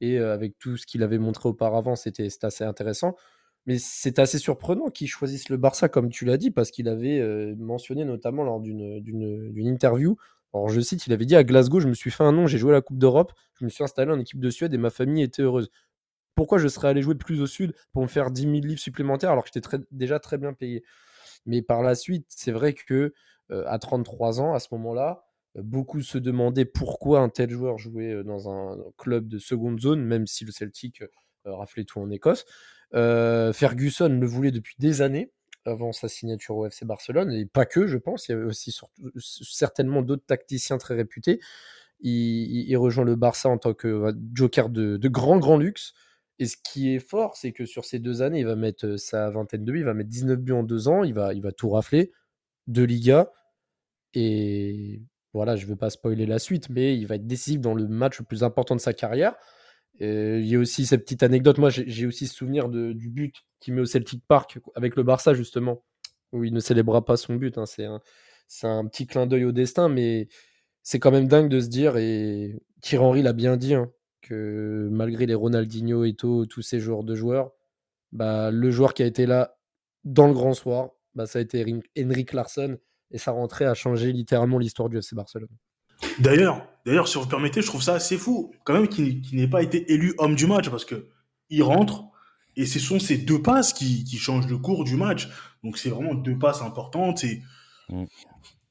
et 0.00 0.18
euh, 0.18 0.32
avec 0.32 0.56
tout 0.58 0.76
ce 0.76 0.86
qu'il 0.86 1.02
avait 1.02 1.18
montré 1.18 1.48
auparavant, 1.48 1.96
c'était 1.96 2.28
assez 2.42 2.64
intéressant. 2.64 3.16
Mais 3.66 3.78
c'est 3.78 4.18
assez 4.18 4.38
surprenant 4.38 4.88
qu'il 4.90 5.08
choisisse 5.08 5.48
le 5.48 5.56
Barça, 5.56 5.88
comme 5.88 6.10
tu 6.10 6.26
l'as 6.26 6.36
dit, 6.36 6.50
parce 6.50 6.70
qu'il 6.70 6.86
avait 6.88 7.18
euh, 7.20 7.54
mentionné 7.56 8.04
notamment 8.04 8.44
lors 8.44 8.60
d'une 8.60 9.66
interview. 9.66 10.16
Alors, 10.54 10.68
je 10.68 10.80
cite, 10.80 11.06
il 11.08 11.12
avait 11.12 11.26
dit 11.26 11.34
à 11.34 11.42
Glasgow, 11.42 11.80
je 11.80 11.88
me 11.88 11.94
suis 11.94 12.12
fait 12.12 12.22
un 12.22 12.30
nom, 12.30 12.46
j'ai 12.46 12.58
joué 12.58 12.70
à 12.70 12.74
la 12.74 12.80
Coupe 12.80 12.98
d'Europe, 12.98 13.32
je 13.58 13.64
me 13.64 13.70
suis 13.70 13.82
installé 13.82 14.12
en 14.12 14.20
équipe 14.20 14.38
de 14.38 14.50
Suède 14.50 14.72
et 14.72 14.78
ma 14.78 14.90
famille 14.90 15.24
était 15.24 15.42
heureuse. 15.42 15.68
Pourquoi 16.36 16.58
je 16.58 16.68
serais 16.68 16.88
allé 16.88 17.02
jouer 17.02 17.16
plus 17.16 17.40
au 17.40 17.46
sud 17.46 17.74
pour 17.92 18.02
me 18.02 18.06
faire 18.06 18.30
10 18.30 18.42
000 18.42 18.54
livres 18.54 18.80
supplémentaires 18.80 19.30
alors 19.32 19.44
que 19.44 19.50
j'étais 19.52 19.78
déjà 19.90 20.20
très 20.20 20.38
bien 20.38 20.52
payé? 20.52 20.84
Mais 21.44 21.60
par 21.60 21.82
la 21.82 21.96
suite, 21.96 22.26
c'est 22.28 22.52
vrai 22.52 22.72
que 22.72 23.12
euh, 23.50 23.64
à 23.66 23.78
33 23.78 24.40
ans, 24.40 24.54
à 24.54 24.60
ce 24.60 24.68
moment-là, 24.72 25.24
euh, 25.56 25.62
beaucoup 25.62 26.00
se 26.02 26.18
demandaient 26.18 26.64
pourquoi 26.64 27.20
un 27.20 27.28
tel 27.28 27.50
joueur 27.50 27.78
jouait 27.78 28.12
euh, 28.12 28.22
dans 28.22 28.48
un 28.48 28.78
club 28.96 29.28
de 29.28 29.38
seconde 29.38 29.80
zone, 29.80 30.02
même 30.04 30.26
si 30.26 30.44
le 30.44 30.52
Celtic 30.52 31.02
raflait 31.44 31.84
tout 31.84 32.00
en 32.00 32.10
Écosse. 32.10 32.46
Ferguson 32.92 34.08
le 34.08 34.26
voulait 34.26 34.52
depuis 34.52 34.76
des 34.78 35.02
années 35.02 35.32
avant 35.64 35.92
sa 35.92 36.08
signature 36.08 36.56
au 36.56 36.66
FC 36.66 36.84
Barcelone, 36.84 37.32
et 37.32 37.46
pas 37.46 37.66
que, 37.66 37.86
je 37.86 37.98
pense. 37.98 38.28
Il 38.28 38.32
y 38.32 38.34
avait 38.34 38.44
aussi 38.44 38.76
certainement 39.18 40.02
d'autres 40.02 40.26
tacticiens 40.26 40.78
très 40.78 40.94
réputés. 40.94 41.40
Il, 42.00 42.76
rejoint 42.76 43.04
le 43.04 43.16
Barça 43.16 43.48
en 43.48 43.58
tant 43.58 43.72
que 43.72 43.88
euh, 43.88 44.12
joker 44.34 44.68
de, 44.68 45.08
grand, 45.08 45.38
grand 45.38 45.56
luxe. 45.56 45.94
Et 46.38 46.46
ce 46.46 46.56
qui 46.56 46.94
est 46.94 46.98
fort, 46.98 47.36
c'est 47.36 47.52
que 47.52 47.64
sur 47.64 47.84
ces 47.84 47.98
deux 47.98 48.20
années, 48.20 48.40
il 48.40 48.46
va 48.46 48.56
mettre 48.56 48.86
euh, 48.86 48.96
sa 48.96 49.30
vingtaine 49.30 49.64
de 49.64 49.72
buts, 49.72 49.78
il 49.78 49.84
va 49.84 49.94
mettre 49.94 50.10
19 50.10 50.38
buts 50.38 50.52
en 50.52 50.64
deux 50.64 50.88
ans, 50.88 51.04
il 51.04 51.14
va, 51.14 51.32
il 51.32 51.40
va 51.40 51.52
tout 51.52 51.70
rafler, 51.70 52.12
deux 52.66 52.84
Ligas. 52.84 53.30
Et 54.14 55.02
voilà, 55.32 55.56
je 55.56 55.64
ne 55.64 55.70
veux 55.70 55.76
pas 55.76 55.90
spoiler 55.90 56.26
la 56.26 56.38
suite, 56.38 56.68
mais 56.70 56.96
il 56.96 57.06
va 57.06 57.14
être 57.16 57.26
décisif 57.26 57.60
dans 57.60 57.74
le 57.74 57.86
match 57.88 58.18
le 58.18 58.24
plus 58.24 58.42
important 58.42 58.76
de 58.76 58.80
sa 58.80 58.92
carrière. 58.92 59.34
Il 60.00 60.46
y 60.46 60.56
a 60.56 60.58
aussi 60.58 60.86
cette 60.86 61.02
petite 61.02 61.22
anecdote. 61.22 61.58
Moi, 61.58 61.70
j'ai 61.70 62.06
aussi 62.06 62.26
ce 62.26 62.34
souvenir 62.34 62.68
du 62.68 63.08
but 63.10 63.34
qu'il 63.60 63.74
met 63.74 63.80
au 63.80 63.86
Celtic 63.86 64.22
Park 64.26 64.58
avec 64.74 64.96
le 64.96 65.02
Barça, 65.02 65.34
justement, 65.34 65.84
où 66.32 66.44
il 66.44 66.52
ne 66.52 66.60
célébra 66.60 67.04
pas 67.04 67.16
son 67.16 67.36
but. 67.36 67.58
Hein. 67.58 67.64
C'est 67.66 68.66
un, 68.66 68.86
petit 68.86 69.06
clin 69.06 69.26
d'œil 69.26 69.44
au 69.44 69.52
destin, 69.52 69.88
mais 69.88 70.28
c'est 70.82 70.98
quand 70.98 71.10
même 71.10 71.28
dingue 71.28 71.48
de 71.48 71.60
se 71.60 71.68
dire, 71.68 71.96
et 71.96 72.60
Thierry 72.82 73.04
Henry 73.04 73.22
l'a 73.22 73.32
bien 73.32 73.56
dit, 73.56 73.74
hein, 73.74 73.90
que 74.20 74.88
malgré 74.90 75.26
les 75.26 75.34
Ronaldinho 75.34 76.04
et 76.04 76.14
tous 76.14 76.62
ces 76.62 76.80
joueurs 76.80 77.04
de 77.04 77.14
joueurs, 77.14 77.52
bah, 78.12 78.50
le 78.50 78.70
joueur 78.70 78.94
qui 78.94 79.02
a 79.02 79.06
été 79.06 79.26
là 79.26 79.56
dans 80.04 80.26
le 80.26 80.34
grand 80.34 80.54
soir, 80.54 80.90
bah, 81.14 81.26
ça 81.26 81.38
a 81.38 81.42
été 81.42 81.64
Henrik 81.98 82.32
Larsson, 82.32 82.78
et 83.10 83.18
sa 83.18 83.32
rentrée 83.32 83.64
a 83.64 83.74
changé 83.74 84.12
littéralement 84.12 84.58
l'histoire 84.58 84.88
du 84.88 84.98
FC 84.98 85.14
Barcelone. 85.14 85.48
D'ailleurs, 86.18 86.66
d'ailleurs, 86.86 87.08
si 87.08 87.18
vous 87.18 87.26
permettez, 87.26 87.62
je 87.62 87.66
trouve 87.66 87.82
ça 87.82 87.94
assez 87.94 88.18
fou, 88.18 88.52
quand 88.64 88.74
même, 88.74 88.88
qu'il 88.88 89.22
n'ait 89.32 89.48
pas 89.48 89.62
été 89.62 89.92
élu 89.92 90.14
homme 90.18 90.34
du 90.34 90.46
match, 90.46 90.68
parce 90.68 90.84
que 90.84 91.06
il 91.50 91.62
rentre, 91.62 92.04
et 92.56 92.66
ce 92.66 92.78
sont 92.78 92.98
ces 92.98 93.18
deux 93.18 93.42
passes 93.42 93.72
qui, 93.72 94.04
qui 94.04 94.18
changent 94.18 94.48
le 94.48 94.58
cours 94.58 94.84
du 94.84 94.96
match. 94.96 95.28
Donc 95.62 95.78
c'est 95.78 95.90
vraiment 95.90 96.14
deux 96.14 96.38
passes 96.38 96.62
importantes. 96.62 97.24
Et 97.24 97.42
mm. 97.88 98.04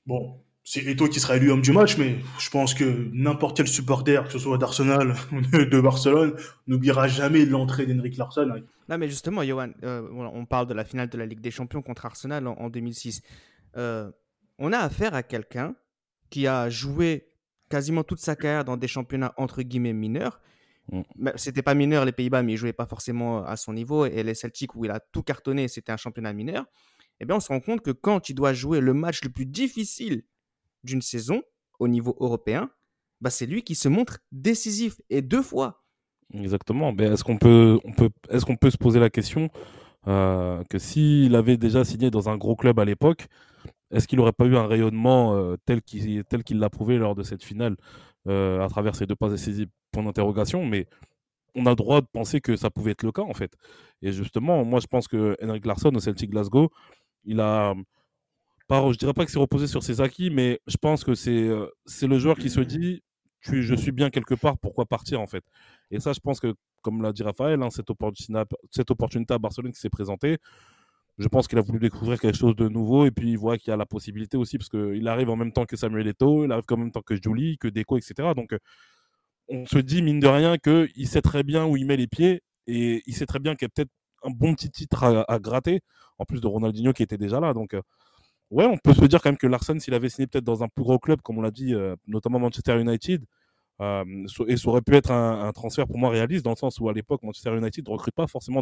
bon, 0.05 0.39
c'est 0.63 0.85
Eto 0.85 1.07
qui 1.07 1.19
sera 1.19 1.35
élu 1.35 1.51
homme 1.51 1.61
du 1.61 1.71
match, 1.73 1.97
mais 1.97 2.17
je 2.39 2.49
pense 2.49 2.73
que 2.73 3.09
n'importe 3.11 3.57
quel 3.57 3.67
supporter, 3.67 4.23
que 4.23 4.31
ce 4.31 4.39
soit 4.39 4.57
d'Arsenal 4.57 5.13
ou 5.31 5.41
de 5.41 5.81
Barcelone, 5.81 6.35
n'oubliera 6.67 7.07
jamais 7.07 7.45
l'entrée 7.45 7.85
d'Henrik 7.85 8.17
Larsson. 8.17 8.63
Non, 8.89 8.97
mais 8.97 9.09
justement, 9.09 9.43
Johan, 9.43 9.71
euh, 9.83 10.07
on 10.11 10.45
parle 10.45 10.67
de 10.67 10.73
la 10.73 10.85
finale 10.85 11.09
de 11.09 11.17
la 11.17 11.25
Ligue 11.25 11.41
des 11.41 11.51
Champions 11.51 11.81
contre 11.81 12.05
Arsenal 12.05 12.47
en, 12.47 12.69
2006. 12.69 13.21
Euh, 13.75 14.09
on 14.57 14.71
a 14.71 14.77
affaire 14.77 15.13
à 15.15 15.23
quelqu'un 15.23 15.75
qui 16.33 16.47
a 16.47 16.67
joué 16.67 17.27
quasiment 17.69 18.03
toute 18.03 18.17
sa 18.17 18.35
carrière 18.35 18.65
dans 18.65 18.75
des 18.75 18.87
championnats 18.87 19.35
entre 19.37 19.61
guillemets 19.61 19.93
mineurs. 19.93 20.41
Mm. 20.91 21.29
C'était 21.35 21.61
pas 21.61 21.75
mineur 21.75 22.05
les 22.05 22.11
Pays-Bas, 22.11 22.41
mais 22.41 22.53
il 22.53 22.57
jouait 22.57 22.73
pas 22.73 22.87
forcément 22.87 23.45
à 23.45 23.55
son 23.55 23.71
niveau. 23.71 24.07
Et 24.07 24.23
les 24.23 24.33
Celtics, 24.33 24.73
où 24.73 24.83
il 24.83 24.89
a 24.89 24.99
tout 24.99 25.21
cartonné, 25.21 25.67
c'était 25.67 25.91
un 25.91 25.97
championnat 25.97 26.33
mineur. 26.33 26.65
Eh 27.19 27.25
bien, 27.25 27.35
on 27.35 27.39
se 27.39 27.49
rend 27.49 27.59
compte 27.59 27.81
que 27.81 27.91
quand 27.91 28.29
il 28.29 28.33
doit 28.33 28.51
jouer 28.51 28.79
le 28.79 28.95
match 28.95 29.23
le 29.23 29.29
plus 29.29 29.45
difficile 29.45 30.23
d'une 30.83 31.03
saison 31.03 31.43
au 31.77 31.87
niveau 31.87 32.17
européen, 32.19 32.71
bah, 33.21 33.29
c'est 33.29 33.45
lui 33.45 33.61
qui 33.61 33.75
se 33.75 33.87
montre 33.87 34.17
décisif 34.31 34.99
et 35.11 35.21
deux 35.21 35.43
fois. 35.43 35.83
Exactement. 36.33 36.93
Mais 36.93 37.03
est-ce 37.03 37.23
qu'on 37.23 37.37
peut, 37.37 37.79
on 37.83 37.91
peut, 37.91 38.09
est-ce 38.31 38.43
qu'on 38.43 38.57
peut 38.57 38.71
se 38.71 38.77
poser 38.77 38.99
la 38.99 39.11
question 39.11 39.51
euh, 40.07 40.63
que 40.67 40.79
s'il 40.79 41.35
avait 41.35 41.57
déjà 41.57 41.85
signé 41.85 42.09
dans 42.09 42.27
un 42.27 42.37
gros 42.37 42.55
club 42.55 42.79
à 42.79 42.85
l'époque, 42.85 43.27
est-ce 43.93 44.07
qu'il 44.07 44.17
n'aurait 44.17 44.33
pas 44.33 44.45
eu 44.45 44.57
un 44.57 44.67
rayonnement 44.67 45.35
euh, 45.35 45.55
tel 45.65 45.81
qu'il 45.81 46.59
l'a 46.59 46.69
prouvé 46.69 46.97
lors 46.97 47.15
de 47.15 47.23
cette 47.23 47.43
finale 47.43 47.77
euh, 48.27 48.61
à 48.61 48.67
travers 48.67 48.95
ces 48.95 49.05
deux 49.05 49.15
passes 49.15 49.31
décisives? 49.31 49.69
Point 49.91 50.03
d'interrogation, 50.03 50.65
mais 50.65 50.87
on 51.55 51.67
a 51.67 51.69
le 51.69 51.75
droit 51.75 52.01
de 52.01 52.07
penser 52.11 52.41
que 52.41 52.55
ça 52.55 52.71
pouvait 52.71 52.91
être 52.91 53.03
le 53.03 53.11
cas 53.11 53.21
en 53.21 53.33
fait. 53.33 53.55
Et 54.01 54.11
justement, 54.11 54.65
moi 54.65 54.79
je 54.79 54.87
pense 54.87 55.07
que 55.07 55.37
Henrik 55.41 55.65
Larsson 55.65 55.93
au 55.93 55.99
Celtic 55.99 56.31
Glasgow, 56.31 56.71
il 57.25 57.39
a 57.39 57.75
pas, 58.67 58.91
je 58.91 58.97
dirais 58.97 59.13
pas 59.13 59.25
que 59.25 59.31
c'est 59.31 59.39
reposé 59.39 59.67
sur 59.67 59.83
ses 59.83 60.01
acquis, 60.01 60.31
mais 60.31 60.59
je 60.67 60.77
pense 60.77 61.03
que 61.03 61.13
c'est 61.13 61.47
euh, 61.47 61.67
le 62.01 62.17
joueur 62.17 62.37
qui 62.37 62.49
se 62.49 62.61
dit 62.61 63.03
je 63.51 63.75
suis 63.75 63.91
bien 63.91 64.09
quelque 64.09 64.35
part, 64.35 64.57
pourquoi 64.57 64.85
partir 64.85 65.19
en 65.19 65.27
fait? 65.27 65.43
Et 65.91 65.99
ça, 65.99 66.13
je 66.13 66.19
pense 66.19 66.39
que, 66.39 66.55
comme 66.81 67.01
l'a 67.01 67.11
dit 67.11 67.23
Raphaël, 67.23 67.61
hein, 67.61 67.69
cette 67.69 67.89
opportunité 67.89 69.33
à 69.33 69.37
Barcelone 69.37 69.73
qui 69.73 69.79
s'est 69.79 69.89
présentée, 69.89 70.37
je 71.17 71.27
pense 71.27 71.47
qu'il 71.47 71.57
a 71.59 71.61
voulu 71.61 71.79
découvrir 71.79 72.19
quelque 72.19 72.37
chose 72.37 72.55
de 72.55 72.67
nouveau 72.67 73.05
et 73.05 73.11
puis 73.11 73.31
il 73.31 73.37
voit 73.37 73.57
qu'il 73.57 73.69
y 73.69 73.73
a 73.73 73.77
la 73.77 73.85
possibilité 73.85 74.37
aussi 74.37 74.57
parce 74.57 74.69
qu'il 74.69 75.07
arrive 75.07 75.29
en 75.29 75.35
même 75.35 75.51
temps 75.51 75.65
que 75.65 75.75
Samuel 75.75 76.07
Eto'o, 76.07 76.45
il 76.45 76.51
arrive 76.51 76.65
en 76.71 76.77
même 76.77 76.91
temps 76.91 77.01
que 77.01 77.15
Julie, 77.15 77.57
que 77.57 77.67
Deco, 77.67 77.97
etc. 77.97 78.29
Donc 78.35 78.55
on 79.47 79.65
se 79.65 79.77
dit 79.77 80.01
mine 80.01 80.19
de 80.19 80.27
rien 80.27 80.57
qu'il 80.57 81.07
sait 81.07 81.21
très 81.21 81.43
bien 81.43 81.65
où 81.65 81.77
il 81.77 81.85
met 81.85 81.97
les 81.97 82.07
pieds 82.07 82.41
et 82.67 83.03
il 83.05 83.13
sait 83.15 83.25
très 83.25 83.39
bien 83.39 83.55
qu'il 83.55 83.65
y 83.65 83.67
a 83.67 83.69
peut-être 83.69 83.91
un 84.23 84.31
bon 84.31 84.55
petit 84.55 84.71
titre 84.71 85.03
à, 85.03 85.39
gratter 85.39 85.81
en 86.17 86.25
plus 86.25 86.41
de 86.41 86.47
Ronaldinho 86.47 86.93
qui 86.93 87.03
était 87.03 87.17
déjà 87.17 87.39
là. 87.39 87.53
Donc 87.53 87.75
ouais, 88.51 88.65
on 88.65 88.77
peut 88.77 88.93
se 88.93 89.05
dire 89.05 89.21
quand 89.21 89.29
même 89.29 89.37
que 89.37 89.47
Larsen 89.47 89.79
s'il 89.79 89.93
avait 89.93 90.09
signé 90.09 90.27
peut-être 90.27 90.45
dans 90.45 90.63
un 90.63 90.67
plus 90.67 90.83
gros 90.83 90.99
club 90.99 91.21
comme 91.21 91.37
on 91.37 91.41
l'a 91.41 91.51
dit, 91.51 91.73
euh, 91.73 91.95
notamment 92.07 92.39
Manchester 92.39 92.79
United. 92.79 93.23
Euh, 93.81 94.03
et 94.47 94.55
ça 94.55 94.69
aurait 94.69 94.81
pu 94.81 94.95
être 94.95 95.11
un, 95.11 95.51
transfert 95.51 95.87
pour 95.87 95.97
moi 95.97 96.11
réaliste 96.11 96.45
dans 96.45 96.51
le 96.51 96.55
sens 96.55 96.79
où 96.79 96.89
à 96.89 96.93
l'époque 96.93 97.23
Manchester 97.23 97.57
United 97.57 97.85
ne 97.85 97.91
recrute 97.91 98.13
pas 98.13 98.27
forcément 98.27 98.61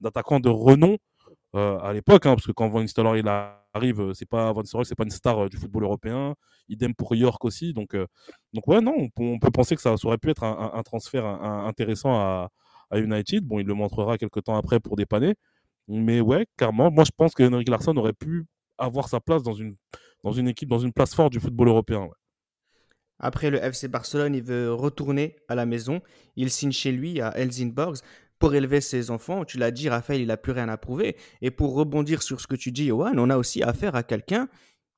d'attaquants 0.00 0.40
de 0.40 0.48
renom 0.48 0.98
euh, 1.56 1.78
à 1.80 1.92
l'époque, 1.92 2.26
hein, 2.26 2.34
parce 2.34 2.46
que 2.46 2.52
quand 2.52 2.68
Van 2.68 2.80
Nistelrooy 2.80 3.20
il 3.20 3.28
arrive, 3.74 4.00
euh, 4.00 4.14
c'est 4.14 4.28
pas 4.28 4.52
Van 4.52 4.60
Nistelrooy, 4.62 4.84
c'est 4.84 4.94
pas 4.94 5.04
une 5.04 5.10
star 5.10 5.46
euh, 5.46 5.48
du 5.48 5.56
football 5.56 5.82
européen. 5.84 6.34
Idem 6.68 6.94
pour 6.94 7.14
York 7.14 7.44
aussi. 7.44 7.72
Donc, 7.72 7.96
donc 8.52 8.68
ouais, 8.68 8.80
non, 8.80 9.08
on, 9.16 9.38
peut 9.40 9.50
penser 9.50 9.74
que 9.74 9.82
ça, 9.82 9.94
aurait 10.04 10.18
pu 10.18 10.30
être 10.30 10.44
un, 10.44 10.82
transfert 10.84 11.26
intéressant 11.26 12.12
à, 12.14 12.48
United. 12.94 13.44
Bon, 13.44 13.58
il 13.58 13.66
le 13.66 13.74
montrera 13.74 14.18
quelques 14.18 14.44
temps 14.44 14.56
après 14.56 14.78
pour 14.78 14.94
dépanner. 14.96 15.34
Mais 15.88 16.20
ouais, 16.20 16.46
carrément, 16.56 16.90
moi 16.92 17.02
je 17.04 17.10
pense 17.16 17.34
que 17.34 17.42
Henrik 17.42 17.68
Larsson 17.68 17.96
aurait 17.96 18.12
pu 18.12 18.46
avoir 18.78 19.08
sa 19.08 19.20
place 19.20 19.42
dans 19.42 19.52
une, 19.52 19.76
dans 20.22 20.32
une 20.32 20.46
équipe, 20.46 20.68
dans 20.68 20.78
une 20.78 20.92
place 20.92 21.14
forte 21.14 21.32
du 21.32 21.40
football 21.40 21.68
européen. 21.68 22.08
Après 23.18 23.50
le 23.50 23.62
FC 23.62 23.88
Barcelone, 23.88 24.34
il 24.34 24.42
veut 24.42 24.72
retourner 24.72 25.36
à 25.48 25.56
la 25.56 25.66
maison. 25.66 26.00
Il 26.36 26.50
signe 26.50 26.72
chez 26.72 26.92
lui 26.92 27.20
à 27.20 27.36
Helsingborg 27.36 27.96
pour 28.40 28.54
élever 28.54 28.80
ses 28.80 29.12
enfants. 29.12 29.44
Tu 29.44 29.58
l'as 29.58 29.70
dit, 29.70 29.88
Raphaël, 29.88 30.20
il 30.20 30.26
n'a 30.26 30.36
plus 30.36 30.50
rien 30.50 30.68
à 30.68 30.76
prouver. 30.76 31.16
Et 31.42 31.52
pour 31.52 31.74
rebondir 31.74 32.22
sur 32.22 32.40
ce 32.40 32.48
que 32.48 32.56
tu 32.56 32.72
dis, 32.72 32.88
Johan, 32.88 33.12
on 33.16 33.30
a 33.30 33.36
aussi 33.36 33.62
affaire 33.62 33.94
à 33.94 34.02
quelqu'un 34.02 34.48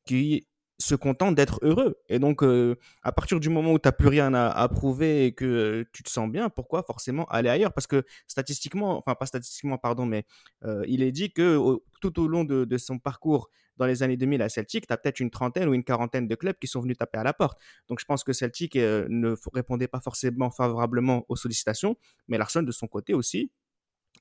qui 0.06 0.46
se 0.82 0.94
contente 0.94 1.34
d'être 1.34 1.58
heureux. 1.62 1.96
Et 2.08 2.18
donc, 2.18 2.42
euh, 2.42 2.76
à 3.02 3.12
partir 3.12 3.40
du 3.40 3.48
moment 3.48 3.72
où 3.72 3.78
tu 3.78 3.88
n'as 3.88 3.92
plus 3.92 4.08
rien 4.08 4.34
à, 4.34 4.68
prouver 4.68 5.26
et 5.26 5.32
que 5.32 5.44
euh, 5.44 5.84
tu 5.92 6.02
te 6.02 6.10
sens 6.10 6.30
bien, 6.30 6.50
pourquoi 6.50 6.82
forcément 6.82 7.24
aller 7.26 7.48
ailleurs? 7.48 7.72
Parce 7.72 7.86
que 7.86 8.04
statistiquement, 8.26 8.98
enfin 8.98 9.14
pas 9.14 9.26
statistiquement, 9.26 9.78
pardon, 9.78 10.06
mais 10.06 10.24
euh, 10.64 10.82
il 10.86 11.02
est 11.02 11.12
dit 11.12 11.32
que 11.32 11.58
tout 12.00 12.20
au 12.20 12.28
long 12.28 12.44
de, 12.44 12.76
son 12.78 12.98
parcours 12.98 13.48
dans 13.76 13.86
les 13.86 14.02
années 14.02 14.16
2000 14.16 14.42
à 14.42 14.48
Celtic, 14.48 14.86
tu 14.86 14.92
as 14.92 14.96
peut-être 14.96 15.20
une 15.20 15.30
trentaine 15.30 15.68
ou 15.68 15.74
une 15.74 15.84
quarantaine 15.84 16.28
de 16.28 16.34
clubs 16.34 16.56
qui 16.58 16.66
sont 16.66 16.80
venus 16.80 16.96
taper 16.96 17.18
à 17.18 17.24
la 17.24 17.32
porte. 17.32 17.58
Donc 17.88 18.00
je 18.00 18.04
pense 18.04 18.24
que 18.24 18.32
Celtic 18.32 18.74
ne 18.76 19.34
répondait 19.52 19.88
pas 19.88 20.00
forcément 20.00 20.50
favorablement 20.50 21.24
aux 21.28 21.36
sollicitations, 21.36 21.96
mais 22.28 22.38
Larson 22.38 22.62
de 22.62 22.72
son 22.72 22.86
côté 22.86 23.14
aussi, 23.14 23.50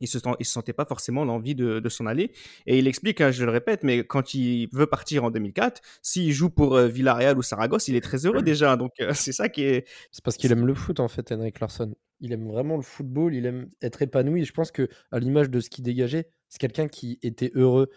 il 0.01 0.07
se, 0.07 0.19
se 0.19 0.25
sentait 0.43 0.73
pas 0.73 0.85
forcément 0.85 1.23
l'envie 1.23 1.55
de, 1.55 1.89
s'en 1.89 2.05
aller. 2.05 2.31
Et 2.65 2.79
il 2.79 2.87
explique, 2.87 3.21
hein, 3.21 3.31
je 3.31 3.45
le 3.45 3.51
répète, 3.51 3.83
mais 3.83 4.03
quand 4.03 4.33
il 4.33 4.67
veut 4.73 4.87
partir 4.87 5.23
en 5.23 5.31
2004, 5.31 5.81
s'il 6.01 6.31
joue 6.31 6.49
pour 6.49 6.75
euh, 6.75 6.87
Villarreal 6.87 7.37
ou 7.37 7.41
Saragosse, 7.41 7.87
il 7.87 7.95
est 7.95 8.01
très 8.01 8.25
heureux 8.25 8.41
déjà. 8.41 8.75
Donc 8.75 8.91
euh, 8.99 9.11
c'est 9.13 9.31
ça 9.31 9.49
qui 9.49 9.63
est. 9.63 9.87
C'est 10.11 10.23
parce 10.23 10.37
qu'il 10.37 10.51
aime 10.51 10.65
le 10.65 10.73
foot 10.73 10.99
en 10.99 11.07
fait, 11.07 11.31
Henrik 11.31 11.59
Larsson. 11.59 11.95
Il 12.19 12.33
aime 12.33 12.47
vraiment 12.47 12.75
le 12.75 12.83
football, 12.83 13.33
il 13.33 13.45
aime 13.45 13.69
être 13.81 14.01
épanoui. 14.01 14.45
Je 14.45 14.53
pense 14.53 14.71
que 14.71 14.87
à 15.11 15.19
l'image 15.19 15.49
de 15.49 15.59
ce 15.59 15.69
qu'il 15.69 15.83
dégageait, 15.83 16.29
c'est 16.49 16.59
quelqu'un 16.59 16.87
qui 16.87 17.17
était 17.23 17.51
heureux 17.55 17.89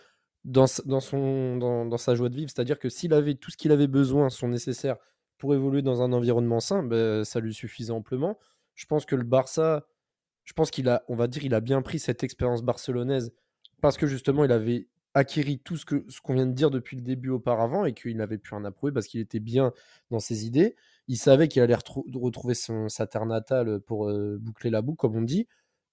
dans, 0.44 0.66
dans, 0.86 1.00
son, 1.00 1.56
dans, 1.56 1.96
sa 1.98 2.14
joie 2.14 2.28
de 2.28 2.36
vivre. 2.36 2.50
C'est-à-dire 2.50 2.78
que 2.78 2.88
s'il 2.88 3.12
avait 3.12 3.34
tout 3.34 3.50
ce 3.50 3.56
qu'il 3.56 3.72
avait 3.72 3.86
besoin, 3.86 4.30
son 4.30 4.48
nécessaire 4.48 4.96
pour 5.38 5.54
évoluer 5.54 5.82
dans 5.82 6.02
un 6.02 6.12
environnement 6.12 6.60
sain, 6.60 6.82
ben, 6.82 7.24
ça 7.24 7.40
lui 7.40 7.52
suffisait 7.52 7.92
amplement. 7.92 8.38
Je 8.74 8.86
pense 8.86 9.04
que 9.04 9.16
le 9.16 9.24
Barça 9.24 9.86
je 10.44 10.52
pense 10.52 10.70
qu'il 10.70 10.88
a, 10.88 11.04
on 11.08 11.16
va 11.16 11.26
dire, 11.26 11.44
il 11.44 11.54
a 11.54 11.60
bien 11.60 11.82
pris 11.82 11.98
cette 11.98 12.22
expérience 12.22 12.62
barcelonaise 12.62 13.32
parce 13.80 13.96
que 13.96 14.06
justement, 14.06 14.44
il 14.44 14.52
avait 14.52 14.88
acquis 15.14 15.58
tout 15.60 15.76
ce 15.76 15.84
que 15.84 16.04
ce 16.08 16.20
qu'on 16.20 16.34
vient 16.34 16.46
de 16.46 16.52
dire 16.52 16.70
depuis 16.70 16.96
le 16.96 17.02
début 17.02 17.30
auparavant 17.30 17.84
et 17.84 17.94
qu'il 17.94 18.16
n'avait 18.16 18.38
plus 18.38 18.54
rien 18.54 18.64
à 18.64 18.70
prouver 18.70 18.92
parce 18.92 19.06
qu'il 19.06 19.20
était 19.20 19.40
bien 19.40 19.72
dans 20.10 20.20
ses 20.20 20.46
idées. 20.46 20.76
Il 21.08 21.16
savait 21.16 21.48
qu'il 21.48 21.62
allait 21.62 21.76
retrouver 21.76 22.54
son, 22.54 22.88
sa 22.88 23.06
terre 23.06 23.26
natale 23.26 23.80
pour 23.80 24.08
euh, 24.08 24.38
boucler 24.40 24.70
la 24.70 24.82
boucle, 24.82 24.96
comme 24.96 25.16
on 25.16 25.22
dit, 25.22 25.46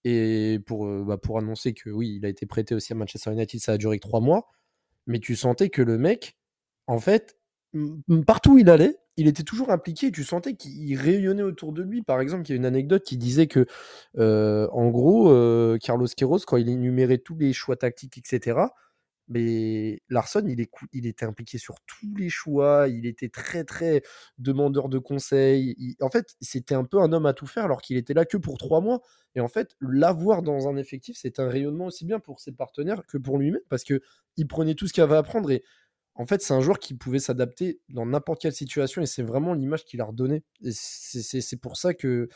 et 0.03 0.59
pour, 0.65 0.87
euh, 0.87 1.03
bah, 1.05 1.17
pour 1.17 1.37
annoncer 1.37 1.73
que 1.73 1.89
oui, 1.89 2.15
il 2.15 2.25
a 2.25 2.29
été 2.29 2.45
prêté 2.45 2.75
aussi 2.75 2.93
à 2.93 2.95
Manchester 2.95 3.31
United. 3.31 3.59
Ça 3.59 3.73
a 3.73 3.77
duré 3.77 3.99
trois 3.99 4.21
mois, 4.21 4.47
mais 5.05 5.19
tu 5.19 5.35
sentais 5.35 5.69
que 5.69 5.81
le 5.81 5.97
mec, 5.97 6.37
en 6.87 6.99
fait, 6.99 7.37
partout 8.25 8.53
où 8.53 8.57
il 8.57 8.69
allait, 8.69 8.97
il 9.17 9.27
était 9.27 9.43
toujours 9.43 9.71
impliqué. 9.71 10.11
Tu 10.11 10.23
sentais 10.23 10.55
qu'il 10.55 10.97
rayonnait 10.97 11.43
autour 11.43 11.73
de 11.73 11.81
lui. 11.83 12.01
Par 12.01 12.21
exemple, 12.21 12.43
il 12.47 12.49
y 12.51 12.53
a 12.53 12.55
une 12.55 12.65
anecdote 12.65 13.03
qui 13.03 13.17
disait 13.17 13.47
que, 13.47 13.65
euh, 14.17 14.67
en 14.71 14.89
gros, 14.89 15.31
euh, 15.31 15.77
Carlos 15.79 16.07
Queiroz, 16.15 16.45
quand 16.45 16.57
il 16.57 16.69
énumérait 16.69 17.19
tous 17.19 17.37
les 17.37 17.53
choix 17.53 17.75
tactiques, 17.75 18.17
etc., 18.17 18.67
mais 19.27 20.01
Larson, 20.09 20.43
il, 20.45 20.67
il, 20.91 21.07
était 21.07 21.25
impliqué 21.25 21.57
sur 21.57 21.75
tous 21.87 22.13
les 22.17 22.29
choix. 22.29 22.87
Il 22.89 23.05
était 23.05 23.29
très, 23.29 23.63
très 23.63 24.03
demandeur 24.37 24.89
de 24.89 24.99
conseils. 24.99 25.95
en 26.01 26.09
fait, 26.09 26.35
c'était 26.41 26.75
un 26.75 26.83
peu 26.83 26.99
un 26.99 27.13
homme 27.13 27.25
à 27.25 27.33
tout 27.33 27.47
faire 27.47 27.63
alors 27.65 27.81
qu'il 27.81 27.95
était 27.95 28.13
là 28.13 28.25
que 28.25 28.35
pour 28.35 28.57
trois 28.57 28.81
mois. 28.81 29.01
Et 29.35 29.39
en 29.39 29.47
fait, 29.47 29.75
l'avoir 29.79 30.41
dans 30.41 30.67
un 30.67 30.75
effectif, 30.75 31.15
c'est 31.17 31.39
un 31.39 31.47
rayonnement 31.47 31.85
aussi 31.85 32.03
bien 32.05 32.19
pour 32.19 32.41
ses 32.41 32.51
partenaires 32.51 33.03
que 33.07 33.17
pour 33.17 33.37
lui-même 33.37 33.61
parce 33.69 33.85
que 33.85 34.01
il 34.35 34.47
prenait 34.47 34.75
tout 34.75 34.87
ce 34.87 34.93
qu'il 34.93 35.03
avait 35.03 35.15
à 35.15 35.19
apprendre. 35.19 35.49
Et 35.51 35.63
en 36.15 36.25
fait, 36.25 36.41
c'est 36.41 36.53
un 36.53 36.61
joueur 36.61 36.79
qui 36.79 36.93
pouvait 36.93 37.19
s'adapter 37.19 37.79
dans 37.89 38.05
n'importe 38.05 38.41
quelle 38.41 38.53
situation 38.53 39.01
et 39.01 39.05
c'est 39.05 39.23
vraiment 39.23 39.53
l'image 39.53 39.85
qu'il 39.85 40.01
a 40.01 40.05
redonnée. 40.05 40.43
Et 40.63 40.71
c'est 40.71 41.59
pour 41.59 41.77
ça 41.77 41.93
que, 41.93 42.27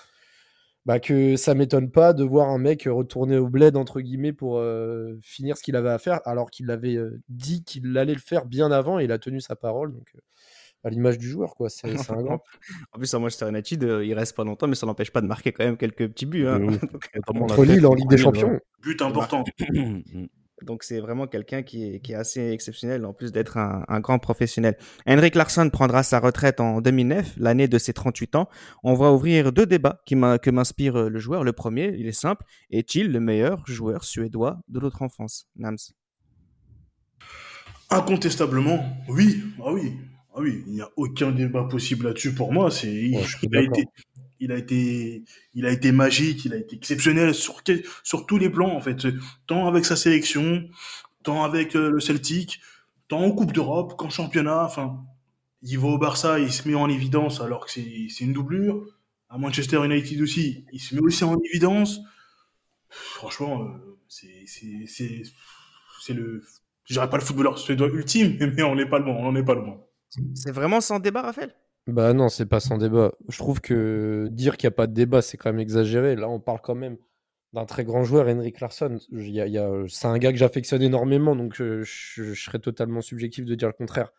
bah, 0.85 0.99
que 0.99 1.35
ça 1.35 1.55
m'étonne 1.55 1.91
pas 1.91 2.13
de 2.13 2.23
voir 2.23 2.49
un 2.49 2.57
mec 2.57 2.87
retourner 2.89 3.37
au 3.37 3.49
bled, 3.49 3.75
entre 3.75 3.99
guillemets, 3.99 4.33
pour 4.33 4.59
euh, 4.59 5.17
finir 5.21 5.57
ce 5.57 5.63
qu'il 5.63 5.75
avait 5.75 5.89
à 5.89 5.99
faire, 5.99 6.21
alors 6.25 6.49
qu'il 6.51 6.71
avait 6.71 6.95
euh, 6.95 7.21
dit 7.27 7.63
qu'il 7.63 7.97
allait 7.97 8.13
le 8.13 8.19
faire 8.19 8.45
bien 8.45 8.71
avant 8.71 8.99
et 8.99 9.03
il 9.03 9.11
a 9.11 9.19
tenu 9.19 9.41
sa 9.41 9.57
parole. 9.57 9.91
Donc, 9.93 10.15
à 10.85 10.89
l'image 10.89 11.17
du 11.17 11.27
joueur, 11.27 11.55
quoi. 11.55 11.69
C'est 11.69 11.87
un 12.11 12.23
grand. 12.23 12.43
en 12.93 12.97
plus, 12.97 13.13
à 13.13 13.19
Manchester 13.19 13.49
United, 13.49 13.83
il 14.03 14.13
reste 14.13 14.37
pas 14.37 14.45
longtemps, 14.45 14.67
mais 14.67 14.75
ça 14.75 14.85
n'empêche 14.85 15.11
pas 15.11 15.21
de 15.21 15.27
marquer 15.27 15.51
quand 15.51 15.65
même 15.65 15.77
quelques 15.77 16.07
petits 16.07 16.27
buts. 16.27 16.47
Hein. 16.47 16.59
Contre 17.27 17.65
Lille 17.65 17.85
en 17.85 17.93
Ligue 17.93 18.09
des 18.09 18.17
Champions. 18.17 18.59
But 18.81 19.01
important. 19.01 19.43
Donc 20.61 20.83
c'est 20.83 20.99
vraiment 20.99 21.27
quelqu'un 21.27 21.63
qui 21.63 21.83
est, 21.83 21.99
qui 21.99 22.13
est, 22.13 22.15
assez 22.15 22.51
exceptionnel 22.51 23.05
en 23.05 23.13
plus 23.13 23.31
d'être 23.31 23.57
un, 23.57 23.83
un, 23.87 23.99
grand 23.99 24.19
professionnel. 24.19 24.77
Henrik 25.05 25.35
Larsson 25.35 25.69
prendra 25.69 26.01
sa 26.01 26.19
retraite 26.19 26.59
en 26.59 26.81
2009, 26.81 27.33
l'année 27.37 27.67
de 27.67 27.77
ses 27.77 27.93
38 27.93 28.35
ans. 28.35 28.49
On 28.83 28.93
va 28.93 29.11
ouvrir 29.11 29.51
deux 29.51 29.65
débats 29.65 30.01
qui 30.05 30.15
que 30.15 30.49
m'inspire 30.49 31.09
le 31.09 31.19
joueur. 31.19 31.43
Le 31.43 31.53
premier, 31.53 31.93
il 31.97 32.07
est 32.07 32.13
simple. 32.13 32.45
Est-il 32.71 33.11
le 33.11 33.19
meilleur 33.19 33.65
joueur 33.67 34.05
suédois 34.05 34.59
de 34.69 34.79
notre 34.79 35.01
enfance? 35.01 35.47
Nams 35.57 35.77
Incontestablement, 37.89 38.83
oui. 39.09 39.43
Ah 39.59 39.71
oui. 39.73 39.93
Ah 40.37 40.41
oui, 40.41 40.63
il 40.67 40.73
n'y 40.73 40.81
a 40.81 40.89
aucun 40.97 41.31
débat 41.31 41.63
possible 41.63 42.07
là-dessus 42.07 42.33
pour 42.33 42.51
moi. 42.51 42.69
C'est, 42.69 42.93
il, 42.93 43.15
a 43.15 43.61
été, 43.61 43.85
il 44.39 44.51
a 44.51 44.57
été, 44.57 45.23
il 45.53 45.65
a 45.65 45.71
été 45.71 45.91
magique, 45.91 46.45
il 46.45 46.53
a 46.53 46.57
été 46.57 46.75
exceptionnel 46.75 47.33
sur, 47.33 47.63
tous 47.63 48.37
les 48.37 48.49
plans 48.49 48.75
en 48.75 48.81
fait. 48.81 49.07
Tant 49.47 49.67
avec 49.67 49.85
sa 49.85 49.95
sélection, 49.95 50.67
tant 51.23 51.43
avec 51.43 51.75
euh, 51.75 51.89
le 51.89 51.99
Celtic, 51.99 52.61
tant 53.07 53.21
en 53.21 53.31
Coupe 53.31 53.51
d'Europe 53.51 53.95
qu'en 53.97 54.09
championnat. 54.09 54.65
Enfin, 54.65 55.03
il 55.61 55.79
va 55.79 55.87
au 55.87 55.97
Barça, 55.97 56.39
il 56.39 56.51
se 56.51 56.67
met 56.67 56.75
en 56.75 56.89
évidence 56.89 57.41
alors 57.41 57.65
que 57.65 57.71
c'est, 57.71 58.21
une 58.21 58.33
doublure. 58.33 58.85
À 59.29 59.37
Manchester 59.37 59.83
United 59.83 60.21
aussi, 60.21 60.65
il 60.71 60.79
se 60.79 60.95
met 60.95 61.01
aussi 61.01 61.23
en 61.23 61.37
évidence. 61.39 61.99
Franchement, 62.89 63.63
euh, 63.63 63.97
c'est 64.07 66.13
le, 66.13 66.43
je 66.85 66.93
dirais 66.93 67.09
pas 67.09 67.17
le 67.17 67.23
footballeur 67.23 67.57
suédois 67.57 67.87
ultime, 67.87 68.37
mais 68.55 68.63
on 68.63 68.75
n'est 68.75 68.85
pas 68.85 68.99
loin, 68.99 69.13
on 69.13 69.23
n'en 69.23 69.35
est 69.35 69.43
pas 69.43 69.55
loin. 69.55 69.81
C'est 70.33 70.51
vraiment 70.51 70.81
sans 70.81 70.99
débat, 70.99 71.23
Raphaël? 71.23 71.53
Bah 71.87 72.13
non, 72.13 72.29
c'est 72.29 72.47
pas 72.47 72.59
sans 72.59 72.77
débat. 72.77 73.13
Je 73.29 73.37
trouve 73.37 73.61
que 73.61 74.27
dire 74.31 74.57
qu'il 74.57 74.67
n'y 74.67 74.73
a 74.73 74.75
pas 74.75 74.87
de 74.87 74.93
débat, 74.93 75.21
c'est 75.21 75.37
quand 75.37 75.51
même 75.51 75.59
exagéré. 75.59 76.15
Là, 76.15 76.27
on 76.29 76.39
parle 76.39 76.59
quand 76.61 76.75
même 76.75 76.97
d'un 77.53 77.65
très 77.65 77.83
grand 77.83 78.03
joueur, 78.03 78.27
Henrik 78.27 78.59
Larsson. 78.59 78.97
c'est 79.09 80.07
un 80.07 80.17
gars 80.17 80.31
que 80.31 80.37
j'affectionne 80.37 80.81
énormément, 80.81 81.35
donc 81.35 81.53
je, 81.55 81.83
serais 81.83 82.59
totalement 82.59 83.01
subjectif 83.01 83.45
de 83.45 83.55
dire 83.55 83.67
le 83.67 83.73
contraire. 83.73 84.11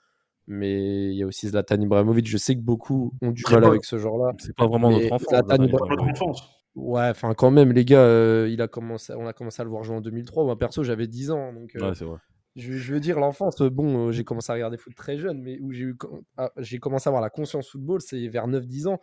Mais 0.46 1.10
il 1.10 1.16
y 1.16 1.24
a 1.24 1.26
aussi 1.26 1.48
Zlatan 1.48 1.80
Ibrahimovic. 1.80 2.28
Je 2.28 2.36
sais 2.36 2.54
que 2.54 2.60
beaucoup 2.60 3.12
ont 3.20 3.32
du 3.32 3.42
mal 3.50 3.64
avec 3.64 3.84
ce 3.84 3.98
genre-là. 3.98 4.32
C'est 4.38 4.54
pas 4.54 4.68
vraiment 4.68 4.90
notre 4.90 5.12
enfance. 5.12 5.28
Zlatan 5.28 5.66
enfance. 6.08 6.48
Ouais, 6.76 7.08
enfin 7.08 7.34
quand 7.34 7.50
même, 7.50 7.72
les 7.72 7.84
gars, 7.84 8.02
euh, 8.02 8.48
il 8.48 8.62
a 8.62 8.68
commencé, 8.68 9.12
on 9.14 9.26
a 9.26 9.32
commencé 9.32 9.60
à 9.60 9.64
le 9.64 9.70
voir 9.70 9.82
jouer 9.82 9.96
en 9.96 10.00
2003. 10.00 10.44
Moi, 10.44 10.58
perso, 10.58 10.84
j'avais 10.84 11.08
10 11.08 11.30
ans. 11.32 11.52
Donc, 11.52 11.74
euh, 11.74 11.88
ouais, 11.88 11.94
c'est 11.94 12.04
vrai 12.04 12.18
je, 12.56 12.92
veux 12.92 13.00
dire, 13.00 13.20
l'enfance, 13.20 13.60
bon, 13.60 14.08
euh, 14.08 14.12
j'ai 14.12 14.24
commencé 14.24 14.50
à 14.50 14.54
regarder 14.54 14.78
foot 14.78 14.94
très 14.94 15.18
jeune, 15.18 15.42
mais 15.42 15.58
où 15.60 15.72
j'ai 15.72 15.84
eu, 15.84 15.98
ah, 16.38 16.50
j'ai 16.56 16.78
commencé 16.78 17.08
à 17.08 17.10
avoir 17.10 17.22
la 17.22 17.30
conscience 17.30 17.70
football, 17.70 18.00
c'est 18.00 18.26
vers 18.28 18.48
9-10 18.48 18.88
ans. 18.88 19.00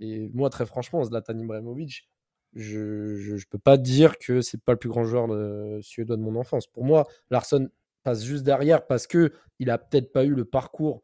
Et 0.00 0.28
moi, 0.34 0.50
très 0.50 0.66
franchement, 0.66 1.04
Zlatan 1.04 1.38
Ibrahimovic, 1.38 2.08
je 2.54 3.32
ne 3.32 3.44
peux 3.48 3.58
pas 3.58 3.76
dire 3.76 4.18
que 4.18 4.40
c'est 4.40 4.60
pas 4.60 4.72
le 4.72 4.78
plus 4.78 4.88
grand 4.88 5.04
joueur 5.04 5.28
de, 5.28 5.78
suédois 5.82 6.16
de 6.16 6.22
mon 6.22 6.36
enfance. 6.36 6.66
Pour 6.66 6.84
moi, 6.84 7.06
Larsson 7.30 7.68
passe 8.02 8.24
juste 8.24 8.44
derrière 8.44 8.86
parce 8.86 9.06
que 9.06 9.32
il 9.58 9.70
a 9.70 9.78
peut-être 9.78 10.12
pas 10.12 10.24
eu 10.24 10.34
le 10.34 10.44
parcours 10.44 11.02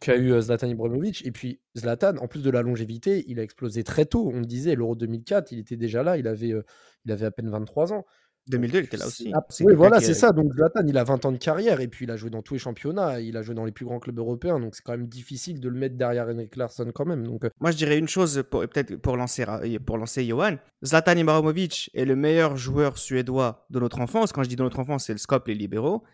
qu'a 0.00 0.16
eu 0.16 0.32
euh, 0.32 0.40
Zlatan 0.40 0.68
Ibrahimovic. 0.68 1.24
Et 1.26 1.32
puis 1.32 1.60
Zlatan, 1.76 2.16
en 2.18 2.28
plus 2.28 2.42
de 2.42 2.50
la 2.50 2.62
longévité, 2.62 3.24
il 3.28 3.38
a 3.38 3.42
explosé 3.42 3.84
très 3.84 4.06
tôt. 4.06 4.30
On 4.32 4.40
disait 4.40 4.74
l'Euro 4.74 4.94
2004, 4.94 5.52
il 5.52 5.58
était 5.58 5.76
déjà 5.76 6.02
là, 6.02 6.16
il 6.16 6.26
avait, 6.26 6.52
euh, 6.52 6.62
il 7.04 7.12
avait 7.12 7.26
à 7.26 7.30
peine 7.30 7.50
23 7.50 7.92
ans. 7.92 8.04
2002, 8.48 8.78
il 8.78 8.84
était 8.84 8.96
là 8.96 9.06
aussi. 9.06 9.32
oui, 9.60 9.74
voilà, 9.74 10.00
c'est 10.00 10.14
ça. 10.14 10.32
Donc 10.32 10.52
Zlatan, 10.52 10.86
il 10.86 10.96
a 10.96 11.04
20 11.04 11.24
ans 11.24 11.32
de 11.32 11.36
carrière 11.36 11.80
et 11.80 11.88
puis 11.88 12.04
il 12.04 12.10
a 12.10 12.16
joué 12.16 12.30
dans 12.30 12.42
tous 12.42 12.54
les 12.54 12.60
championnats, 12.60 13.20
il 13.20 13.36
a 13.36 13.42
joué 13.42 13.54
dans 13.54 13.64
les 13.64 13.72
plus 13.72 13.84
grands 13.84 13.98
clubs 13.98 14.18
européens, 14.18 14.60
donc 14.60 14.76
c'est 14.76 14.82
quand 14.82 14.92
même 14.92 15.08
difficile 15.08 15.60
de 15.60 15.68
le 15.68 15.78
mettre 15.78 15.96
derrière 15.96 16.28
Henrik 16.28 16.56
Larsson 16.56 16.90
quand 16.94 17.06
même. 17.06 17.26
Donc... 17.26 17.44
Euh. 17.44 17.50
Moi, 17.60 17.70
je 17.70 17.76
dirais 17.76 17.98
une 17.98 18.08
chose, 18.08 18.44
peut-être 18.50 18.96
pour 18.96 19.16
lancer, 19.16 19.44
pour 19.84 19.98
lancer 19.98 20.24
Johan. 20.24 20.56
Zlatan 20.84 21.16
Ibrahimovic 21.16 21.90
est 21.94 22.04
le 22.04 22.16
meilleur 22.16 22.56
joueur 22.56 22.98
suédois 22.98 23.66
de 23.70 23.80
notre 23.80 24.00
enfance. 24.00 24.32
Quand 24.32 24.42
je 24.42 24.48
dis 24.48 24.56
de 24.56 24.62
notre 24.62 24.78
enfance, 24.78 25.06
c'est 25.06 25.12
le 25.12 25.18
SCOP, 25.18 25.48
les 25.48 25.54
libéraux. 25.54 26.04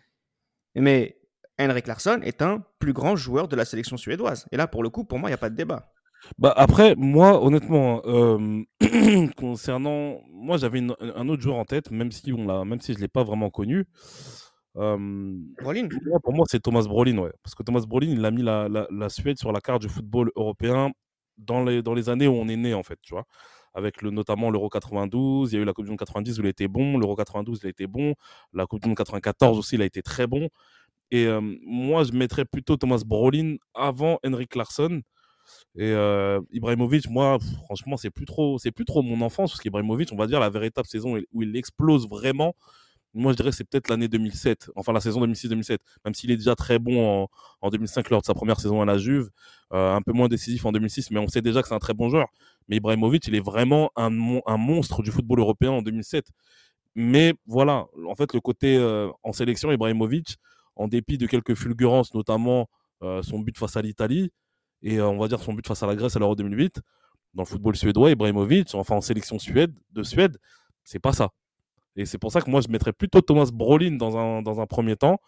Mais 0.75 1.19
Henrik 1.59 1.87
Larsson 1.87 2.19
est 2.23 2.41
un 2.41 2.63
plus 2.79 2.93
grand 2.93 3.15
joueur 3.15 3.47
de 3.47 3.55
la 3.55 3.65
sélection 3.65 3.97
suédoise. 3.97 4.47
Et 4.51 4.57
là, 4.57 4.67
pour 4.67 4.83
le 4.83 4.89
coup, 4.89 5.03
pour 5.03 5.19
moi, 5.19 5.29
il 5.29 5.31
n'y 5.31 5.35
a 5.35 5.37
pas 5.37 5.49
de 5.49 5.55
débat. 5.55 5.91
Bah 6.37 6.53
après, 6.55 6.95
moi, 6.95 7.43
honnêtement, 7.43 8.01
euh, 8.05 8.63
concernant, 9.37 10.19
moi, 10.31 10.57
j'avais 10.57 10.81
un 10.81 11.29
autre 11.29 11.41
joueur 11.41 11.57
en 11.57 11.65
tête, 11.65 11.91
même 11.91 12.11
si 12.11 12.33
on 12.33 12.45
l'a, 12.45 12.65
même 12.65 12.81
si 12.81 12.93
je 12.93 12.99
l'ai 12.99 13.07
pas 13.07 13.23
vraiment 13.23 13.49
connu. 13.49 13.85
Euh, 14.75 14.97
Brolin. 15.61 15.87
Pour 16.23 16.33
moi, 16.33 16.45
c'est 16.49 16.61
Thomas 16.61 16.83
Brolin, 16.83 17.17
ouais, 17.17 17.31
parce 17.43 17.55
que 17.55 17.63
Thomas 17.63 17.81
Brolin, 17.87 18.09
il 18.09 18.25
a 18.25 18.31
mis 18.31 18.41
la, 18.41 18.67
la, 18.69 19.09
Suède 19.09 19.37
sur 19.37 19.51
la 19.51 19.61
carte 19.61 19.81
du 19.81 19.89
football 19.89 20.31
européen 20.35 20.91
dans 21.37 21.63
les, 21.63 21.81
dans 21.83 21.93
les 21.93 22.09
années 22.09 22.27
où 22.27 22.33
on 22.33 22.47
est 22.47 22.55
né, 22.57 22.73
en 22.73 22.83
fait, 22.83 22.97
tu 23.01 23.13
vois. 23.13 23.25
Avec 23.75 24.01
le, 24.01 24.11
notamment 24.11 24.51
l'Euro 24.51 24.69
92, 24.69 25.51
il 25.51 25.55
y 25.55 25.59
a 25.59 25.61
eu 25.61 25.65
la 25.65 25.73
Coupe 25.73 25.85
du 25.85 25.91
Monde 25.91 25.99
90 25.99 26.37
où 26.37 26.41
il 26.41 26.47
a 26.47 26.49
été 26.49 26.67
bon, 26.67 26.97
l'Euro 26.97 27.15
92 27.15 27.59
il 27.63 27.67
a 27.67 27.69
été 27.69 27.87
bon, 27.87 28.13
la 28.53 28.67
Coupe 28.67 28.81
du 28.81 28.87
Monde 28.87 28.97
94 28.97 29.57
aussi 29.57 29.75
il 29.75 29.81
a 29.81 29.85
été 29.85 30.01
très 30.03 30.27
bon. 30.27 30.49
Et 31.11 31.25
euh, 31.27 31.41
moi, 31.65 32.03
je 32.03 32.11
mettrais 32.11 32.45
plutôt 32.45 32.77
Thomas 32.77 33.01
Brolin 33.05 33.57
avant 33.75 34.19
Henrik 34.25 34.55
Larsson 34.55 35.01
et 35.75 35.91
euh, 35.91 36.39
Ibrahimovic, 36.51 37.09
moi, 37.09 37.39
franchement, 37.65 37.97
c'est 37.97 38.11
plus 38.11 38.25
trop, 38.25 38.59
c'est 38.59 38.71
plus 38.71 38.85
trop 38.85 39.01
mon 39.01 39.21
enfance 39.21 39.51
parce 39.51 39.61
qu'Ibrahimovic, 39.61 40.11
on 40.11 40.15
va 40.15 40.27
dire 40.27 40.39
la 40.39 40.49
véritable 40.49 40.87
saison 40.87 41.19
où 41.33 41.41
il 41.41 41.55
explose 41.55 42.07
vraiment. 42.07 42.55
Moi, 43.15 43.31
je 43.31 43.37
dirais 43.37 43.51
c'est 43.51 43.63
peut-être 43.63 43.89
l'année 43.89 44.07
2007, 44.07 44.71
enfin 44.75 44.93
la 44.93 44.99
saison 44.99 45.25
2006-2007. 45.25 45.77
Même 46.05 46.13
s'il 46.13 46.31
est 46.31 46.37
déjà 46.37 46.55
très 46.55 46.79
bon 46.79 47.23
en, 47.23 47.29
en, 47.61 47.69
2005 47.69 48.09
lors 48.09 48.21
de 48.21 48.25
sa 48.25 48.33
première 48.33 48.59
saison 48.59 48.81
à 48.81 48.85
la 48.85 48.97
Juve, 48.97 49.29
euh, 49.73 49.95
un 49.95 50.01
peu 50.01 50.13
moins 50.13 50.27
décisif 50.27 50.65
en 50.65 50.71
2006, 50.71 51.11
mais 51.11 51.19
on 51.19 51.27
sait 51.27 51.41
déjà 51.41 51.61
que 51.61 51.67
c'est 51.67 51.75
un 51.75 51.79
très 51.79 51.93
bon 51.93 52.09
joueur. 52.09 52.27
Mais 52.67 52.77
Ibrahimovic, 52.77 53.27
il 53.27 53.35
est 53.35 53.43
vraiment 53.43 53.91
un, 53.95 54.09
monstre 54.09 55.01
du 55.03 55.11
football 55.11 55.39
européen 55.39 55.71
en 55.71 55.81
2007. 55.81 56.25
Mais 56.95 57.33
voilà, 57.47 57.87
en 58.07 58.15
fait, 58.15 58.33
le 58.33 58.39
côté 58.39 58.77
euh, 58.77 59.09
en 59.23 59.33
sélection, 59.33 59.71
Ibrahimovic, 59.71 60.37
en 60.75 60.87
dépit 60.87 61.17
de 61.17 61.27
quelques 61.27 61.55
fulgurances, 61.55 62.13
notamment 62.13 62.67
son 63.21 63.39
but 63.39 63.57
face 63.57 63.75
à 63.75 63.81
l'Italie, 63.81 64.31
et 64.83 64.97
euh, 64.99 65.07
on 65.07 65.17
va 65.17 65.27
dire 65.27 65.39
son 65.39 65.53
but 65.53 65.65
face 65.65 65.81
à 65.81 65.87
la 65.87 65.95
Grèce 65.95 66.15
à 66.15 66.19
l'Euro 66.19 66.35
2008, 66.35 66.81
dans 67.33 67.43
le 67.43 67.47
football 67.47 67.75
suédois, 67.75 68.11
Ibrahimovic, 68.11 68.75
enfin 68.75 68.95
en 68.95 69.01
sélection 69.01 69.39
Suède, 69.39 69.73
de 69.91 70.03
Suède, 70.03 70.37
c'est 70.83 70.99
pas 70.99 71.13
ça. 71.13 71.29
Et 71.95 72.05
c'est 72.05 72.17
pour 72.17 72.31
ça 72.31 72.41
que 72.41 72.49
moi, 72.49 72.61
je 72.61 72.67
mettrais 72.69 72.93
plutôt 72.93 73.21
Thomas 73.21 73.49
Brolin 73.51 73.97
dans 73.97 74.17
un, 74.17 74.67
premier 74.67 74.95
temps, 74.95 75.19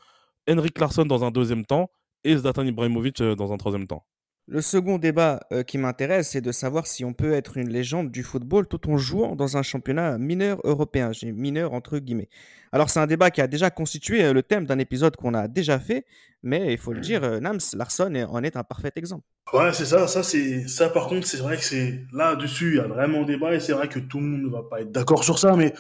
Henrik 0.49 0.77
Larsson 0.79 1.05
dans 1.05 1.23
un 1.23 1.31
deuxième 1.31 1.65
temps, 1.65 1.89
et 2.23 2.35
Zlatan 2.35 2.63
Ibrahimovic 2.65 3.21
euh, 3.21 3.35
dans 3.35 3.53
un 3.53 3.57
troisième 3.57 3.87
temps. 3.87 4.03
Le 4.47 4.61
second 4.61 4.99
débat 4.99 5.39
euh, 5.51 5.63
qui 5.63 5.79
m'intéresse, 5.79 6.29
c'est 6.29 6.41
de 6.41 6.51
savoir 6.51 6.85
si 6.85 7.03
on 7.03 7.13
peut 7.13 7.33
être 7.33 7.57
une 7.57 7.69
légende 7.69 8.11
du 8.11 8.21
football 8.21 8.67
tout 8.67 8.87
en 8.91 8.95
jouant 8.95 9.35
dans 9.35 9.57
un 9.57 9.63
championnat 9.63 10.19
mineur 10.19 10.59
européen. 10.63 11.11
J'ai 11.11 11.31
mineur 11.31 11.73
entre 11.73 11.97
guillemets. 11.97 12.29
Alors 12.71 12.91
c'est 12.91 12.99
un 12.99 13.07
débat 13.07 13.31
qui 13.31 13.41
a 13.41 13.47
déjà 13.47 13.71
constitué 13.71 14.23
euh, 14.23 14.33
le 14.33 14.43
thème 14.43 14.67
d'un 14.67 14.77
épisode 14.77 15.15
qu'on 15.15 15.33
a 15.33 15.47
déjà 15.47 15.79
fait, 15.79 16.05
mais 16.43 16.71
il 16.73 16.77
faut 16.77 16.93
le 16.93 16.99
dire, 16.99 17.23
euh, 17.23 17.39
Nams 17.39 17.59
Larsson 17.73 18.13
en 18.29 18.43
est 18.43 18.55
un 18.55 18.63
parfait 18.63 18.91
exemple. 18.95 19.23
Ouais, 19.51 19.73
c'est 19.73 19.85
ça. 19.85 20.07
Ça, 20.07 20.21
c'est 20.21 20.67
ça. 20.67 20.89
Par 20.89 21.07
contre, 21.07 21.25
c'est 21.25 21.37
vrai 21.37 21.57
que 21.57 21.63
c'est 21.63 22.03
là-dessus, 22.13 22.73
il 22.73 22.77
y 22.77 22.79
a 22.79 22.87
vraiment 22.87 23.23
débat 23.23 23.55
et 23.55 23.59
c'est 23.59 23.73
vrai 23.73 23.89
que 23.89 23.97
tout 23.97 24.19
le 24.19 24.25
monde 24.25 24.43
ne 24.43 24.49
va 24.49 24.61
pas 24.61 24.81
être 24.81 24.91
d'accord 24.91 25.23
sur 25.23 25.39
ça, 25.39 25.55
mais 25.55 25.73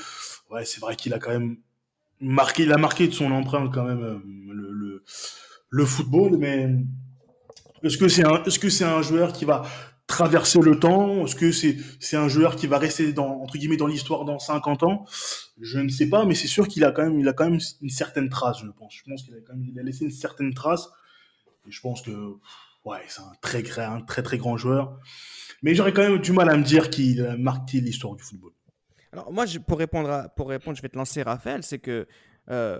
ouais, 0.49 0.65
c'est 0.65 0.81
vrai 0.81 0.95
qu'il 0.95 1.13
a 1.13 1.19
quand 1.19 1.31
même 1.31 1.57
marqué, 2.19 2.63
il 2.63 2.73
a 2.73 2.77
marqué 2.77 3.07
de 3.07 3.13
son 3.13 3.31
empreinte 3.31 3.71
quand 3.71 3.83
même 3.83 4.21
le, 4.49 4.71
le, 4.71 5.03
le 5.69 5.85
football, 5.85 6.37
mais 6.39 6.67
est-ce 7.83 7.97
que 7.97 8.07
c'est 8.07 8.25
un, 8.25 8.43
est-ce 8.43 8.59
que 8.59 8.69
c'est 8.69 8.85
un 8.85 9.01
joueur 9.01 9.33
qui 9.33 9.45
va 9.45 9.63
traverser 10.07 10.59
le 10.59 10.79
temps? 10.79 11.25
Est-ce 11.25 11.35
que 11.35 11.51
c'est, 11.51 11.77
c'est 11.99 12.17
un 12.17 12.27
joueur 12.27 12.55
qui 12.55 12.67
va 12.67 12.77
rester 12.77 13.13
dans, 13.13 13.41
entre 13.41 13.57
guillemets, 13.57 13.77
dans 13.77 13.87
l'histoire 13.87 14.25
dans 14.25 14.39
50 14.39 14.83
ans? 14.83 15.05
Je 15.59 15.79
ne 15.79 15.89
sais 15.89 16.09
pas, 16.09 16.25
mais 16.25 16.35
c'est 16.35 16.47
sûr 16.47 16.67
qu'il 16.67 16.83
a 16.83 16.91
quand 16.91 17.03
même, 17.03 17.19
il 17.19 17.27
a 17.27 17.33
quand 17.33 17.49
même 17.49 17.59
une 17.81 17.89
certaine 17.89 18.29
trace, 18.29 18.59
je 18.63 18.69
pense. 18.71 18.93
Je 18.95 19.09
pense 19.09 19.23
qu'il 19.23 19.33
a 19.33 19.37
quand 19.45 19.53
même, 19.53 19.67
il 19.71 19.79
a 19.79 19.83
laissé 19.83 20.05
une 20.05 20.11
certaine 20.11 20.53
trace. 20.53 20.89
Et 21.67 21.71
je 21.71 21.81
pense 21.81 22.01
que, 22.01 22.11
ouais, 22.85 22.99
c'est 23.07 23.21
un 23.21 23.31
très, 23.41 23.63
un 23.79 24.01
très, 24.01 24.23
très 24.23 24.37
grand 24.37 24.57
joueur. 24.57 24.99
Mais 25.63 25.73
j'aurais 25.73 25.93
quand 25.93 26.03
même 26.03 26.19
du 26.19 26.31
mal 26.31 26.49
à 26.49 26.57
me 26.57 26.63
dire 26.63 26.89
qu'il 26.89 27.25
a 27.25 27.37
marqué 27.37 27.81
l'histoire 27.81 28.15
du 28.15 28.23
football. 28.23 28.51
Alors, 29.11 29.31
moi, 29.31 29.45
pour, 29.65 29.79
répondre 29.79 30.29
pour 30.35 30.49
répondre, 30.49 30.75
je 30.77 30.81
vais 30.81 30.89
te 30.89 30.97
lancer 30.97 31.23
Raphaël, 31.23 31.63
c'est 31.63 31.79
que 31.79 32.05
euh, 32.51 32.79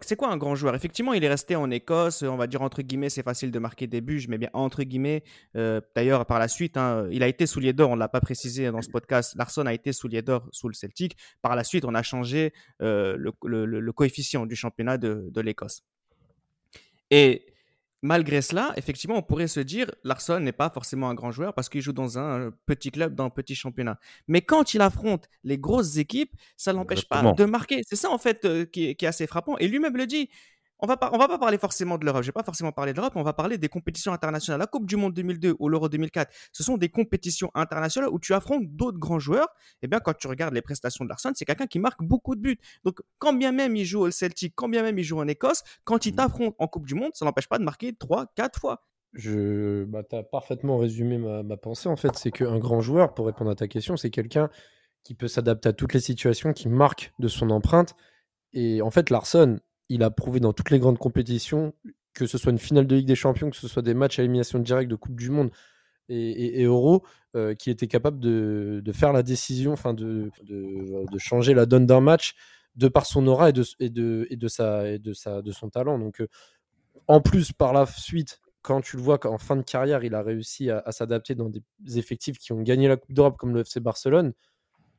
c'est 0.00 0.16
quoi 0.16 0.30
un 0.30 0.36
grand 0.36 0.54
joueur? 0.54 0.74
Effectivement, 0.74 1.12
il 1.12 1.22
est 1.22 1.28
resté 1.28 1.54
en 1.54 1.70
Écosse. 1.70 2.22
On 2.22 2.36
va 2.36 2.46
dire 2.46 2.62
entre 2.62 2.82
guillemets, 2.82 3.10
c'est 3.10 3.22
facile 3.22 3.50
de 3.50 3.58
marquer 3.58 3.86
des 3.86 4.00
buts. 4.00 4.24
Mets 4.28 4.38
bien 4.38 4.50
entre 4.54 4.82
guillemets. 4.82 5.22
Euh, 5.54 5.80
d'ailleurs, 5.94 6.24
par 6.24 6.38
la 6.38 6.48
suite, 6.48 6.76
hein, 6.76 7.06
il 7.10 7.22
a 7.22 7.28
été 7.28 7.46
soulier 7.46 7.72
d'or. 7.72 7.90
On 7.90 7.94
ne 7.94 8.00
l'a 8.00 8.08
pas 8.08 8.20
précisé 8.20 8.70
dans 8.70 8.80
ce 8.80 8.88
podcast. 8.88 9.34
Larson 9.36 9.66
a 9.66 9.74
été 9.74 9.92
soulier 9.92 10.22
d'or 10.22 10.48
sous 10.50 10.68
le 10.68 10.74
Celtic. 10.74 11.16
Par 11.42 11.56
la 11.56 11.64
suite, 11.64 11.84
on 11.84 11.94
a 11.94 12.02
changé 12.02 12.54
euh, 12.80 13.16
le, 13.18 13.92
coefficient 13.92 14.46
du 14.46 14.56
championnat 14.56 14.96
de, 14.96 15.28
de 15.30 15.40
l'Écosse. 15.40 15.82
Et 17.10 17.46
Malgré 18.06 18.40
cela, 18.40 18.72
effectivement, 18.76 19.16
on 19.16 19.22
pourrait 19.22 19.48
se 19.48 19.58
dire 19.58 19.90
Larson 20.04 20.38
n'est 20.38 20.52
pas 20.52 20.70
forcément 20.70 21.08
un 21.10 21.14
grand 21.14 21.32
joueur 21.32 21.54
parce 21.54 21.68
qu'il 21.68 21.80
joue 21.80 21.92
dans 21.92 22.20
un 22.20 22.52
petit 22.64 22.92
club, 22.92 23.16
dans 23.16 23.24
un 23.24 23.30
petit 23.30 23.56
championnat. 23.56 23.98
Mais 24.28 24.42
quand 24.42 24.74
il 24.74 24.80
affronte 24.80 25.28
les 25.42 25.58
grosses 25.58 25.96
équipes, 25.96 26.32
ça 26.56 26.72
l'empêche 26.72 27.08
pas 27.08 27.32
de 27.32 27.44
marquer. 27.44 27.82
C'est 27.84 27.96
ça, 27.96 28.10
en 28.10 28.18
fait, 28.18 28.44
euh, 28.44 28.64
qui, 28.64 28.84
est, 28.84 29.02
assez 29.02 29.26
frappant. 29.26 29.58
Et 29.58 29.66
lui-même 29.66 29.96
le 29.96 30.06
dit 30.06 30.30
on 30.78 30.86
va, 30.86 30.96
pas, 30.96 31.10
on 31.12 31.18
va 31.18 31.26
pas 31.26 31.38
parler 31.38 31.58
forcément 31.58 31.96
de 31.96 32.04
l'Europe. 32.04 32.22
Je 32.22 32.28
vais 32.28 32.32
pas 32.32 32.42
forcément 32.42 32.72
parler 32.72 32.92
de 32.92 32.98
l'Europe. 32.98 33.14
On 33.16 33.22
va 33.22 33.32
parler 33.32 33.56
des 33.56 33.68
compétitions 33.68 34.12
internationales. 34.12 34.60
La 34.60 34.66
Coupe 34.66 34.86
du 34.86 34.96
Monde 34.96 35.14
2002 35.14 35.56
ou 35.58 35.68
l'Euro 35.68 35.88
2004, 35.88 36.30
ce 36.52 36.62
sont 36.62 36.76
des 36.76 36.88
compétitions 36.88 37.50
internationales 37.54 38.10
où 38.12 38.18
tu 38.18 38.34
affrontes 38.34 38.66
d'autres 38.66 38.98
grands 38.98 39.18
joueurs. 39.18 39.48
Et 39.80 39.84
eh 39.84 39.88
bien, 39.88 40.00
quand 40.00 40.14
tu 40.14 40.26
regardes 40.26 40.54
les 40.54 40.62
prestations 40.62 41.04
de 41.04 41.08
Larson, 41.08 41.32
c'est 41.34 41.46
quelqu'un 41.46 41.66
qui 41.66 41.78
marque 41.78 42.02
beaucoup 42.02 42.34
de 42.34 42.40
buts. 42.40 42.58
Donc, 42.84 43.00
quand 43.18 43.32
bien 43.32 43.52
même 43.52 43.74
il 43.74 43.84
joue 43.84 44.00
au 44.00 44.10
Celtic, 44.10 44.54
quand 44.54 44.68
bien 44.68 44.82
même 44.82 44.98
il 44.98 45.04
joue 45.04 45.18
en 45.18 45.26
Écosse, 45.28 45.62
quand 45.84 46.04
il 46.04 46.12
mmh. 46.12 46.16
t'affronte 46.16 46.54
en 46.58 46.68
Coupe 46.68 46.86
du 46.86 46.94
Monde, 46.94 47.12
ça 47.14 47.24
n'empêche 47.24 47.48
pas 47.48 47.58
de 47.58 47.64
marquer 47.64 47.94
3, 47.94 48.26
4 48.34 48.60
fois. 48.60 48.82
Je, 49.14 49.84
bah, 49.84 50.02
tu 50.02 50.14
as 50.14 50.22
parfaitement 50.22 50.76
résumé 50.76 51.16
ma, 51.16 51.42
ma 51.42 51.56
pensée. 51.56 51.88
En 51.88 51.96
fait, 51.96 52.16
c'est 52.16 52.30
qu'un 52.30 52.58
grand 52.58 52.82
joueur, 52.82 53.14
pour 53.14 53.26
répondre 53.26 53.50
à 53.50 53.54
ta 53.54 53.66
question, 53.66 53.96
c'est 53.96 54.10
quelqu'un 54.10 54.50
qui 55.04 55.14
peut 55.14 55.28
s'adapter 55.28 55.70
à 55.70 55.72
toutes 55.72 55.94
les 55.94 56.00
situations, 56.00 56.52
qui 56.52 56.68
marque 56.68 57.12
de 57.18 57.28
son 57.28 57.48
empreinte. 57.50 57.94
Et 58.52 58.82
en 58.82 58.90
fait, 58.90 59.08
Larson, 59.08 59.60
il 59.88 60.02
a 60.02 60.10
prouvé 60.10 60.40
dans 60.40 60.52
toutes 60.52 60.70
les 60.70 60.78
grandes 60.78 60.98
compétitions, 60.98 61.74
que 62.14 62.26
ce 62.26 62.38
soit 62.38 62.52
une 62.52 62.58
finale 62.58 62.86
de 62.86 62.96
Ligue 62.96 63.06
des 63.06 63.14
Champions, 63.14 63.50
que 63.50 63.56
ce 63.56 63.68
soit 63.68 63.82
des 63.82 63.94
matchs 63.94 64.18
à 64.18 64.22
élimination 64.22 64.58
directe 64.58 64.90
de 64.90 64.96
Coupe 64.96 65.16
du 65.16 65.30
Monde 65.30 65.50
et, 66.08 66.62
Euro, 66.64 67.04
euh, 67.34 67.54
qui 67.54 67.70
était 67.70 67.88
capable 67.88 68.20
de, 68.20 68.92
faire 68.92 69.12
la 69.12 69.22
décision, 69.22 69.74
de, 69.92 70.30
changer 71.18 71.54
la 71.54 71.66
donne 71.66 71.86
d'un 71.86 72.00
match 72.00 72.34
de 72.76 72.88
par 72.88 73.06
son 73.06 73.26
aura 73.26 73.48
et 73.48 73.52
de, 73.52 73.64
et 73.80 73.90
de, 73.90 74.26
et 74.30 74.36
de, 74.36 74.48
sa, 74.48 74.88
et 74.88 74.98
de, 74.98 75.12
sa, 75.14 75.42
de 75.42 75.50
son 75.50 75.70
talent. 75.70 75.98
Donc, 75.98 76.20
euh, 76.20 76.28
en 77.08 77.20
plus, 77.20 77.52
par 77.52 77.72
la 77.72 77.86
suite, 77.86 78.40
quand 78.62 78.80
tu 78.80 78.96
le 78.96 79.02
vois 79.02 79.18
qu'en 79.18 79.38
fin 79.38 79.56
de 79.56 79.62
carrière, 79.62 80.04
il 80.04 80.14
a 80.14 80.22
réussi 80.22 80.70
à, 80.70 80.90
s'adapter 80.90 81.34
dans 81.34 81.48
des 81.48 81.98
effectifs 81.98 82.38
qui 82.38 82.52
ont 82.52 82.62
gagné 82.62 82.88
la 82.88 82.96
Coupe 82.96 83.12
d'Europe 83.12 83.36
comme 83.36 83.54
le 83.54 83.60
FC 83.60 83.80
Barcelone, 83.80 84.32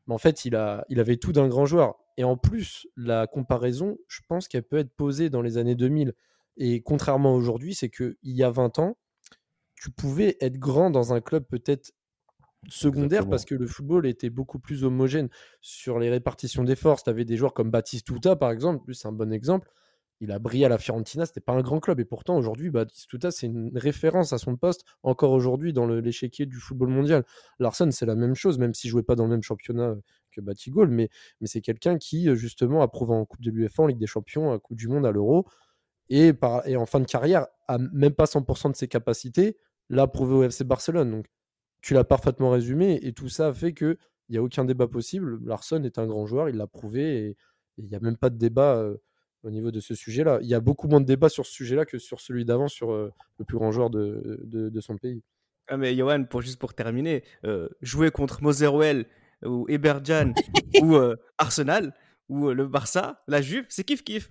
mais 0.07 0.13
en 0.13 0.17
fait, 0.17 0.45
il, 0.45 0.55
a, 0.55 0.85
il 0.89 0.99
avait 0.99 1.17
tout 1.17 1.33
d'un 1.33 1.47
grand 1.47 1.65
joueur. 1.65 1.95
Et 2.17 2.23
en 2.23 2.37
plus, 2.37 2.87
la 2.95 3.27
comparaison, 3.27 3.97
je 4.07 4.21
pense 4.27 4.47
qu'elle 4.47 4.63
peut 4.63 4.77
être 4.77 4.95
posée 4.95 5.29
dans 5.29 5.41
les 5.41 5.57
années 5.57 5.75
2000. 5.75 6.13
Et 6.57 6.81
contrairement 6.81 7.33
à 7.33 7.37
aujourd'hui, 7.37 7.75
c'est 7.75 7.89
qu'il 7.89 8.15
y 8.23 8.43
a 8.43 8.49
20 8.49 8.79
ans, 8.79 8.97
tu 9.75 9.91
pouvais 9.91 10.37
être 10.41 10.57
grand 10.57 10.89
dans 10.89 11.13
un 11.13 11.21
club 11.21 11.45
peut-être 11.47 11.91
secondaire 12.69 13.29
parce 13.29 13.45
que 13.45 13.53
le 13.53 13.67
football 13.67 14.07
était 14.07 14.31
beaucoup 14.31 14.59
plus 14.59 14.83
homogène 14.83 15.29
sur 15.61 15.99
les 15.99 16.09
répartitions 16.09 16.63
des 16.63 16.75
forces. 16.75 17.03
Tu 17.03 17.09
avais 17.09 17.25
des 17.25 17.37
joueurs 17.37 17.53
comme 17.53 17.69
Baptiste 17.69 18.07
Touta, 18.07 18.35
par 18.35 18.51
exemple, 18.51 18.83
lui 18.87 18.95
c'est 18.95 19.07
un 19.07 19.11
bon 19.11 19.31
exemple 19.31 19.69
il 20.20 20.32
a 20.32 20.39
brillé 20.39 20.65
à 20.65 20.70
la 20.70 20.78
Fiorentina, 20.78 21.26
c'était 21.26 21.41
pas 21.41 21.53
un 21.53 21.61
grand 21.61 21.80
club. 21.80 21.99
Et 21.99 22.05
pourtant, 22.05 22.38
aujourd'hui, 22.38 22.70
Batistuta, 22.70 23.30
c'est 23.32 23.47
une 23.47 23.78
référence 23.78 24.34
à 24.34 24.38
son 24.38 24.55
poste, 24.57 24.84
encore 25.03 25.32
aujourd'hui, 25.32 25.74
dans 25.74 25.86
l'échiquier 25.86 26.45
du 26.45 26.57
football 26.57 26.89
mondial. 26.89 27.24
Larson, 27.59 27.89
c'est 27.91 28.05
la 28.05 28.15
même 28.15 28.34
chose, 28.34 28.57
même 28.57 28.74
s'il 28.74 28.89
jouait 28.89 29.03
pas 29.03 29.15
dans 29.15 29.26
le 29.26 29.30
même 29.30 29.43
championnat 29.43 29.95
que 30.32 30.41
Batigol, 30.41 30.89
mais, 30.89 31.09
mais 31.39 31.47
c'est 31.47 31.61
quelqu'un 31.61 31.97
qui, 31.97 32.36
justement, 32.36 32.82
a 32.82 32.88
prouvé 32.88 33.13
en 33.13 33.26
Coupe 33.26 33.41
de 33.41 33.51
l'UEFA, 33.51 33.84
en 33.84 33.88
Ligue 33.88 33.99
des 33.99 34.07
Champions, 34.07 34.51
à 34.51 34.59
Coupe 34.59 34.78
du 34.78 34.88
Monde, 34.88 35.05
à 35.05 35.11
l'Euro, 35.11 35.47
et, 36.09 36.34
en 36.41 36.86
fin 36.86 36.99
de 36.99 37.05
carrière, 37.05 37.47
a 37.68 37.78
même 37.78 38.13
pas 38.13 38.26
100% 38.26 38.72
de 38.72 38.76
ses 38.76 38.88
capacités, 38.88 39.57
l'a 39.89 40.07
prouvé 40.07 40.34
au 40.34 40.43
FC 40.43 40.63
Barcelone. 40.63 41.11
Donc, 41.11 41.28
tu 41.82 41.93
l'as 41.93 42.03
parfaitement 42.03 42.49
résumé, 42.49 42.99
et 43.03 43.13
tout 43.13 43.30
ça 43.30 43.53
fait 43.53 43.74
que 43.74 43.97
il 44.30 44.34
n'y 44.34 44.38
a 44.39 44.43
aucun 44.43 44.65
débat 44.65 44.88
possible. 44.88 45.39
Larson 45.45 45.84
est 45.84 45.99
un 45.99 46.07
grand 46.07 46.26
joueur, 46.26 46.49
il 46.49 46.57
l'a 46.57 46.68
prouvé, 46.68 47.18
et 47.18 47.38
il 47.78 47.86
n'y 47.86 47.95
a 47.95 47.99
même 47.99 48.18
pas 48.18 48.30
de 48.30 48.38
débat 48.38 48.84
au 49.43 49.49
niveau 49.49 49.71
de 49.71 49.79
ce 49.79 49.95
sujet-là. 49.95 50.39
Il 50.41 50.47
y 50.47 50.53
a 50.53 50.59
beaucoup 50.59 50.88
moins 50.88 51.01
de 51.01 51.05
débats 51.05 51.29
sur 51.29 51.45
ce 51.45 51.51
sujet-là 51.51 51.85
que 51.85 51.97
sur 51.97 52.19
celui 52.19 52.45
d'avant, 52.45 52.67
sur 52.67 52.91
euh, 52.91 53.11
le 53.39 53.45
plus 53.45 53.57
grand 53.57 53.71
joueur 53.71 53.89
de, 53.89 54.41
de, 54.43 54.81
son 54.81 54.97
pays. 54.97 55.23
Ah 55.67 55.77
mais 55.77 55.95
Johan, 55.95 56.23
pour, 56.25 56.41
juste 56.41 56.59
pour 56.59 56.73
terminer, 56.73 57.23
euh, 57.45 57.69
jouer 57.81 58.11
contre 58.11 58.41
Motherwell 58.41 59.05
ou 59.45 59.65
Eberjan 59.69 60.33
ou 60.81 60.95
euh, 60.95 61.15
Arsenal 61.38 61.93
ou 62.29 62.49
le 62.49 62.67
Barça, 62.67 63.23
la 63.27 63.41
Juve, 63.41 63.65
c'est 63.69 63.88
kiff-kiff. 63.88 64.29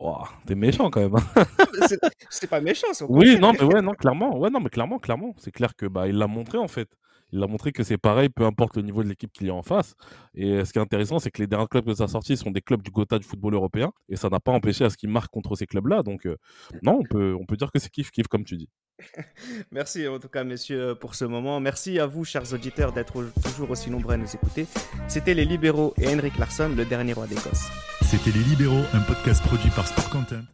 Wow, 0.00 0.26
t'es 0.46 0.54
méchant 0.54 0.90
quand 0.90 1.00
même. 1.00 1.16
Hein. 1.16 1.44
c'est 2.30 2.46
pas 2.46 2.60
méchant. 2.60 2.86
Oui, 3.08 3.38
non, 3.38 3.52
mais 3.52 3.62
ouais, 3.62 3.82
non, 3.82 3.92
clairement, 3.94 4.38
ouais, 4.38 4.48
non, 4.48 4.60
mais 4.60 4.70
clairement, 4.70 4.98
clairement, 4.98 5.34
c'est 5.38 5.50
clair 5.50 5.74
que 5.74 5.86
bah 5.86 6.06
il 6.06 6.16
l'a 6.16 6.28
montré 6.28 6.56
en 6.56 6.68
fait 6.68 6.88
il 7.32 7.42
a 7.42 7.46
montré 7.46 7.72
que 7.72 7.82
c'est 7.82 7.98
pareil, 7.98 8.28
peu 8.28 8.44
importe 8.44 8.76
le 8.76 8.82
niveau 8.82 9.02
de 9.02 9.08
l'équipe 9.08 9.30
qu'il 9.32 9.46
y 9.46 9.50
a 9.50 9.54
en 9.54 9.62
face. 9.62 9.94
Et 10.34 10.64
ce 10.64 10.72
qui 10.72 10.78
est 10.78 10.82
intéressant, 10.82 11.18
c'est 11.18 11.30
que 11.30 11.42
les 11.42 11.46
derniers 11.46 11.66
clubs 11.68 11.84
que 11.84 11.94
ça 11.94 12.04
a 12.04 12.08
sortis 12.08 12.36
sont 12.36 12.50
des 12.50 12.60
clubs 12.60 12.82
du 12.82 12.90
Gotha 12.90 13.18
du 13.18 13.26
football 13.26 13.54
européen. 13.54 13.92
Et 14.08 14.16
ça 14.16 14.28
n'a 14.28 14.40
pas 14.40 14.52
empêché 14.52 14.84
à 14.84 14.90
ce 14.90 14.96
qu'il 14.96 15.10
marque 15.10 15.30
contre 15.30 15.54
ces 15.54 15.66
clubs-là. 15.66 16.02
Donc, 16.02 16.26
euh, 16.26 16.36
non, 16.82 17.00
on 17.00 17.04
peut, 17.04 17.36
on 17.38 17.44
peut 17.44 17.56
dire 17.56 17.70
que 17.70 17.78
c'est 17.78 17.92
kiff-kiff, 17.92 18.28
comme 18.28 18.44
tu 18.44 18.56
dis. 18.56 18.68
Merci 19.72 20.08
en 20.08 20.18
tout 20.18 20.28
cas, 20.28 20.44
messieurs, 20.44 20.94
pour 20.94 21.14
ce 21.14 21.24
moment. 21.24 21.60
Merci 21.60 21.98
à 21.98 22.06
vous, 22.06 22.24
chers 22.24 22.52
auditeurs, 22.52 22.92
d'être 22.92 23.24
toujours 23.42 23.70
aussi 23.70 23.90
nombreux 23.90 24.14
à 24.14 24.16
nous 24.16 24.34
écouter. 24.34 24.66
C'était 25.06 25.34
Les 25.34 25.44
Libéraux 25.44 25.94
et 25.98 26.08
Henrik 26.08 26.38
Larsson, 26.38 26.72
le 26.76 26.84
dernier 26.84 27.12
roi 27.12 27.26
d'Écosse. 27.26 27.68
C'était 28.02 28.30
Les 28.30 28.44
Libéraux, 28.44 28.84
un 28.94 29.00
podcast 29.00 29.42
produit 29.42 29.70
par 29.70 29.86
Sport 29.86 30.10
Content. 30.10 30.48